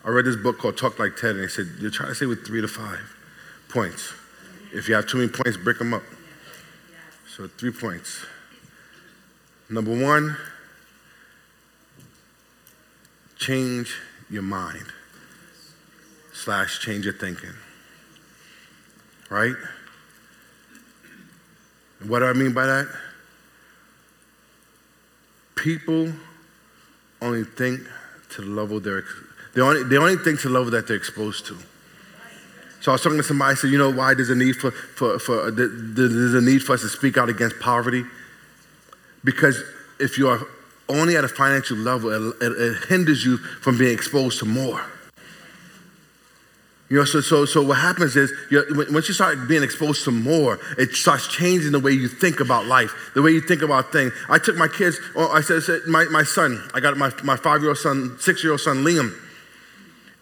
I 0.06 0.10
read 0.10 0.26
this 0.26 0.38
book 0.38 0.58
called 0.58 0.78
Talk 0.78 1.00
Like 1.00 1.18
TED, 1.18 1.32
and 1.32 1.44
they 1.44 1.48
said, 1.48 1.68
you're 1.80 1.92
trying 1.92 2.10
to 2.10 2.16
say 2.16 2.26
with 2.26 2.46
three 2.46 2.62
to 2.62 2.68
five 2.68 3.16
points. 3.70 4.14
If 4.74 4.88
you 4.88 4.96
have 4.96 5.08
too 5.08 5.18
many 5.18 5.30
points, 5.30 5.58
break 5.58 5.80
them 5.80 5.94
up. 5.94 6.04
So, 7.36 7.48
three 7.48 7.72
points. 7.72 8.26
Number 9.70 9.92
one, 9.92 10.38
change 13.38 14.00
your 14.30 14.44
mind 14.44 14.86
slash 16.34 16.80
change 16.80 17.06
your 17.06 17.14
thinking. 17.14 17.54
Right? 19.30 19.56
And 22.00 22.10
what 22.10 22.20
do 22.20 22.26
I 22.26 22.34
mean 22.34 22.54
by 22.54 22.66
that? 22.66 22.88
People 25.56 26.12
only 27.22 27.44
think 27.44 27.82
to 28.30 28.42
the 28.42 28.48
level 28.48 28.80
they're, 28.80 29.04
they 29.56 29.62
only, 29.62 29.84
they 29.84 29.98
only 29.98 30.18
think 30.18 30.40
to 30.42 30.50
the 30.50 30.54
level 30.54 30.72
that 30.72 30.88
they're 30.88 30.98
exposed 30.98 31.46
to. 31.48 31.58
So 32.82 32.92
I 32.92 32.94
was 32.94 33.02
talking 33.02 33.18
to 33.18 33.24
somebody, 33.24 33.52
I 33.52 33.56
said, 33.56 33.72
you 33.72 33.78
know 33.78 33.92
why 33.92 34.14
there's 34.14 34.30
a 34.30 34.36
need 34.36 34.56
for, 34.56 34.72
for, 34.72 35.18
for 35.20 35.48
uh, 35.48 35.52
there's 35.52 36.34
a 36.36 36.42
need 36.42 36.60
for 36.64 36.74
us 36.74 36.82
to 36.82 36.88
speak 36.90 37.18
out 37.18 37.28
against 37.28 37.60
poverty? 37.60 38.04
Because 39.24 39.62
if 40.00 40.18
you 40.18 40.30
are 40.30 40.40
only 40.88 41.18
at 41.18 41.24
a 41.24 41.28
financial 41.28 41.76
level, 41.78 42.12
it, 42.12 42.36
it, 42.42 42.52
it 42.52 42.86
hinders 42.86 43.26
you 43.26 43.38
from 43.38 43.78
being 43.78 43.94
exposed 43.94 44.40
to 44.40 44.46
more. 44.46 44.86
You 46.90 47.00
know, 47.00 47.06
so, 47.06 47.20
so, 47.20 47.44
so 47.44 47.66
what 47.66 47.80
happens 47.80 48.16
is, 48.16 48.32
once 48.50 49.10
you 49.10 49.14
start 49.14 49.50
being 49.50 49.62
exposed 49.62 50.06
to 50.06 50.12
more, 50.12 50.58
it 50.78 50.94
starts 50.94 51.28
changing 51.28 51.74
the 51.74 51.80
way 51.80 51.92
you 51.92 52.08
think 52.08 52.40
about 52.40 52.66
life, 52.66 53.12
the 53.14 53.22
way 53.22 53.32
you 53.32 53.42
think 53.42 53.62
about 53.62 53.92
things. 53.92 54.14
I 54.30 54.40
took 54.40 54.56
my 54.56 54.70
kids, 54.70 54.98
oh, 55.14 55.28
I 55.28 55.42
said, 55.42 55.64
said 55.64 55.82
my, 55.88 56.06
my 56.06 56.24
son, 56.24 56.64
I 56.74 56.80
got 56.80 56.96
my, 56.96 57.12
my 57.26 57.36
five-year-old 57.36 57.78
son, 57.78 58.16
six-year-old 58.20 58.62
son, 58.62 58.86
Liam. 58.86 59.14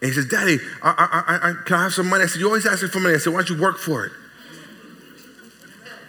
And 0.00 0.08
he 0.08 0.12
says, 0.12 0.26
Daddy, 0.26 0.58
I, 0.82 0.90
I, 0.90 1.50
I, 1.50 1.54
can 1.64 1.76
I 1.76 1.82
have 1.84 1.94
some 1.94 2.08
money? 2.08 2.24
I 2.24 2.26
said, 2.26 2.40
You 2.40 2.46
always 2.46 2.66
ask 2.66 2.84
for 2.88 3.00
money. 3.00 3.14
I 3.14 3.18
said, 3.18 3.32
Why 3.32 3.42
don't 3.42 3.50
you 3.50 3.62
work 3.62 3.78
for 3.78 4.04
it? 4.04 4.12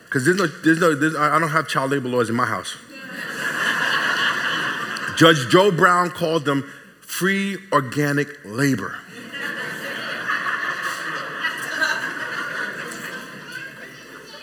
Because 0.06 0.26
there's 0.26 0.38
no, 0.38 0.48
there's 0.48 0.80
no, 0.80 0.96
there's, 0.96 1.16
I 1.16 1.38
don't 1.38 1.50
have 1.50 1.68
child 1.68 1.92
labor 1.92 2.10
laws 2.10 2.30
in 2.30 2.36
my 2.36 2.46
house. 2.46 2.76
Judge 5.18 5.50
Joe 5.50 5.72
Brown 5.72 6.10
called 6.10 6.46
them 6.46 6.64
free 7.02 7.58
organic 7.72 8.28
labor. 8.44 8.98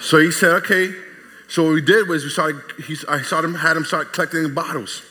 So 0.05 0.19
he 0.19 0.31
said, 0.31 0.51
okay. 0.63 0.93
So 1.49 1.65
what 1.65 1.75
we 1.75 1.81
did 1.83 2.09
was 2.09 2.25
we 2.25 2.31
started, 2.31 2.61
he, 2.87 2.97
I 3.09 3.23
saw 3.23 3.43
him, 3.43 3.55
had 3.55 3.77
him 3.77 3.85
start 3.85 4.13
collecting 4.13 4.55
bottles. 4.55 5.03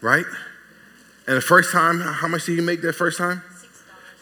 right? 0.00 0.24
And 1.26 1.36
the 1.36 1.40
first 1.42 1.72
time, 1.72 2.00
how 2.00 2.28
much 2.28 2.46
did 2.46 2.54
he 2.58 2.64
make 2.64 2.80
that 2.82 2.94
first 2.94 3.18
time? 3.18 3.42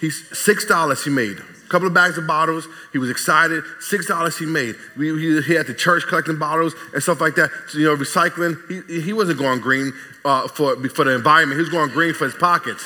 He's 0.01 0.27
six 0.37 0.67
dollars 0.67 1.05
he 1.05 1.11
made. 1.11 1.39
A 1.39 1.69
couple 1.69 1.89
of 1.89 1.95
bags 1.95 2.19
of 2.19 2.27
bottles. 2.27 2.69
He 2.93 2.99
was 2.99 3.11
excited. 3.11 3.65
Six 3.81 4.07
dollars 4.07 4.39
he 4.39 4.47
made. 4.47 4.75
We, 4.97 5.09
he, 5.19 5.41
he 5.43 5.55
had 5.55 5.67
the 5.67 5.75
church 5.75 6.05
collecting 6.07 6.39
bottles 6.39 6.75
and 6.93 7.03
stuff 7.03 7.21
like 7.21 7.35
that. 7.37 7.51
So, 7.69 7.79
you 7.79 7.87
know, 7.87 7.97
recycling. 7.97 8.57
He, 8.89 9.01
he 9.01 9.13
wasn't 9.13 9.39
going 9.39 9.61
green 9.61 9.93
uh, 10.25 10.49
for, 10.49 10.77
for 10.91 11.05
the 11.05 11.15
environment. 11.15 11.59
He 11.59 11.63
was 11.63 11.71
going 11.71 11.91
green 11.91 12.15
for 12.15 12.25
his 12.25 12.35
pockets. 12.35 12.85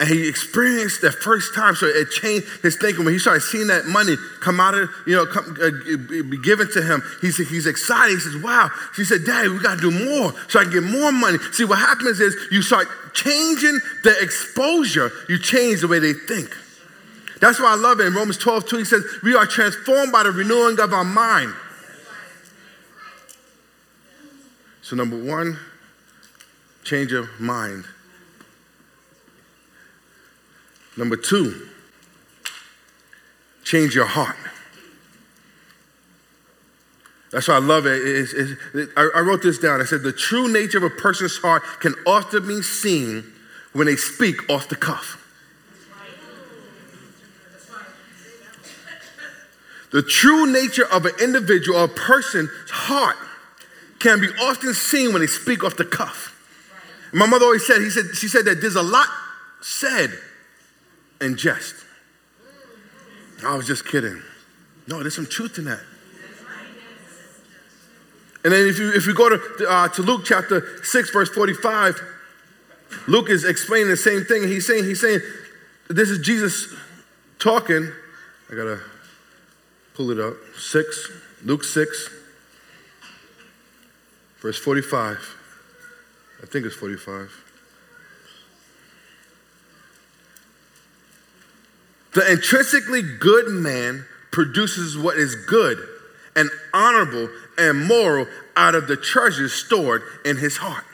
And 0.00 0.08
he 0.08 0.26
experienced 0.26 1.02
that 1.02 1.12
first 1.12 1.54
time. 1.54 1.74
So 1.74 1.84
it 1.84 2.10
changed 2.10 2.46
his 2.62 2.76
thinking. 2.76 3.04
When 3.04 3.12
he 3.12 3.18
started 3.18 3.42
seeing 3.42 3.66
that 3.66 3.84
money 3.84 4.16
come 4.40 4.58
out 4.58 4.72
of, 4.72 4.88
you 5.06 5.14
know, 5.14 5.26
come, 5.26 5.58
uh, 5.62 6.22
be 6.22 6.38
given 6.38 6.72
to 6.72 6.82
him, 6.82 7.02
he's, 7.20 7.36
he's 7.36 7.66
excited. 7.66 8.14
He 8.14 8.20
says, 8.20 8.42
wow. 8.42 8.70
She 8.96 9.04
said, 9.04 9.26
Daddy, 9.26 9.50
we 9.50 9.58
got 9.58 9.78
to 9.78 9.90
do 9.90 10.06
more 10.06 10.32
so 10.48 10.58
I 10.58 10.64
can 10.64 10.72
get 10.72 10.82
more 10.84 11.12
money. 11.12 11.36
See, 11.52 11.66
what 11.66 11.78
happens 11.78 12.18
is 12.18 12.34
you 12.50 12.62
start 12.62 12.88
changing 13.12 13.78
the 14.02 14.16
exposure, 14.22 15.12
you 15.28 15.38
change 15.38 15.82
the 15.82 15.88
way 15.88 15.98
they 15.98 16.14
think. 16.14 16.48
That's 17.42 17.60
why 17.60 17.72
I 17.72 17.76
love 17.76 18.00
it. 18.00 18.06
In 18.06 18.14
Romans 18.14 18.38
12, 18.38 18.68
2, 18.68 18.76
he 18.78 18.84
says, 18.86 19.04
we 19.22 19.34
are 19.34 19.46
transformed 19.46 20.12
by 20.12 20.22
the 20.22 20.30
renewing 20.30 20.80
of 20.80 20.94
our 20.94 21.04
mind. 21.04 21.52
So, 24.80 24.96
number 24.96 25.22
one, 25.22 25.58
change 26.84 27.12
your 27.12 27.28
mind. 27.38 27.84
Number 31.00 31.16
two, 31.16 31.66
change 33.64 33.94
your 33.94 34.04
heart. 34.04 34.36
That's 37.32 37.48
why 37.48 37.54
I 37.54 37.58
love 37.58 37.86
it. 37.86 38.02
It's, 38.04 38.34
it's, 38.34 38.52
I, 38.98 39.08
I 39.16 39.20
wrote 39.20 39.42
this 39.42 39.58
down. 39.58 39.80
I 39.80 39.84
said, 39.84 40.02
the 40.02 40.12
true 40.12 40.52
nature 40.52 40.76
of 40.76 40.84
a 40.84 40.90
person's 40.90 41.38
heart 41.38 41.62
can 41.80 41.94
often 42.06 42.46
be 42.46 42.60
seen 42.60 43.24
when 43.72 43.86
they 43.86 43.96
speak 43.96 44.50
off 44.50 44.68
the 44.68 44.76
cuff. 44.76 45.16
The 49.92 50.02
true 50.02 50.52
nature 50.52 50.84
of 50.92 51.06
an 51.06 51.12
individual 51.22 51.78
or 51.78 51.84
a 51.84 51.88
person's 51.88 52.50
heart 52.68 53.16
can 54.00 54.20
be 54.20 54.28
often 54.42 54.74
seen 54.74 55.14
when 55.14 55.22
they 55.22 55.28
speak 55.28 55.64
off 55.64 55.78
the 55.78 55.86
cuff. 55.86 56.36
My 57.14 57.24
mother 57.24 57.46
always 57.46 57.66
said, 57.66 57.80
he 57.80 57.88
said, 57.88 58.14
she 58.14 58.28
said 58.28 58.44
that 58.44 58.60
there's 58.60 58.76
a 58.76 58.82
lot 58.82 59.08
said 59.62 60.10
in 61.20 61.36
jest. 61.36 61.74
I 63.44 63.56
was 63.56 63.66
just 63.66 63.86
kidding. 63.86 64.22
No, 64.86 65.00
there's 65.00 65.14
some 65.14 65.26
truth 65.26 65.58
in 65.58 65.64
that. 65.64 65.80
And 68.42 68.52
then 68.52 68.66
if 68.66 68.78
you, 68.78 68.92
if 68.92 69.06
you 69.06 69.14
go 69.14 69.28
to, 69.28 69.68
uh, 69.68 69.88
to 69.88 70.02
Luke 70.02 70.22
chapter 70.24 70.82
6, 70.82 71.10
verse 71.10 71.28
45, 71.28 72.00
Luke 73.06 73.28
is 73.28 73.44
explaining 73.44 73.88
the 73.88 73.96
same 73.96 74.24
thing. 74.24 74.48
He's 74.48 74.66
saying, 74.66 74.84
he's 74.84 75.00
saying, 75.00 75.20
this 75.88 76.08
is 76.08 76.24
Jesus 76.24 76.74
talking. 77.38 77.92
I 78.50 78.54
gotta 78.54 78.80
pull 79.94 80.10
it 80.10 80.18
up. 80.18 80.34
6, 80.58 81.10
Luke 81.44 81.64
6, 81.64 82.10
verse 84.40 84.58
45. 84.58 85.36
I 86.42 86.46
think 86.46 86.64
it's 86.64 86.74
45. 86.76 87.49
The 92.12 92.30
intrinsically 92.30 93.02
good 93.02 93.48
man 93.48 94.04
produces 94.30 94.98
what 94.98 95.16
is 95.16 95.34
good 95.34 95.78
and 96.36 96.50
honorable 96.72 97.28
and 97.58 97.86
moral 97.86 98.26
out 98.56 98.74
of 98.74 98.86
the 98.86 98.96
treasures 98.96 99.52
stored 99.52 100.02
in 100.24 100.36
his 100.36 100.56
heart. 100.56 100.84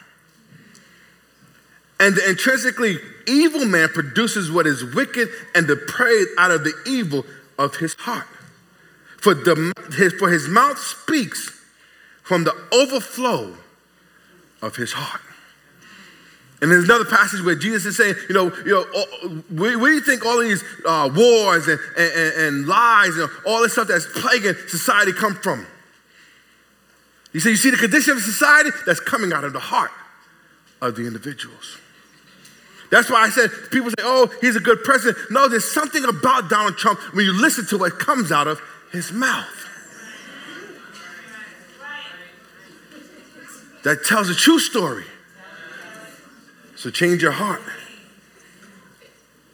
And 1.99 2.15
the 2.15 2.29
intrinsically 2.29 2.99
evil 3.27 3.65
man 3.65 3.89
produces 3.89 4.51
what 4.51 4.67
is 4.67 4.85
wicked 4.85 5.29
and 5.55 5.67
depraved 5.67 6.31
out 6.39 6.51
of 6.51 6.65
the 6.65 6.75
evil 6.87 7.25
of 7.59 7.77
his 7.77 7.95
heart. 7.95 8.27
For, 9.19 9.35
the, 9.35 9.73
his, 9.97 10.13
for 10.15 10.31
his 10.31 10.47
mouth 10.49 10.79
speaks 10.79 11.59
from 12.23 12.45
the 12.45 12.55
overflow 12.73 13.57
of 14.61 14.77
his 14.77 14.93
heart. 14.93 15.23
And 16.63 16.71
there's 16.71 16.85
another 16.85 17.05
passage 17.05 17.43
where 17.43 17.55
Jesus 17.55 17.85
is 17.85 17.97
saying, 17.99 18.15
you 18.29 18.35
know, 18.35 18.45
you 18.65 18.73
know, 18.73 19.43
where, 19.51 19.73
do 19.73 19.93
you 19.93 20.01
think 20.01 20.25
all 20.25 20.41
these 20.41 20.65
uh, 20.87 21.11
wars 21.15 21.69
and, 21.69 21.79
and, 21.99 22.35
and, 22.35 22.67
lies 22.67 23.17
and 23.17 23.29
all 23.47 23.61
this 23.61 23.73
stuff 23.73 23.89
that's 23.89 24.07
plaguing 24.21 24.55
society 24.67 25.13
come 25.13 25.35
from? 25.35 25.67
He 27.33 27.41
said, 27.41 27.51
you 27.51 27.57
see 27.57 27.71
the 27.71 27.77
condition 27.77 28.17
of 28.17 28.23
society 28.23 28.71
that's 28.87 29.01
coming 29.01 29.35
out 29.35 29.45
of 29.45 29.53
the 29.53 29.61
heart 29.61 29.91
of 30.81 30.97
the 30.97 31.07
individuals. 31.07 31.77
That's 32.91 33.11
why 33.11 33.25
I 33.25 33.29
said, 33.29 33.51
people 33.71 33.91
say, 33.91 34.03
oh, 34.03 34.33
he's 34.41 34.57
a 34.57 34.61
good 34.61 34.83
president. 34.83 35.31
No, 35.31 35.49
there's 35.49 35.71
something 35.71 36.05
about 36.05 36.49
Donald 36.49 36.79
Trump 36.79 36.99
when 37.15 37.27
you 37.27 37.39
listen 37.39 37.67
to 37.67 37.79
what 37.79 37.99
comes 37.99 38.33
out 38.33 38.47
of 38.47 38.63
his 38.93 39.13
mouth. 39.13 39.69
That 43.83 44.05
tells 44.05 44.31
a 44.31 44.35
true 44.35 44.59
story. 44.59 45.05
So 46.87 46.93
change 46.93 47.21
your 47.21 47.33
heart. 47.33 47.63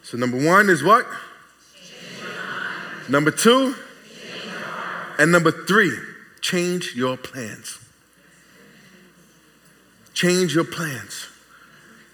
So 0.03 0.17
number 0.19 0.37
one 0.37 0.69
is 0.69 0.83
what? 0.83 1.07
Number 3.09 3.31
two? 3.31 3.73
And 5.17 5.31
number 5.31 5.49
three, 5.51 5.97
change 6.41 6.93
your 6.95 7.17
plans. 7.17 7.79
Change 10.13 10.53
your 10.53 10.63
plans. 10.63 11.27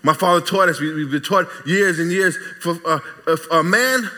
My 0.04 0.14
father 0.14 0.40
taught 0.40 0.70
us, 0.70 0.80
we, 0.80 1.02
have 1.02 1.12
been 1.12 1.22
taught 1.22 1.48
years 1.66 2.00
and 2.00 2.10
years, 2.10 2.38
for 2.62 2.80
uh, 2.86 3.00
a 3.52 3.62
man 3.62 4.10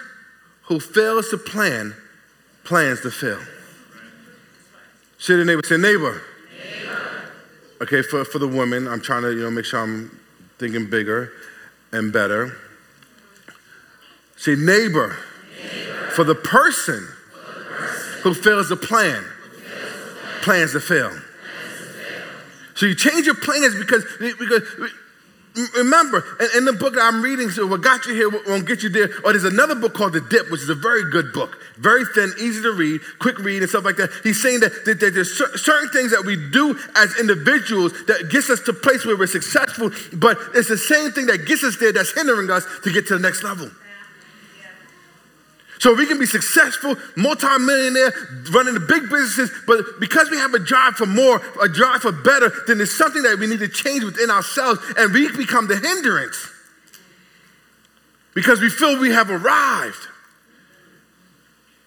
who 0.66 0.80
fails 0.80 1.30
to 1.30 1.40
plan, 1.40 1.96
plans 2.64 3.02
to 3.02 3.10
fail. 3.10 3.40
Say 5.18 5.36
to 5.36 5.46
neighbor, 5.46 5.62
say 5.66 5.78
neighbor. 5.78 6.22
neighbor. 6.64 7.24
Okay, 7.82 8.04
for, 8.04 8.24
for 8.24 8.38
the 8.38 8.48
women, 8.48 8.88
I'm 8.88 9.02
trying 9.02 9.24
to 9.24 9.32
you 9.32 9.42
know 9.42 9.50
make 9.50 9.66
sure 9.66 9.80
I'm 9.80 10.21
thinking 10.62 10.90
bigger 10.90 11.34
and 11.92 12.14
better. 12.14 12.56
See, 14.38 14.56
neighbor, 14.56 15.18
neighbor. 15.58 16.12
For, 16.12 16.24
the 16.24 16.36
person, 16.36 17.04
for 17.04 17.54
the 17.54 17.66
person 17.66 18.22
who 18.22 18.34
fails 18.36 18.70
to 18.70 18.76
plan, 18.76 19.26
plans 20.44 20.74
to 20.74 20.80
fail. 20.80 21.12
So 22.76 22.86
you 22.86 22.96
change 22.96 23.26
your 23.26 23.36
plans 23.36 23.76
because, 23.76 24.06
because 24.20 24.64
remember, 25.76 26.24
in, 26.56 26.66
the 26.66 26.74
book 26.74 26.94
that 26.96 27.02
I'm 27.02 27.22
reading, 27.22 27.50
so 27.50 27.68
what 27.68 27.82
got 27.82 28.06
you 28.06 28.14
here 28.14 28.30
won't 28.30 28.66
get 28.66 28.84
you 28.84 28.90
there. 28.90 29.10
Or 29.26 29.34
there's 29.34 29.44
another 29.44 29.76
book 29.76 29.94
called 29.94 30.14
The 30.14 30.22
Dip, 30.22 30.50
which 30.50 30.62
is 30.62 30.70
a 30.70 30.76
very 30.76 31.10
good 31.12 31.34
book. 31.34 31.60
Very 31.78 32.06
thin, 32.16 32.32
easy 32.40 32.62
to 32.62 32.72
read, 32.72 33.02
quick 33.20 33.38
read, 33.40 33.62
and 33.62 33.70
stuff 33.70 33.84
like 33.84 33.98
that. 33.98 34.12
He's 34.24 34.42
saying 34.42 34.62
that, 34.62 34.86
that, 34.86 35.00
that 35.00 35.14
there's 35.14 35.38
certain 35.38 35.90
things 35.90 36.12
that 36.12 36.24
we 36.26 36.36
do 36.52 36.78
as 36.96 37.18
individuals 37.20 37.94
that 38.06 38.30
gets 38.30 38.50
us 38.50 38.62
to 38.62 38.74
place 38.74 39.06
where 39.06 39.18
we're 39.18 39.28
successful, 39.28 39.92
but 40.14 40.38
it's 40.56 40.70
the 40.70 40.78
same 40.78 41.12
thing 41.12 41.26
that 41.28 41.46
gets 41.46 41.64
us 41.64 41.78
there 41.78 41.92
that's 41.92 42.14
hindering 42.14 42.50
us 42.50 42.66
to 42.84 42.92
get 42.92 43.08
to 43.08 43.18
the 43.18 43.22
next 43.22 43.44
level. 43.44 43.70
So 45.82 45.96
we 45.96 46.06
can 46.06 46.20
be 46.20 46.28
successful, 46.28 46.96
multimillionaire, 47.16 48.14
running 48.52 48.76
the 48.76 48.80
big 48.82 49.10
businesses, 49.10 49.50
but 49.66 50.00
because 50.00 50.30
we 50.30 50.38
have 50.38 50.54
a 50.54 50.60
drive 50.60 50.94
for 50.94 51.08
more, 51.08 51.42
a 51.60 51.68
drive 51.68 52.04
for 52.04 52.12
better, 52.12 52.52
then 52.68 52.78
there's 52.78 52.96
something 52.96 53.24
that 53.24 53.40
we 53.40 53.48
need 53.48 53.62
to 53.62 53.68
change 53.68 54.04
within 54.04 54.30
ourselves, 54.30 54.80
and 54.96 55.12
we 55.12 55.36
become 55.36 55.68
the 55.68 55.76
hindrance 55.76 56.52
because 58.36 58.62
we 58.62 58.70
feel 58.70 59.00
we 59.00 59.10
have 59.10 59.32
arrived. 59.32 60.08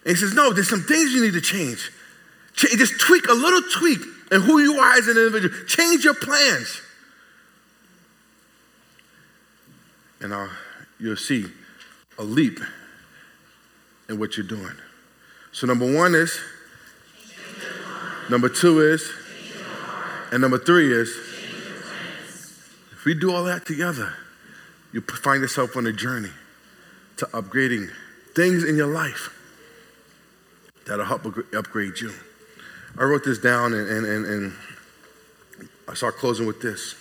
And 0.04 0.10
he 0.10 0.16
says, 0.16 0.34
No, 0.34 0.52
there's 0.52 0.68
some 0.68 0.82
things 0.82 1.12
you 1.12 1.22
need 1.22 1.34
to 1.34 1.40
change. 1.40 1.92
Ch- 2.56 2.76
just 2.76 2.98
tweak 2.98 3.28
a 3.28 3.32
little 3.32 3.62
tweak 3.78 4.00
in 4.32 4.40
who 4.40 4.58
you 4.58 4.74
are 4.74 4.94
as 4.94 5.06
an 5.06 5.16
individual. 5.16 5.54
Change 5.66 6.02
your 6.02 6.14
plans. 6.14 6.80
And 10.20 10.32
uh, 10.32 10.48
you'll 10.98 11.16
see 11.16 11.46
a 12.18 12.24
leap 12.24 12.58
in 14.08 14.18
what 14.18 14.36
you're 14.36 14.46
doing. 14.46 14.74
So, 15.52 15.66
number 15.66 15.92
one 15.92 16.14
is, 16.14 16.38
number 18.28 18.48
two 18.48 18.80
is, 18.80 19.10
and 20.32 20.40
number 20.40 20.58
three 20.58 20.92
is, 20.92 21.08
if 22.92 23.04
we 23.04 23.14
do 23.14 23.32
all 23.32 23.44
that 23.44 23.66
together, 23.66 24.14
you 24.92 25.00
find 25.00 25.40
yourself 25.42 25.76
on 25.76 25.86
a 25.86 25.92
journey 25.92 26.30
to 27.16 27.26
upgrading 27.26 27.88
things 28.34 28.64
in 28.64 28.76
your 28.76 28.86
life 28.86 29.30
that'll 30.86 31.04
help 31.04 31.24
upgrade 31.54 32.00
you. 32.00 32.12
I 32.98 33.04
wrote 33.04 33.24
this 33.24 33.38
down 33.38 33.74
and, 33.74 33.88
and, 33.88 34.06
and, 34.06 34.26
and 34.26 34.52
I 35.88 35.94
start 35.94 36.16
closing 36.16 36.46
with 36.46 36.60
this. 36.60 36.94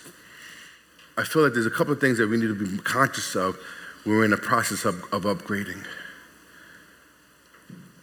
I 1.16 1.24
feel 1.24 1.42
like 1.42 1.52
there's 1.52 1.66
a 1.66 1.70
couple 1.70 1.92
of 1.92 2.00
things 2.00 2.18
that 2.18 2.28
we 2.28 2.36
need 2.36 2.48
to 2.48 2.54
be 2.54 2.78
conscious 2.78 3.36
of 3.36 3.56
when 4.04 4.16
we're 4.16 4.24
in 4.24 4.30
the 4.30 4.36
process 4.36 4.84
of, 4.84 5.02
of 5.12 5.22
upgrading. 5.22 5.84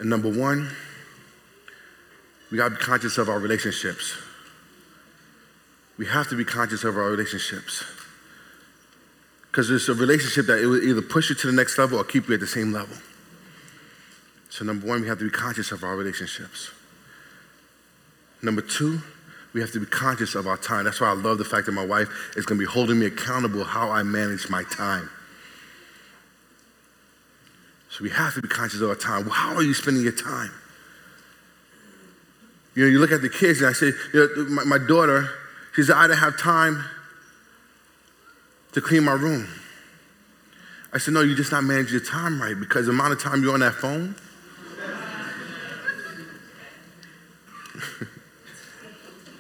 And 0.02 0.10
number 0.10 0.30
one, 0.30 0.68
we 2.50 2.58
got 2.58 2.70
to 2.70 2.76
be 2.76 2.82
conscious 2.82 3.20
of 3.20 3.30
our 3.30 3.38
relationships. 3.38 4.18
We 6.00 6.08
have 6.08 6.28
to 6.30 6.36
be 6.36 6.44
conscious 6.44 6.84
of 6.84 6.98
our 6.98 7.12
relationships. 7.12 7.84
Because 9.44 9.70
it's 9.70 9.90
a 9.90 9.94
relationship 9.94 10.48
that 10.48 10.58
it 10.60 10.66
will 10.66 10.82
either 10.82 11.04
push 11.04 11.30
you 11.30 11.36
to 11.36 11.48
the 11.48 11.54
next 11.54 11.78
level 11.78 12.00
or 12.00 12.04
keep 12.04 12.28
you 12.28 12.34
at 12.34 12.40
the 12.40 12.48
same 12.48 12.74
level. 12.74 12.98
So, 14.50 14.66
number 14.66 14.88
one, 14.88 15.02
we 15.02 15.08
have 15.08 15.20
to 15.20 15.26
be 15.26 15.30
conscious 15.30 15.72
of 15.72 15.84
our 15.84 15.96
relationships. 15.96 16.72
Number 18.42 18.64
two, 18.64 19.02
we 19.54 19.62
have 19.62 19.72
to 19.74 19.80
be 19.80 19.86
conscious 19.86 20.34
of 20.34 20.48
our 20.48 20.58
time. 20.58 20.86
That's 20.86 21.00
why 21.00 21.10
I 21.10 21.14
love 21.14 21.38
the 21.38 21.46
fact 21.46 21.68
that 21.68 21.74
my 21.74 21.86
wife 21.86 22.10
is 22.36 22.48
going 22.48 22.60
to 22.60 22.66
be 22.66 22.72
holding 22.72 22.98
me 22.98 23.06
accountable 23.06 23.64
how 23.64 23.92
I 23.92 24.02
manage 24.02 24.50
my 24.50 24.64
time. 24.64 25.12
So 27.92 28.06
we 28.06 28.10
have 28.12 28.34
to 28.36 28.42
be 28.42 28.48
conscious 28.48 28.80
of 28.80 28.90
our 28.90 28.96
time. 28.96 29.30
How 29.30 29.54
are 29.54 29.62
you 29.62 29.74
spending 29.74 30.02
your 30.02 30.14
time? 30.14 30.52
You 32.74 32.86
know, 32.86 32.90
you 32.90 33.00
look 33.00 33.12
at 33.12 33.22
the 33.22 33.28
kids 33.28 33.60
and 33.60 33.70
I 33.70 33.74
say, 33.74 33.92
you 34.14 34.30
know, 34.38 34.46
my, 34.46 34.64
my 34.64 34.78
daughter, 34.78 35.30
she 35.76 35.84
said, 35.84 35.98
I 35.98 36.08
didn't 36.08 36.20
have 36.20 36.40
time 36.40 36.86
to 38.72 38.80
clean 38.80 39.04
my 39.04 39.12
room. 39.12 39.46
I 40.94 41.00
said, 41.00 41.14
no, 41.14 41.22
you're 41.22 41.36
just 41.36 41.52
not 41.52 41.66
managing 41.66 41.92
your 41.92 42.06
time 42.06 42.42
right 42.42 42.58
because 42.58 42.86
the 42.86 42.94
amount 42.94 43.12
of 43.12 43.22
time 43.22 43.44
you're 43.44 43.54
on 43.54 43.60
that 43.60 43.74
phone. 43.74 44.16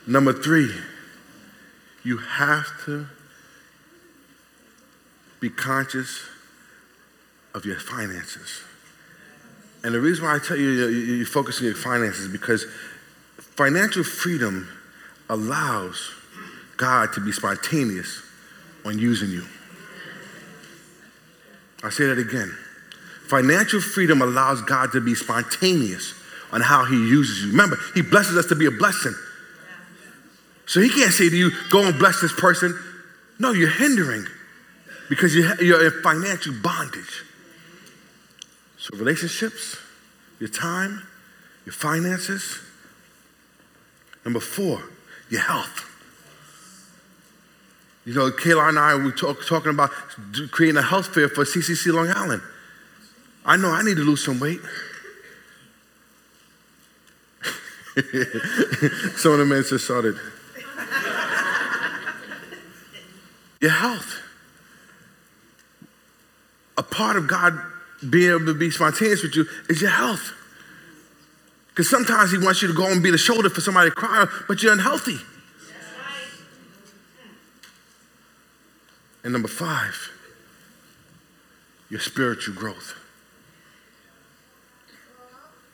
Number 0.07 0.33
three, 0.33 0.75
you 2.03 2.17
have 2.17 2.67
to 2.83 3.07
be 5.39 5.49
conscious 5.49 6.27
of 7.53 7.65
your 7.65 7.79
finances. 7.79 8.61
And 9.83 9.95
the 9.95 9.99
reason 9.99 10.25
why 10.25 10.35
I 10.35 10.39
tell 10.39 10.57
you 10.57 10.87
you 10.87 11.25
focus 11.25 11.59
on 11.59 11.65
your 11.65 11.75
finances 11.75 12.25
is 12.25 12.31
because 12.31 12.65
financial 13.37 14.03
freedom 14.03 14.69
allows 15.29 16.11
God 16.77 17.13
to 17.13 17.19
be 17.19 17.31
spontaneous 17.31 18.21
on 18.85 18.99
using 18.99 19.29
you. 19.29 19.45
I 21.83 21.89
say 21.89 22.05
that 22.05 22.19
again. 22.19 22.55
Financial 23.27 23.81
freedom 23.81 24.21
allows 24.21 24.61
God 24.61 24.91
to 24.91 25.01
be 25.01 25.15
spontaneous 25.15 26.13
on 26.51 26.61
how 26.61 26.85
he 26.85 26.95
uses 26.95 27.43
you. 27.43 27.51
Remember, 27.51 27.77
he 27.95 28.01
blesses 28.01 28.37
us 28.37 28.45
to 28.47 28.55
be 28.55 28.65
a 28.65 28.71
blessing. 28.71 29.15
So 30.67 30.79
he 30.79 30.89
can't 30.89 31.11
say 31.11 31.29
to 31.29 31.35
you, 31.35 31.51
go 31.69 31.85
and 31.85 31.97
bless 31.97 32.21
this 32.21 32.33
person. 32.33 32.77
No, 33.39 33.51
you're 33.51 33.69
hindering 33.69 34.25
because 35.09 35.35
you're 35.35 35.85
in 35.85 36.03
financial 36.03 36.53
bondage. 36.61 37.23
So, 38.81 38.97
relationships, 38.97 39.77
your 40.39 40.49
time, 40.49 41.03
your 41.67 41.73
finances. 41.73 42.57
Number 44.25 44.39
four, 44.39 44.81
your 45.29 45.41
health. 45.41 45.85
You 48.05 48.15
know, 48.15 48.31
Kayla 48.31 48.69
and 48.69 48.79
I 48.79 48.95
were 48.95 49.11
talk, 49.11 49.45
talking 49.45 49.69
about 49.69 49.91
creating 50.49 50.77
a 50.77 50.81
health 50.81 51.13
fair 51.13 51.29
for 51.29 51.43
CCC 51.43 51.93
Long 51.93 52.09
Island. 52.09 52.41
I 53.45 53.55
know 53.55 53.69
I 53.69 53.83
need 53.83 53.97
to 53.97 54.03
lose 54.03 54.25
some 54.25 54.39
weight. 54.39 54.61
some 59.15 59.33
of 59.33 59.37
the 59.37 59.45
men 59.47 59.63
just 59.63 59.85
started. 59.85 60.15
your 63.61 63.69
health. 63.69 64.15
A 66.79 66.83
part 66.83 67.15
of 67.15 67.27
God 67.27 67.70
being 68.09 68.31
able 68.31 68.45
to 68.47 68.53
be 68.53 68.71
spontaneous 68.71 69.23
with 69.23 69.35
you 69.35 69.45
is 69.69 69.81
your 69.81 69.91
health. 69.91 70.33
Because 71.69 71.89
sometimes 71.89 72.31
He 72.31 72.37
wants 72.37 72.61
you 72.61 72.67
to 72.67 72.73
go 72.73 72.87
and 72.87 73.01
be 73.01 73.11
the 73.11 73.17
shoulder 73.17 73.49
for 73.49 73.61
somebody 73.61 73.91
crying, 73.91 74.27
but 74.47 74.61
you're 74.61 74.73
unhealthy. 74.73 75.17
And 79.23 79.33
number 79.33 79.47
five, 79.47 80.09
your 81.89 81.99
spiritual 81.99 82.55
growth. 82.55 82.95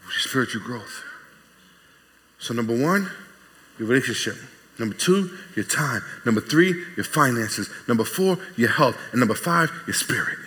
Your 0.03 0.11
spiritual 0.11 0.61
growth. 0.61 1.03
So, 2.39 2.53
number 2.53 2.75
one, 2.75 3.09
your 3.79 3.87
relationship. 3.87 4.35
Number 4.79 4.95
two, 4.95 5.37
your 5.55 5.65
time. 5.65 6.01
Number 6.25 6.41
three, 6.41 6.85
your 6.95 7.03
finances. 7.03 7.69
Number 7.87 8.03
four, 8.03 8.37
your 8.57 8.69
health. 8.69 8.97
And 9.11 9.19
number 9.19 9.33
five, 9.33 9.71
your 9.87 9.93
spirit. 9.93 10.37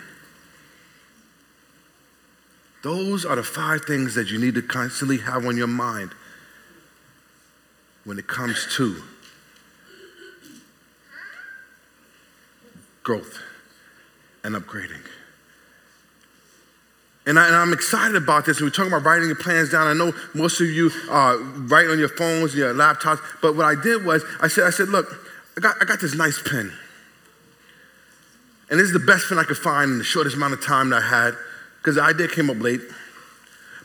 Those 2.82 3.24
are 3.24 3.36
the 3.36 3.42
five 3.42 3.84
things 3.84 4.14
that 4.14 4.30
you 4.30 4.38
need 4.38 4.54
to 4.54 4.62
constantly 4.62 5.18
have 5.18 5.44
on 5.44 5.56
your 5.56 5.66
mind 5.66 6.12
when 8.04 8.18
it 8.18 8.26
comes 8.26 8.66
to 8.76 9.02
growth 13.02 13.38
and 14.42 14.54
upgrading. 14.54 15.04
And, 17.26 17.38
I, 17.38 17.62
am 17.62 17.72
excited 17.72 18.16
about 18.16 18.46
this. 18.46 18.58
And 18.58 18.66
We're 18.66 18.70
talking 18.70 18.92
about 18.92 19.04
writing 19.04 19.28
your 19.28 19.36
plans 19.36 19.70
down. 19.70 19.86
I 19.86 19.92
know 19.92 20.12
most 20.34 20.60
of 20.60 20.68
you 20.68 20.90
uh, 21.10 21.36
write 21.38 21.88
on 21.88 21.98
your 21.98 22.08
phones, 22.08 22.54
your 22.54 22.74
laptops. 22.74 23.20
But 23.42 23.54
what 23.56 23.66
I 23.66 23.80
did 23.80 24.04
was, 24.04 24.24
I 24.40 24.48
said, 24.48 24.64
I 24.64 24.70
said, 24.70 24.88
look, 24.88 25.06
I 25.56 25.60
got, 25.60 25.76
I 25.80 25.84
got 25.84 26.00
this 26.00 26.14
nice 26.14 26.42
pen. 26.42 26.72
And 28.70 28.80
this 28.80 28.86
is 28.86 28.92
the 28.92 28.98
best 29.00 29.28
pen 29.28 29.38
I 29.38 29.44
could 29.44 29.58
find 29.58 29.90
in 29.90 29.98
the 29.98 30.04
shortest 30.04 30.36
amount 30.36 30.54
of 30.54 30.64
time 30.64 30.90
that 30.90 31.02
I 31.02 31.06
had, 31.06 31.34
because 31.80 31.96
the 31.96 32.02
idea 32.02 32.28
came 32.28 32.50
up 32.50 32.60
late. 32.60 32.80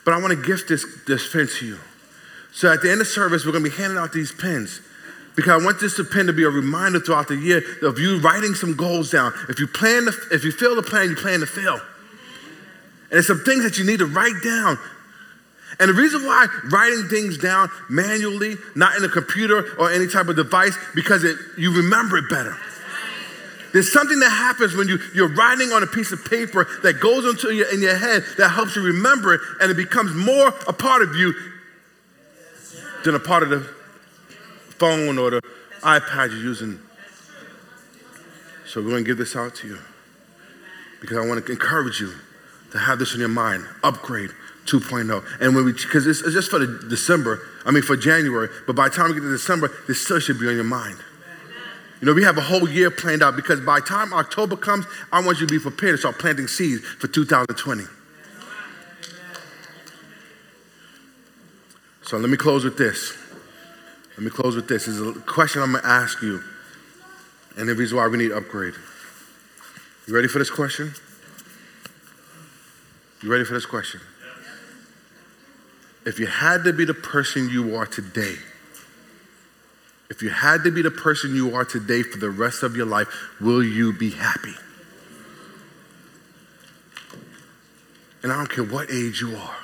But 0.04 0.14
I 0.14 0.20
want 0.20 0.38
to 0.38 0.46
gift 0.46 0.68
this, 0.68 0.84
this 1.06 1.32
pen 1.32 1.48
to 1.58 1.66
you. 1.66 1.78
So 2.52 2.72
at 2.72 2.82
the 2.82 2.90
end 2.90 3.00
of 3.00 3.06
service, 3.06 3.44
we're 3.44 3.52
going 3.52 3.64
to 3.64 3.70
be 3.70 3.76
handing 3.76 3.98
out 3.98 4.12
these 4.12 4.32
pens 4.32 4.80
because 5.34 5.60
I 5.62 5.64
want 5.64 5.80
this 5.80 6.00
pen 6.10 6.26
to 6.26 6.32
be 6.32 6.44
a 6.44 6.50
reminder 6.50 6.98
throughout 7.00 7.28
the 7.28 7.36
year 7.36 7.62
of 7.82 7.98
you 7.98 8.18
writing 8.20 8.54
some 8.54 8.74
goals 8.74 9.10
down. 9.10 9.32
If 9.48 9.60
you 9.60 9.66
plan, 9.66 10.06
to, 10.06 10.12
if 10.32 10.44
you 10.44 10.52
fail 10.52 10.74
the 10.74 10.82
plan, 10.82 11.10
you 11.10 11.16
plan 11.16 11.40
to 11.40 11.46
fail. 11.46 11.74
And 11.74 13.12
there's 13.12 13.26
some 13.26 13.44
things 13.44 13.62
that 13.62 13.78
you 13.78 13.84
need 13.84 13.98
to 13.98 14.06
write 14.06 14.42
down. 14.42 14.78
And 15.78 15.90
the 15.90 15.94
reason 15.94 16.24
why 16.24 16.46
writing 16.72 17.08
things 17.08 17.36
down 17.36 17.68
manually, 17.90 18.56
not 18.74 18.96
in 18.96 19.04
a 19.04 19.08
computer 19.08 19.76
or 19.78 19.90
any 19.90 20.06
type 20.06 20.28
of 20.28 20.36
device, 20.36 20.76
because 20.94 21.22
it, 21.22 21.36
you 21.58 21.76
remember 21.76 22.16
it 22.16 22.30
better. 22.30 22.56
There's 23.72 23.92
something 23.92 24.18
that 24.20 24.30
happens 24.30 24.74
when 24.74 24.88
you, 24.88 24.98
you're 25.14 25.34
writing 25.34 25.72
on 25.72 25.82
a 25.82 25.86
piece 25.86 26.12
of 26.12 26.24
paper 26.24 26.66
that 26.82 27.00
goes 27.00 27.24
into 27.24 27.54
your, 27.54 27.72
in 27.72 27.80
your 27.80 27.96
head 27.96 28.24
that 28.38 28.50
helps 28.50 28.76
you 28.76 28.82
remember 28.82 29.34
it, 29.34 29.40
and 29.60 29.70
it 29.70 29.76
becomes 29.76 30.14
more 30.14 30.48
a 30.66 30.72
part 30.72 31.02
of 31.02 31.14
you 31.14 31.34
than 33.04 33.14
a 33.14 33.20
part 33.20 33.42
of 33.42 33.50
the 33.50 33.60
phone 34.78 35.18
or 35.18 35.30
the 35.30 35.42
iPad 35.82 36.30
you're 36.30 36.40
using. 36.40 36.80
So 38.66 38.80
we're 38.80 38.90
going 38.90 39.04
to 39.04 39.08
give 39.08 39.18
this 39.18 39.36
out 39.36 39.54
to 39.56 39.68
you 39.68 39.78
because 41.00 41.16
I 41.16 41.26
want 41.26 41.44
to 41.44 41.52
encourage 41.52 42.00
you 42.00 42.12
to 42.72 42.78
have 42.78 42.98
this 42.98 43.14
in 43.14 43.20
your 43.20 43.28
mind. 43.28 43.64
Upgrade 43.82 44.30
2.0. 44.66 45.24
And 45.40 45.54
when 45.54 45.64
we, 45.64 45.72
because 45.72 46.06
it's, 46.06 46.20
it's 46.20 46.34
just 46.34 46.50
for 46.50 46.58
December, 46.88 47.40
I 47.64 47.70
mean 47.70 47.82
for 47.82 47.96
January, 47.96 48.48
but 48.66 48.74
by 48.74 48.88
the 48.88 48.94
time 48.94 49.08
we 49.08 49.14
get 49.14 49.20
to 49.20 49.30
December, 49.30 49.70
this 49.86 50.02
still 50.02 50.18
should 50.18 50.40
be 50.40 50.48
on 50.48 50.54
your 50.54 50.64
mind. 50.64 50.98
You 52.00 52.06
know, 52.06 52.12
we 52.12 52.24
have 52.24 52.36
a 52.36 52.42
whole 52.42 52.68
year 52.68 52.90
planned 52.90 53.22
out 53.22 53.36
because 53.36 53.60
by 53.60 53.80
time 53.80 54.12
October 54.12 54.56
comes, 54.56 54.84
I 55.10 55.24
want 55.24 55.40
you 55.40 55.46
to 55.46 55.52
be 55.52 55.58
prepared 55.58 55.94
to 55.94 55.98
start 55.98 56.18
planting 56.18 56.46
seeds 56.46 56.84
for 56.84 57.08
2020. 57.08 57.84
So 62.02 62.18
let 62.18 62.30
me 62.30 62.36
close 62.36 62.64
with 62.64 62.76
this. 62.76 63.16
Let 64.16 64.24
me 64.24 64.30
close 64.30 64.54
with 64.54 64.68
this. 64.68 64.86
This 64.86 64.96
is 64.96 65.16
a 65.16 65.20
question 65.20 65.62
I'm 65.62 65.72
going 65.72 65.82
to 65.82 65.88
ask 65.88 66.22
you, 66.22 66.42
and 67.56 67.68
the 67.68 67.74
reason 67.74 67.96
why 67.96 68.06
we 68.08 68.18
need 68.18 68.32
upgrade. 68.32 68.74
You 70.06 70.14
ready 70.14 70.28
for 70.28 70.38
this 70.38 70.50
question? 70.50 70.94
You 73.22 73.32
ready 73.32 73.44
for 73.44 73.54
this 73.54 73.66
question? 73.66 74.00
If 76.04 76.20
you 76.20 76.26
had 76.26 76.62
to 76.64 76.72
be 76.72 76.84
the 76.84 76.94
person 76.94 77.48
you 77.48 77.74
are 77.74 77.86
today, 77.86 78.36
if 80.08 80.22
you 80.22 80.30
had 80.30 80.64
to 80.64 80.70
be 80.70 80.82
the 80.82 80.90
person 80.90 81.34
you 81.34 81.54
are 81.54 81.64
today 81.64 82.02
for 82.02 82.18
the 82.18 82.30
rest 82.30 82.62
of 82.62 82.76
your 82.76 82.86
life, 82.86 83.08
will 83.40 83.62
you 83.62 83.92
be 83.92 84.10
happy? 84.10 84.54
And 88.22 88.32
I 88.32 88.36
don't 88.36 88.50
care 88.50 88.64
what 88.64 88.90
age 88.90 89.20
you 89.20 89.36
are 89.36 89.56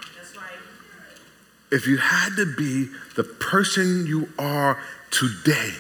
if 1.73 1.87
you 1.87 1.97
had 1.97 2.37
to 2.37 2.45
be 2.55 2.89
the 3.17 3.25
person 3.25 4.07
you 4.07 4.29
are 4.39 4.79
today 5.11 5.71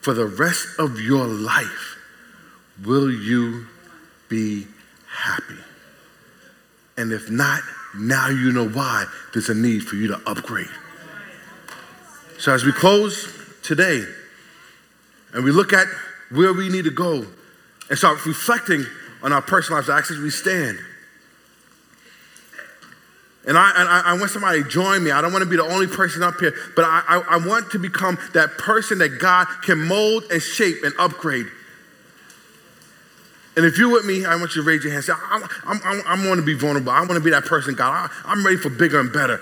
for 0.00 0.14
the 0.14 0.24
rest 0.24 0.66
of 0.78 0.98
your 0.98 1.26
life, 1.26 1.98
will 2.82 3.12
you 3.12 3.66
be 4.30 4.66
happy? 5.06 5.58
And 6.96 7.12
if 7.12 7.30
not, 7.30 7.60
now 7.94 8.28
you 8.30 8.50
know 8.50 8.66
why 8.66 9.04
there's 9.34 9.50
a 9.50 9.54
need 9.54 9.84
for 9.84 9.96
you 9.96 10.08
to 10.08 10.20
upgrade. 10.26 10.70
So 12.38 12.52
as 12.52 12.64
we 12.64 12.72
close 12.72 13.37
today 13.68 14.02
and 15.34 15.44
we 15.44 15.52
look 15.52 15.72
at 15.72 15.86
where 16.30 16.52
we 16.54 16.68
need 16.70 16.84
to 16.84 16.90
go 16.90 17.26
and 17.88 17.98
start 17.98 18.24
reflecting 18.24 18.84
on 19.22 19.32
our 19.32 19.42
personal 19.42 19.78
lives, 19.78 19.90
actually 19.90 20.20
we 20.20 20.30
stand. 20.30 20.78
And 23.46 23.56
I, 23.56 23.72
and 23.76 23.88
I, 23.88 24.02
I 24.06 24.18
want 24.18 24.30
somebody 24.30 24.62
to 24.62 24.68
join 24.68 25.04
me. 25.04 25.10
I 25.10 25.20
don't 25.20 25.32
want 25.32 25.42
to 25.42 25.48
be 25.48 25.56
the 25.56 25.64
only 25.64 25.86
person 25.86 26.22
up 26.22 26.38
here, 26.38 26.54
but 26.76 26.84
I, 26.84 27.02
I, 27.08 27.36
I 27.36 27.46
want 27.46 27.70
to 27.72 27.78
become 27.78 28.18
that 28.34 28.58
person 28.58 28.98
that 28.98 29.18
God 29.20 29.46
can 29.62 29.86
mold 29.86 30.24
and 30.30 30.42
shape 30.42 30.82
and 30.82 30.94
upgrade. 30.98 31.46
And 33.56 33.66
if 33.66 33.76
you're 33.76 33.90
with 33.90 34.04
me, 34.04 34.24
I 34.24 34.36
want 34.36 34.54
you 34.54 34.62
to 34.62 34.68
raise 34.68 34.84
your 34.84 34.92
hand. 34.92 35.04
Say, 35.04 35.12
I, 35.14 35.46
I'm, 35.64 35.80
I'm, 35.84 36.02
I'm 36.06 36.22
going 36.24 36.36
to 36.36 36.44
be 36.44 36.54
vulnerable. 36.54 36.92
I 36.92 37.00
want 37.00 37.14
to 37.14 37.20
be 37.20 37.30
that 37.30 37.44
person, 37.44 37.74
God. 37.74 38.10
I, 38.10 38.30
I'm 38.30 38.44
ready 38.44 38.56
for 38.56 38.70
bigger 38.70 39.00
and 39.00 39.12
better. 39.12 39.40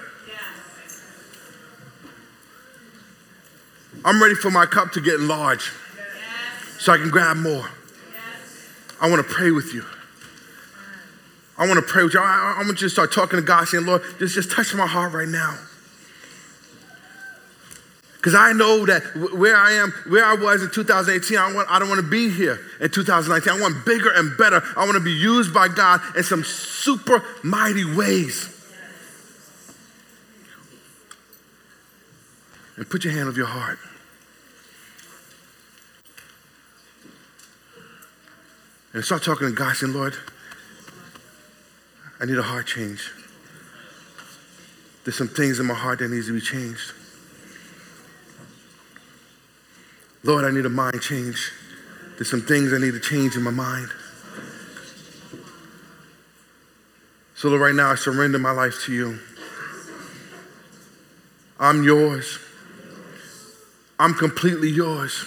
I'm 4.07 4.23
ready 4.23 4.37
for 4.37 4.53
my 4.53 4.67
cup 4.67 4.93
to 4.93 5.01
get 5.01 5.15
enlarged 5.15 5.69
so 6.79 6.93
I 6.93 6.97
can 6.97 7.11
grab 7.11 7.37
more. 7.39 7.69
I 9.01 9.11
want 9.11 9.27
to 9.27 9.35
pray 9.35 9.51
with 9.51 9.75
you. 9.75 9.85
I 11.59 11.67
want 11.67 11.81
to 11.81 11.83
pray 11.83 12.05
with 12.05 12.15
you. 12.15 12.21
I, 12.21 12.55
I, 12.59 12.63
want 12.65 12.81
you 12.81 12.87
to 12.87 12.89
start 12.89 13.13
talking 13.13 13.41
to 13.41 13.45
God, 13.45 13.67
saying, 13.67 13.85
Lord, 13.85 14.03
just, 14.21 14.37
just 14.37 14.53
touch 14.53 14.73
my 14.75 14.87
heart 14.87 15.13
right 15.13 15.27
now. 15.27 15.59
Because 18.19 18.37
I 18.37 18.53
know 18.53 18.87
that 18.87 19.03
where 19.35 19.57
I 19.57 19.73
am, 19.73 19.93
where 20.09 20.25
I 20.25 20.35
was 20.35 20.63
in 20.63 20.71
2018, 20.71 21.37
I, 21.37 21.53
want, 21.53 21.69
I 21.69 21.81
don't 21.81 21.89
want 21.89 22.01
to 22.01 22.09
be 22.09 22.31
here 22.31 22.61
in 22.81 22.91
2019. 22.91 23.53
I 23.53 23.61
want 23.61 23.85
bigger 23.85 24.13
and 24.15 24.37
better. 24.39 24.63
I 24.77 24.85
want 24.85 24.95
to 24.95 25.01
be 25.01 25.13
used 25.13 25.53
by 25.53 25.67
God 25.67 26.01
in 26.17 26.23
some 26.23 26.45
super 26.45 27.25
mighty 27.43 27.85
ways. 27.85 28.53
And 32.77 32.89
put 32.89 33.03
your 33.03 33.13
hand 33.13 33.29
on 33.29 33.35
your 33.35 33.47
heart. 33.47 33.81
And 38.93 39.03
I 39.03 39.05
start 39.05 39.23
talking 39.23 39.49
to 39.49 39.53
God, 39.53 39.77
saying, 39.77 39.93
Lord, 39.93 40.17
I 42.21 42.25
need 42.25 42.39
a 42.39 42.43
heart 42.43 42.67
change. 42.67 43.11
There's 45.05 45.17
some 45.17 45.29
things 45.29 45.61
in 45.61 45.67
my 45.67 45.75
heart 45.75 46.01
that 46.01 46.11
needs 46.11 46.27
to 46.27 46.33
be 46.33 46.41
changed. 46.41 46.93
Lord, 50.25 50.45
I 50.45 50.51
need 50.51 50.67
a 50.67 50.71
mind 50.71 51.01
change. 51.01 51.53
There's 52.17 52.31
some 52.31 52.43
things 52.43 52.73
I 52.73 52.79
need 52.79 52.93
to 52.93 53.01
change 53.01 53.37
in 53.37 53.43
my 53.43 53.51
mind. 53.51 53.89
So, 57.37 57.49
Lord, 57.49 57.61
right 57.61 57.75
now 57.75 57.93
I 57.93 57.95
surrender 57.95 58.39
my 58.39 58.51
life 58.51 58.83
to 58.87 58.93
you. 58.93 59.19
I'm 61.61 61.85
yours. 61.85 62.39
I'm 63.99 64.15
completely 64.15 64.71
yours. 64.71 65.25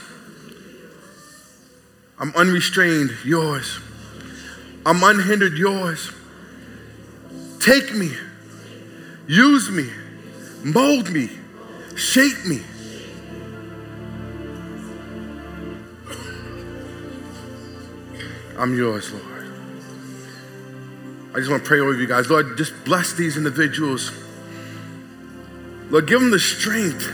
I'm 2.19 2.35
unrestrained 2.35 3.11
yours. 3.23 3.79
I'm 4.85 5.03
unhindered 5.03 5.57
yours. 5.57 6.11
Take 7.59 7.93
me, 7.93 8.11
use 9.27 9.69
me, 9.69 9.89
mold 10.63 11.11
me, 11.11 11.29
shape 11.95 12.45
me. 12.45 12.61
I'm 18.57 18.75
yours, 18.75 19.11
Lord. 19.11 19.25
I 21.33 21.37
just 21.37 21.49
want 21.49 21.63
to 21.63 21.67
pray 21.67 21.79
over 21.79 21.93
you 21.93 22.07
guys. 22.07 22.29
Lord, 22.29 22.57
just 22.57 22.73
bless 22.83 23.13
these 23.13 23.37
individuals. 23.37 24.11
Lord, 25.89 26.07
give 26.07 26.19
them 26.19 26.31
the 26.31 26.39
strength 26.39 27.05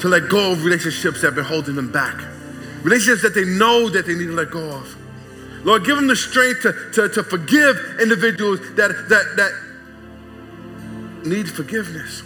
to 0.00 0.08
let 0.08 0.28
go 0.28 0.52
of 0.52 0.64
relationships 0.64 1.22
that 1.22 1.28
have 1.28 1.34
been 1.34 1.44
holding 1.44 1.76
them 1.76 1.90
back. 1.90 2.33
Relationships 2.84 3.22
that 3.22 3.34
they 3.34 3.44
know 3.44 3.88
that 3.88 4.06
they 4.06 4.14
need 4.14 4.26
to 4.26 4.32
let 4.32 4.50
go 4.50 4.60
of. 4.60 4.96
Lord, 5.64 5.84
give 5.86 5.96
them 5.96 6.06
the 6.06 6.16
strength 6.16 6.60
to, 6.62 6.72
to, 6.92 7.08
to 7.08 7.24
forgive 7.24 7.76
individuals 8.00 8.60
that, 8.76 8.90
that, 9.08 9.36
that 9.36 9.52
need 11.26 11.48
forgiveness. 11.48 12.22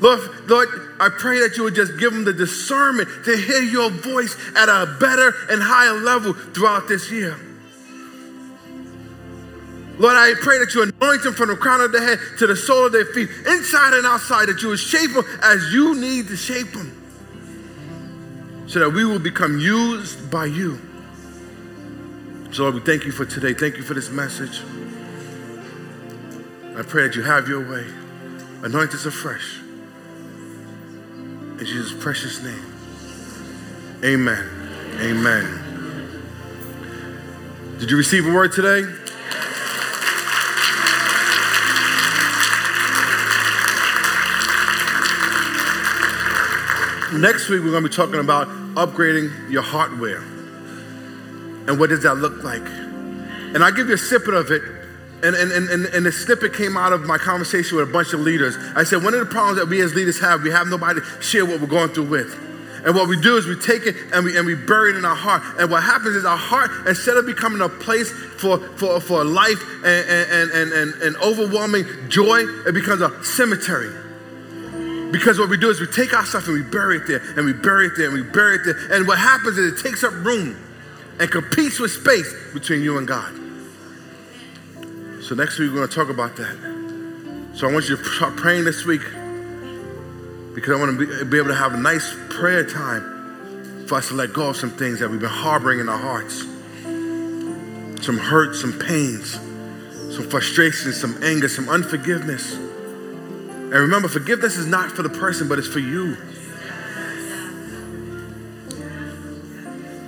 Lord, 0.00 0.20
Lord, 0.48 0.68
I 0.98 1.08
pray 1.10 1.38
that 1.40 1.56
you 1.56 1.62
would 1.64 1.74
just 1.74 1.98
give 1.98 2.12
them 2.12 2.24
the 2.24 2.32
discernment 2.32 3.08
to 3.26 3.36
hear 3.36 3.62
your 3.62 3.90
voice 3.90 4.36
at 4.56 4.68
a 4.68 4.96
better 4.98 5.34
and 5.50 5.62
higher 5.62 5.92
level 5.92 6.32
throughout 6.32 6.88
this 6.88 7.10
year. 7.10 7.36
Lord, 9.98 10.16
I 10.16 10.32
pray 10.40 10.58
that 10.58 10.74
you 10.74 10.82
anoint 10.82 11.22
them 11.22 11.34
from 11.34 11.50
the 11.50 11.56
crown 11.56 11.82
of 11.82 11.92
their 11.92 12.02
head 12.02 12.18
to 12.38 12.46
the 12.46 12.56
sole 12.56 12.86
of 12.86 12.92
their 12.92 13.04
feet, 13.04 13.28
inside 13.46 13.92
and 13.92 14.06
outside, 14.06 14.48
that 14.48 14.62
you 14.62 14.68
would 14.68 14.80
shape 14.80 15.12
them 15.12 15.24
as 15.42 15.72
you 15.72 15.94
need 15.94 16.26
to 16.28 16.36
shape 16.36 16.72
them, 16.72 16.99
so 18.70 18.78
that 18.78 18.90
we 18.90 19.04
will 19.04 19.18
become 19.18 19.58
used 19.58 20.30
by 20.30 20.46
you. 20.46 20.78
So, 22.52 22.62
Lord, 22.62 22.76
we 22.76 22.80
thank 22.80 23.04
you 23.04 23.10
for 23.10 23.26
today. 23.26 23.52
Thank 23.52 23.76
you 23.76 23.82
for 23.82 23.94
this 23.94 24.10
message. 24.10 24.60
I 26.76 26.82
pray 26.82 27.08
that 27.08 27.16
you 27.16 27.22
have 27.22 27.48
your 27.48 27.68
way. 27.68 27.84
Anoint 28.62 28.94
us 28.94 29.06
afresh. 29.06 29.58
In 31.58 31.58
Jesus' 31.58 31.92
precious 32.00 32.44
name. 32.44 32.64
Amen. 34.04 34.48
Amen. 35.00 35.46
Did 37.80 37.90
you 37.90 37.96
receive 37.96 38.24
a 38.24 38.32
word 38.32 38.52
today? 38.52 38.82
Next 47.18 47.48
week, 47.48 47.64
we're 47.64 47.72
going 47.72 47.82
to 47.82 47.88
be 47.88 47.94
talking 47.94 48.20
about 48.20 48.59
upgrading 48.74 49.50
your 49.50 49.62
hardware. 49.62 50.22
And 51.68 51.78
what 51.78 51.90
does 51.90 52.02
that 52.02 52.16
look 52.16 52.42
like? 52.42 52.62
And 52.62 53.64
I'll 53.64 53.72
give 53.72 53.88
you 53.88 53.94
a 53.94 53.98
snippet 53.98 54.34
of 54.34 54.50
it. 54.50 54.62
And, 55.22 55.36
and, 55.36 55.52
and, 55.52 55.84
and 55.86 56.06
the 56.06 56.12
snippet 56.12 56.54
came 56.54 56.76
out 56.76 56.92
of 56.92 57.02
my 57.02 57.18
conversation 57.18 57.76
with 57.76 57.88
a 57.88 57.92
bunch 57.92 58.14
of 58.14 58.20
leaders. 58.20 58.56
I 58.74 58.84
said, 58.84 59.04
one 59.04 59.12
of 59.12 59.20
the 59.20 59.26
problems 59.26 59.58
that 59.58 59.68
we 59.68 59.82
as 59.82 59.94
leaders 59.94 60.18
have, 60.20 60.42
we 60.42 60.50
have 60.50 60.68
nobody 60.68 61.00
to 61.00 61.06
share 61.22 61.44
what 61.44 61.60
we're 61.60 61.66
going 61.66 61.90
through 61.90 62.08
with. 62.08 62.34
And 62.84 62.94
what 62.94 63.08
we 63.08 63.20
do 63.20 63.36
is 63.36 63.46
we 63.46 63.56
take 63.56 63.84
it 63.84 63.94
and 64.14 64.24
we, 64.24 64.38
and 64.38 64.46
we 64.46 64.54
bury 64.54 64.92
it 64.92 64.96
in 64.96 65.04
our 65.04 65.14
heart. 65.14 65.42
And 65.58 65.70
what 65.70 65.82
happens 65.82 66.16
is 66.16 66.24
our 66.24 66.38
heart, 66.38 66.70
instead 66.86 67.18
of 67.18 67.26
becoming 67.26 67.60
a 67.60 67.68
place 67.68 68.10
for, 68.10 68.58
for, 68.78 69.00
for 69.00 69.22
life 69.22 69.62
and, 69.84 70.08
and, 70.08 70.50
and, 70.50 70.72
and, 70.72 71.02
and 71.02 71.16
overwhelming 71.16 71.84
joy, 72.08 72.40
it 72.66 72.72
becomes 72.72 73.02
a 73.02 73.22
cemetery. 73.22 73.92
Because 75.10 75.38
what 75.38 75.48
we 75.48 75.56
do 75.56 75.70
is 75.70 75.80
we 75.80 75.86
take 75.86 76.14
our 76.14 76.24
stuff 76.24 76.46
and 76.46 76.54
we 76.54 76.62
bury 76.62 76.98
it 76.98 77.06
there, 77.06 77.22
and 77.36 77.44
we 77.44 77.52
bury 77.52 77.86
it 77.86 77.92
there, 77.96 78.06
and 78.06 78.14
we 78.14 78.22
bury 78.22 78.56
it 78.56 78.60
there. 78.64 78.92
And 78.92 79.06
what 79.06 79.18
happens 79.18 79.58
is 79.58 79.72
it 79.72 79.82
takes 79.82 80.04
up 80.04 80.12
room 80.12 80.56
and 81.18 81.30
competes 81.30 81.78
with 81.80 81.90
space 81.90 82.32
between 82.54 82.82
you 82.82 82.98
and 82.98 83.06
God. 83.06 83.32
So 85.22 85.34
next 85.34 85.58
week 85.58 85.70
we're 85.70 85.76
going 85.76 85.88
to 85.88 85.94
talk 85.94 86.08
about 86.10 86.36
that. 86.36 86.56
So 87.54 87.68
I 87.68 87.72
want 87.72 87.88
you 87.88 87.96
to 87.96 88.04
start 88.04 88.36
praying 88.36 88.64
this 88.64 88.84
week 88.86 89.02
because 90.54 90.70
I 90.70 90.76
want 90.76 90.98
to 90.98 91.06
be, 91.06 91.24
be 91.24 91.38
able 91.38 91.48
to 91.48 91.54
have 91.54 91.74
a 91.74 91.76
nice 91.76 92.14
prayer 92.30 92.64
time 92.64 93.84
for 93.86 93.96
us 93.96 94.08
to 94.08 94.14
let 94.14 94.32
go 94.32 94.50
of 94.50 94.56
some 94.56 94.70
things 94.70 95.00
that 95.00 95.10
we've 95.10 95.20
been 95.20 95.28
harboring 95.28 95.80
in 95.80 95.88
our 95.88 95.98
hearts. 95.98 96.44
Some 98.04 98.16
hurts, 98.16 98.60
some 98.60 98.72
pains, 98.78 99.32
some 100.14 100.28
frustrations, 100.30 100.98
some 100.98 101.22
anger, 101.22 101.48
some 101.48 101.68
unforgiveness. 101.68 102.56
And 103.70 103.78
remember, 103.78 104.08
forgiveness 104.08 104.56
is 104.56 104.66
not 104.66 104.90
for 104.90 105.02
the 105.02 105.08
person, 105.08 105.48
but 105.48 105.58
it's 105.58 105.68
for 105.68 105.78
you. 105.78 106.16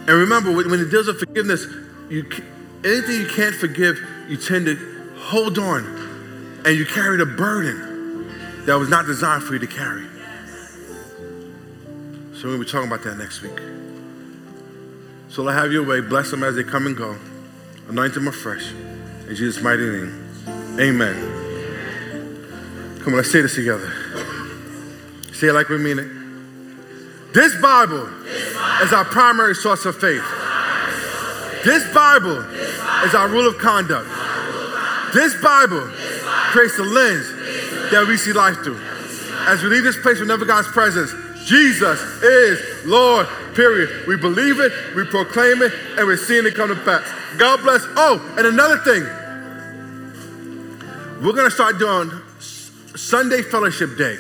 And 0.01 0.11
remember, 0.11 0.51
when 0.51 0.81
it 0.81 0.91
deals 0.91 1.07
with 1.07 1.21
forgiveness, 1.21 1.65
you, 2.11 2.29
anything 2.85 3.21
you 3.21 3.29
can't 3.29 3.55
forgive, 3.55 4.01
you 4.29 4.37
tend 4.37 4.67
to 4.67 4.75
hold 5.17 5.61
on 5.61 5.85
and 6.67 6.77
you 6.77 6.85
carry 6.85 7.17
the 7.17 7.27
burden 7.27 8.67
that 8.67 8.75
was 8.75 8.89
not 8.89 9.07
designed 9.07 9.45
for 9.45 9.53
you 9.53 9.61
to 9.61 9.67
carry. 9.69 10.07
So 12.35 12.49
we're 12.49 12.57
going 12.57 12.59
to 12.59 12.65
be 12.65 12.71
talking 12.71 12.89
about 12.89 13.05
that 13.05 13.17
next 13.17 13.43
week. 13.43 13.61
So 15.29 15.45
let 15.45 15.55
have 15.55 15.71
your 15.71 15.87
way. 15.87 16.01
Bless 16.01 16.33
them 16.33 16.43
as 16.43 16.57
they 16.57 16.65
come 16.65 16.89
and 16.89 16.97
go. 16.97 17.17
Anoint 17.89 18.15
them 18.15 18.27
afresh. 18.27 18.73
In 19.29 19.37
Jesus' 19.37 19.63
mighty 19.63 19.89
name. 19.89 20.79
Amen. 20.81 21.42
Come 23.03 23.15
on, 23.15 23.17
let's 23.17 23.33
say 23.33 23.41
this 23.43 23.57
together. 23.57 23.93
Say 25.33 25.49
it 25.49 25.53
like 25.53 25.69
we 25.69 25.79
mean 25.79 25.99
it. 25.99 26.07
This 27.35 27.61
Bible, 27.61 28.07
is 28.83 28.93
our 28.93 29.05
primary 29.05 29.57
source 29.57 29.85
of 29.87 29.97
faith. 29.97 30.23
This 31.65 31.83
Bible, 31.93 32.39
is 33.05 33.15
our 33.15 33.29
rule 33.29 33.49
of 33.49 33.59
conduct. 33.59 34.07
This 35.13 35.35
Bible, 35.43 35.91
creates 36.53 36.77
the 36.77 36.85
lens 36.85 37.27
that 37.91 38.07
we 38.07 38.17
see 38.17 38.33
life 38.33 38.59
through. 38.63 38.81
As 39.49 39.65
we 39.65 39.69
leave 39.69 39.83
this 39.83 40.01
place 40.01 40.21
with 40.21 40.29
never 40.29 40.45
God's 40.45 40.69
presence, 40.69 41.11
Jesus 41.45 42.01
is 42.23 42.87
Lord, 42.87 43.27
period. 43.55 44.07
We 44.07 44.17
believe 44.17 44.61
it, 44.61 44.71
we 44.95 45.05
proclaim 45.07 45.61
it, 45.63 45.73
and 45.99 46.07
we're 46.07 46.17
seeing 46.17 46.47
it 46.47 46.55
come 46.55 46.69
to 46.69 46.77
pass. 46.77 47.03
God 47.37 47.63
bless. 47.63 47.83
Oh, 47.97 48.23
and 48.39 48.47
another 48.47 48.79
thing. 48.79 49.03
We're 51.21 51.33
going 51.33 51.51
to 51.51 51.51
start 51.51 51.81
doing 51.81 52.11
Sunday 52.97 53.43
Fellowship 53.43 53.97
Day. 53.97 54.17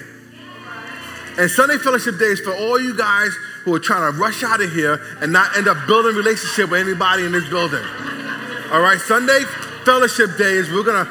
And 1.38 1.50
Sunday 1.50 1.78
Fellowship 1.78 2.18
Day 2.18 2.26
is 2.26 2.40
for 2.40 2.54
all 2.54 2.80
you 2.80 2.96
guys 2.96 3.30
who 3.64 3.74
are 3.74 3.80
trying 3.80 4.10
to 4.12 4.18
rush 4.18 4.42
out 4.42 4.60
of 4.62 4.72
here 4.72 5.00
and 5.20 5.32
not 5.32 5.56
end 5.56 5.68
up 5.68 5.86
building 5.86 6.14
relationship 6.14 6.70
with 6.70 6.80
anybody 6.80 7.24
in 7.24 7.32
this 7.32 7.48
building. 7.48 7.84
All 8.70 8.80
right, 8.80 8.98
Sunday 8.98 9.44
Fellowship 9.84 10.36
Day 10.36 10.52
is 10.52 10.70
we're 10.70 10.84
gonna 10.84 11.08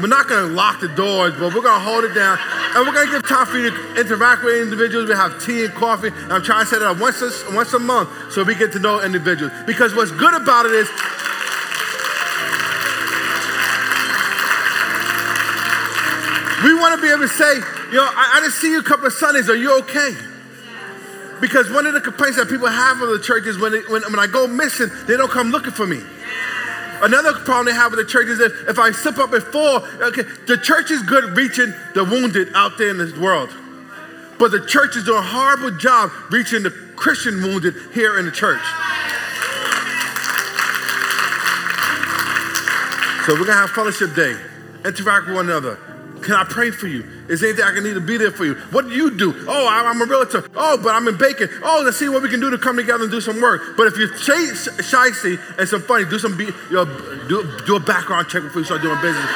we're 0.00 0.08
not 0.08 0.28
gonna 0.28 0.52
lock 0.52 0.80
the 0.80 0.88
doors, 0.88 1.32
but 1.38 1.54
we're 1.54 1.62
gonna 1.62 1.82
hold 1.82 2.04
it 2.04 2.14
down, 2.14 2.38
and 2.74 2.86
we're 2.86 2.92
gonna 2.92 3.10
give 3.10 3.26
time 3.26 3.46
for 3.46 3.58
you 3.58 3.70
to 3.70 4.00
interact 4.00 4.44
with 4.44 4.60
individuals. 4.60 5.08
We 5.08 5.14
have 5.14 5.42
tea 5.42 5.64
and 5.64 5.74
coffee. 5.74 6.08
And 6.08 6.32
I'm 6.32 6.42
trying 6.42 6.64
to 6.64 6.70
set 6.70 6.82
it 6.82 6.86
up 6.86 7.00
once 7.00 7.22
a, 7.22 7.30
once 7.54 7.72
a 7.72 7.78
month 7.78 8.10
so 8.32 8.44
we 8.44 8.54
get 8.54 8.72
to 8.72 8.78
know 8.78 9.02
individuals. 9.02 9.52
Because 9.66 9.94
what's 9.94 10.10
good 10.10 10.34
about 10.34 10.66
it 10.66 10.72
is 10.72 10.88
we 16.64 16.74
want 16.74 16.96
to 16.96 17.02
be 17.02 17.08
able 17.08 17.22
to 17.22 17.28
say, 17.28 17.54
yo, 17.92 18.00
I, 18.00 18.36
I 18.36 18.40
didn't 18.40 18.54
see 18.54 18.70
you 18.70 18.80
a 18.80 18.82
couple 18.82 19.06
of 19.06 19.12
Sundays. 19.12 19.48
Are 19.50 19.56
you 19.56 19.78
okay? 19.80 20.16
Because 21.40 21.70
one 21.70 21.86
of 21.86 21.92
the 21.92 22.00
complaints 22.00 22.38
that 22.38 22.48
people 22.48 22.66
have 22.66 23.00
of 23.02 23.10
the 23.10 23.20
church 23.20 23.44
is 23.46 23.58
when, 23.58 23.72
when, 23.90 24.02
when 24.02 24.18
I 24.18 24.26
go 24.26 24.46
missing, 24.46 24.88
they 25.06 25.16
don't 25.16 25.30
come 25.30 25.50
looking 25.50 25.72
for 25.72 25.86
me. 25.86 26.00
Another 27.02 27.34
problem 27.34 27.66
they 27.66 27.74
have 27.74 27.92
with 27.92 28.00
the 28.00 28.10
church 28.10 28.28
is 28.28 28.38
that 28.38 28.52
if 28.68 28.78
I 28.78 28.90
slip 28.90 29.18
up 29.18 29.32
at 29.34 29.42
four, 29.42 29.84
okay, 30.00 30.22
the 30.46 30.56
church 30.56 30.90
is 30.90 31.02
good 31.02 31.36
reaching 31.36 31.74
the 31.94 32.04
wounded 32.04 32.48
out 32.54 32.78
there 32.78 32.88
in 32.88 32.96
this 32.96 33.14
world. 33.18 33.50
But 34.38 34.50
the 34.50 34.64
church 34.64 34.96
is 34.96 35.04
doing 35.04 35.18
a 35.18 35.22
horrible 35.22 35.76
job 35.76 36.10
reaching 36.30 36.62
the 36.62 36.70
Christian 36.70 37.42
wounded 37.42 37.74
here 37.92 38.18
in 38.18 38.24
the 38.24 38.32
church. 38.32 38.62
So 43.26 43.34
we're 43.34 43.44
gonna 43.44 43.60
have 43.60 43.70
fellowship 43.70 44.14
day. 44.14 44.36
Interact 44.84 45.26
with 45.26 45.36
one 45.36 45.46
another. 45.46 45.78
Can 46.22 46.34
I 46.34 46.44
pray 46.44 46.70
for 46.70 46.86
you? 46.86 47.04
Is 47.28 47.40
there 47.40 47.50
anything 47.50 47.64
I 47.64 47.72
can 47.72 47.84
need 47.84 47.94
to 47.94 48.00
be 48.00 48.16
there 48.16 48.30
for 48.30 48.44
you? 48.44 48.54
What 48.70 48.88
do 48.88 48.94
you 48.94 49.16
do? 49.16 49.34
Oh, 49.46 49.68
I'm 49.68 50.00
a 50.00 50.04
realtor. 50.04 50.48
Oh, 50.56 50.76
but 50.76 50.94
I'm 50.94 51.06
in 51.08 51.16
bacon. 51.16 51.48
Oh, 51.62 51.82
let's 51.84 51.96
see 51.98 52.08
what 52.08 52.22
we 52.22 52.30
can 52.30 52.40
do 52.40 52.50
to 52.50 52.58
come 52.58 52.76
together 52.76 53.04
and 53.04 53.12
do 53.12 53.20
some 53.20 53.40
work. 53.40 53.76
But 53.76 53.86
if 53.86 53.96
you're 53.96 54.16
shy 54.16 55.10
and 55.58 55.68
some 55.68 55.82
funny, 55.82 56.04
do 56.04 56.18
some, 56.18 56.38
you 56.40 56.52
know, 56.70 56.84
do, 57.28 57.46
do 57.66 57.76
a 57.76 57.80
background 57.80 58.28
check 58.28 58.42
before 58.42 58.60
you 58.60 58.64
start 58.64 58.82
doing 58.82 59.00
business. 59.00 59.30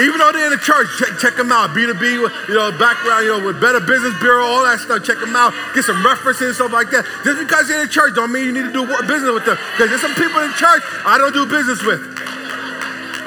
Even 0.00 0.16
though 0.16 0.32
they're 0.32 0.48
in 0.48 0.56
the 0.56 0.64
church, 0.64 0.88
check, 0.96 1.18
check 1.18 1.36
them 1.36 1.52
out. 1.52 1.76
B2B, 1.76 2.48
you 2.48 2.54
know, 2.54 2.72
background, 2.78 3.26
you 3.26 3.36
know, 3.36 3.44
with 3.44 3.60
Better 3.60 3.80
Business 3.80 4.16
Bureau, 4.20 4.46
all 4.46 4.64
that 4.64 4.80
stuff. 4.80 5.04
Check 5.04 5.18
them 5.20 5.36
out. 5.36 5.52
Get 5.74 5.84
some 5.84 6.00
references 6.00 6.46
and 6.46 6.54
stuff 6.56 6.72
like 6.72 6.88
that. 6.94 7.04
Just 7.24 7.36
because 7.36 7.68
you're 7.68 7.82
in 7.82 7.86
the 7.86 7.92
church 7.92 8.14
don't 8.14 8.32
mean 8.32 8.46
you 8.46 8.52
need 8.52 8.64
to 8.64 8.72
do 8.72 8.86
business 9.04 9.28
with 9.28 9.44
them. 9.44 9.58
Because 9.76 9.92
there's 9.92 10.00
some 10.00 10.14
people 10.14 10.40
in 10.40 10.52
church 10.56 10.80
I 11.04 11.18
don't 11.18 11.34
do 11.34 11.44
business 11.44 11.84
with. 11.84 12.00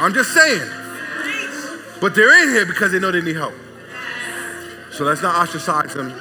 I'm 0.02 0.14
just 0.18 0.34
saying. 0.34 0.83
But 2.04 2.16
they're 2.16 2.44
in 2.44 2.50
here 2.50 2.66
because 2.66 2.92
they 2.92 3.00
know 3.00 3.12
they 3.14 3.22
need 3.22 3.38
help. 3.38 3.54
So 4.92 5.06
let's 5.06 5.22
not 5.22 5.36
ostracize 5.36 5.94
them. 5.94 6.12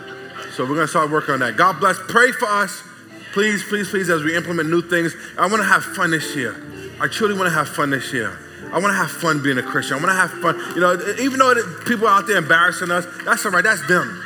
So 0.53 0.63
we're 0.63 0.77
going 0.77 0.87
to 0.87 0.87
start 0.87 1.11
working 1.11 1.35
on 1.35 1.41
that. 1.41 1.57
God 1.57 1.81
bless. 1.81 1.99
Pray 2.07 2.31
for 2.31 2.47
us. 2.47 2.85
Please, 3.33 3.65
please, 3.65 3.91
please, 3.91 4.09
as 4.09 4.23
we 4.23 4.37
implement 4.37 4.71
new 4.71 4.81
things. 4.81 5.13
I 5.37 5.49
want 5.49 5.61
to 5.61 5.67
have 5.67 5.83
fun 5.83 6.13
this 6.13 6.37
year. 6.37 6.55
I 7.01 7.09
truly 7.09 7.35
want 7.35 7.47
to 7.47 7.55
have 7.55 7.69
fun 7.69 7.91
this 7.91 8.13
year. 8.13 8.39
I 8.67 8.79
want 8.79 8.93
to 8.93 8.97
have 8.97 9.11
fun 9.11 9.43
being 9.43 9.59
a 9.59 9.63
Christian. 9.65 9.97
I 9.97 10.01
want 10.01 10.11
to 10.11 10.15
have 10.15 10.31
fun. 10.31 10.55
You 10.77 10.83
know, 10.83 11.17
even 11.19 11.41
though 11.41 11.53
people 11.85 12.07
out 12.07 12.29
there 12.29 12.37
embarrassing 12.37 12.93
us, 12.93 13.05
that's 13.25 13.45
all 13.45 13.51
right. 13.51 13.65
That's 13.65 13.85
them. 13.89 14.23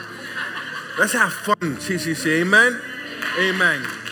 Let's 0.99 1.15
have 1.15 1.33
fun, 1.33 1.57
CCC. 1.57 2.43
Amen. 2.43 2.79
Amen. 3.39 4.06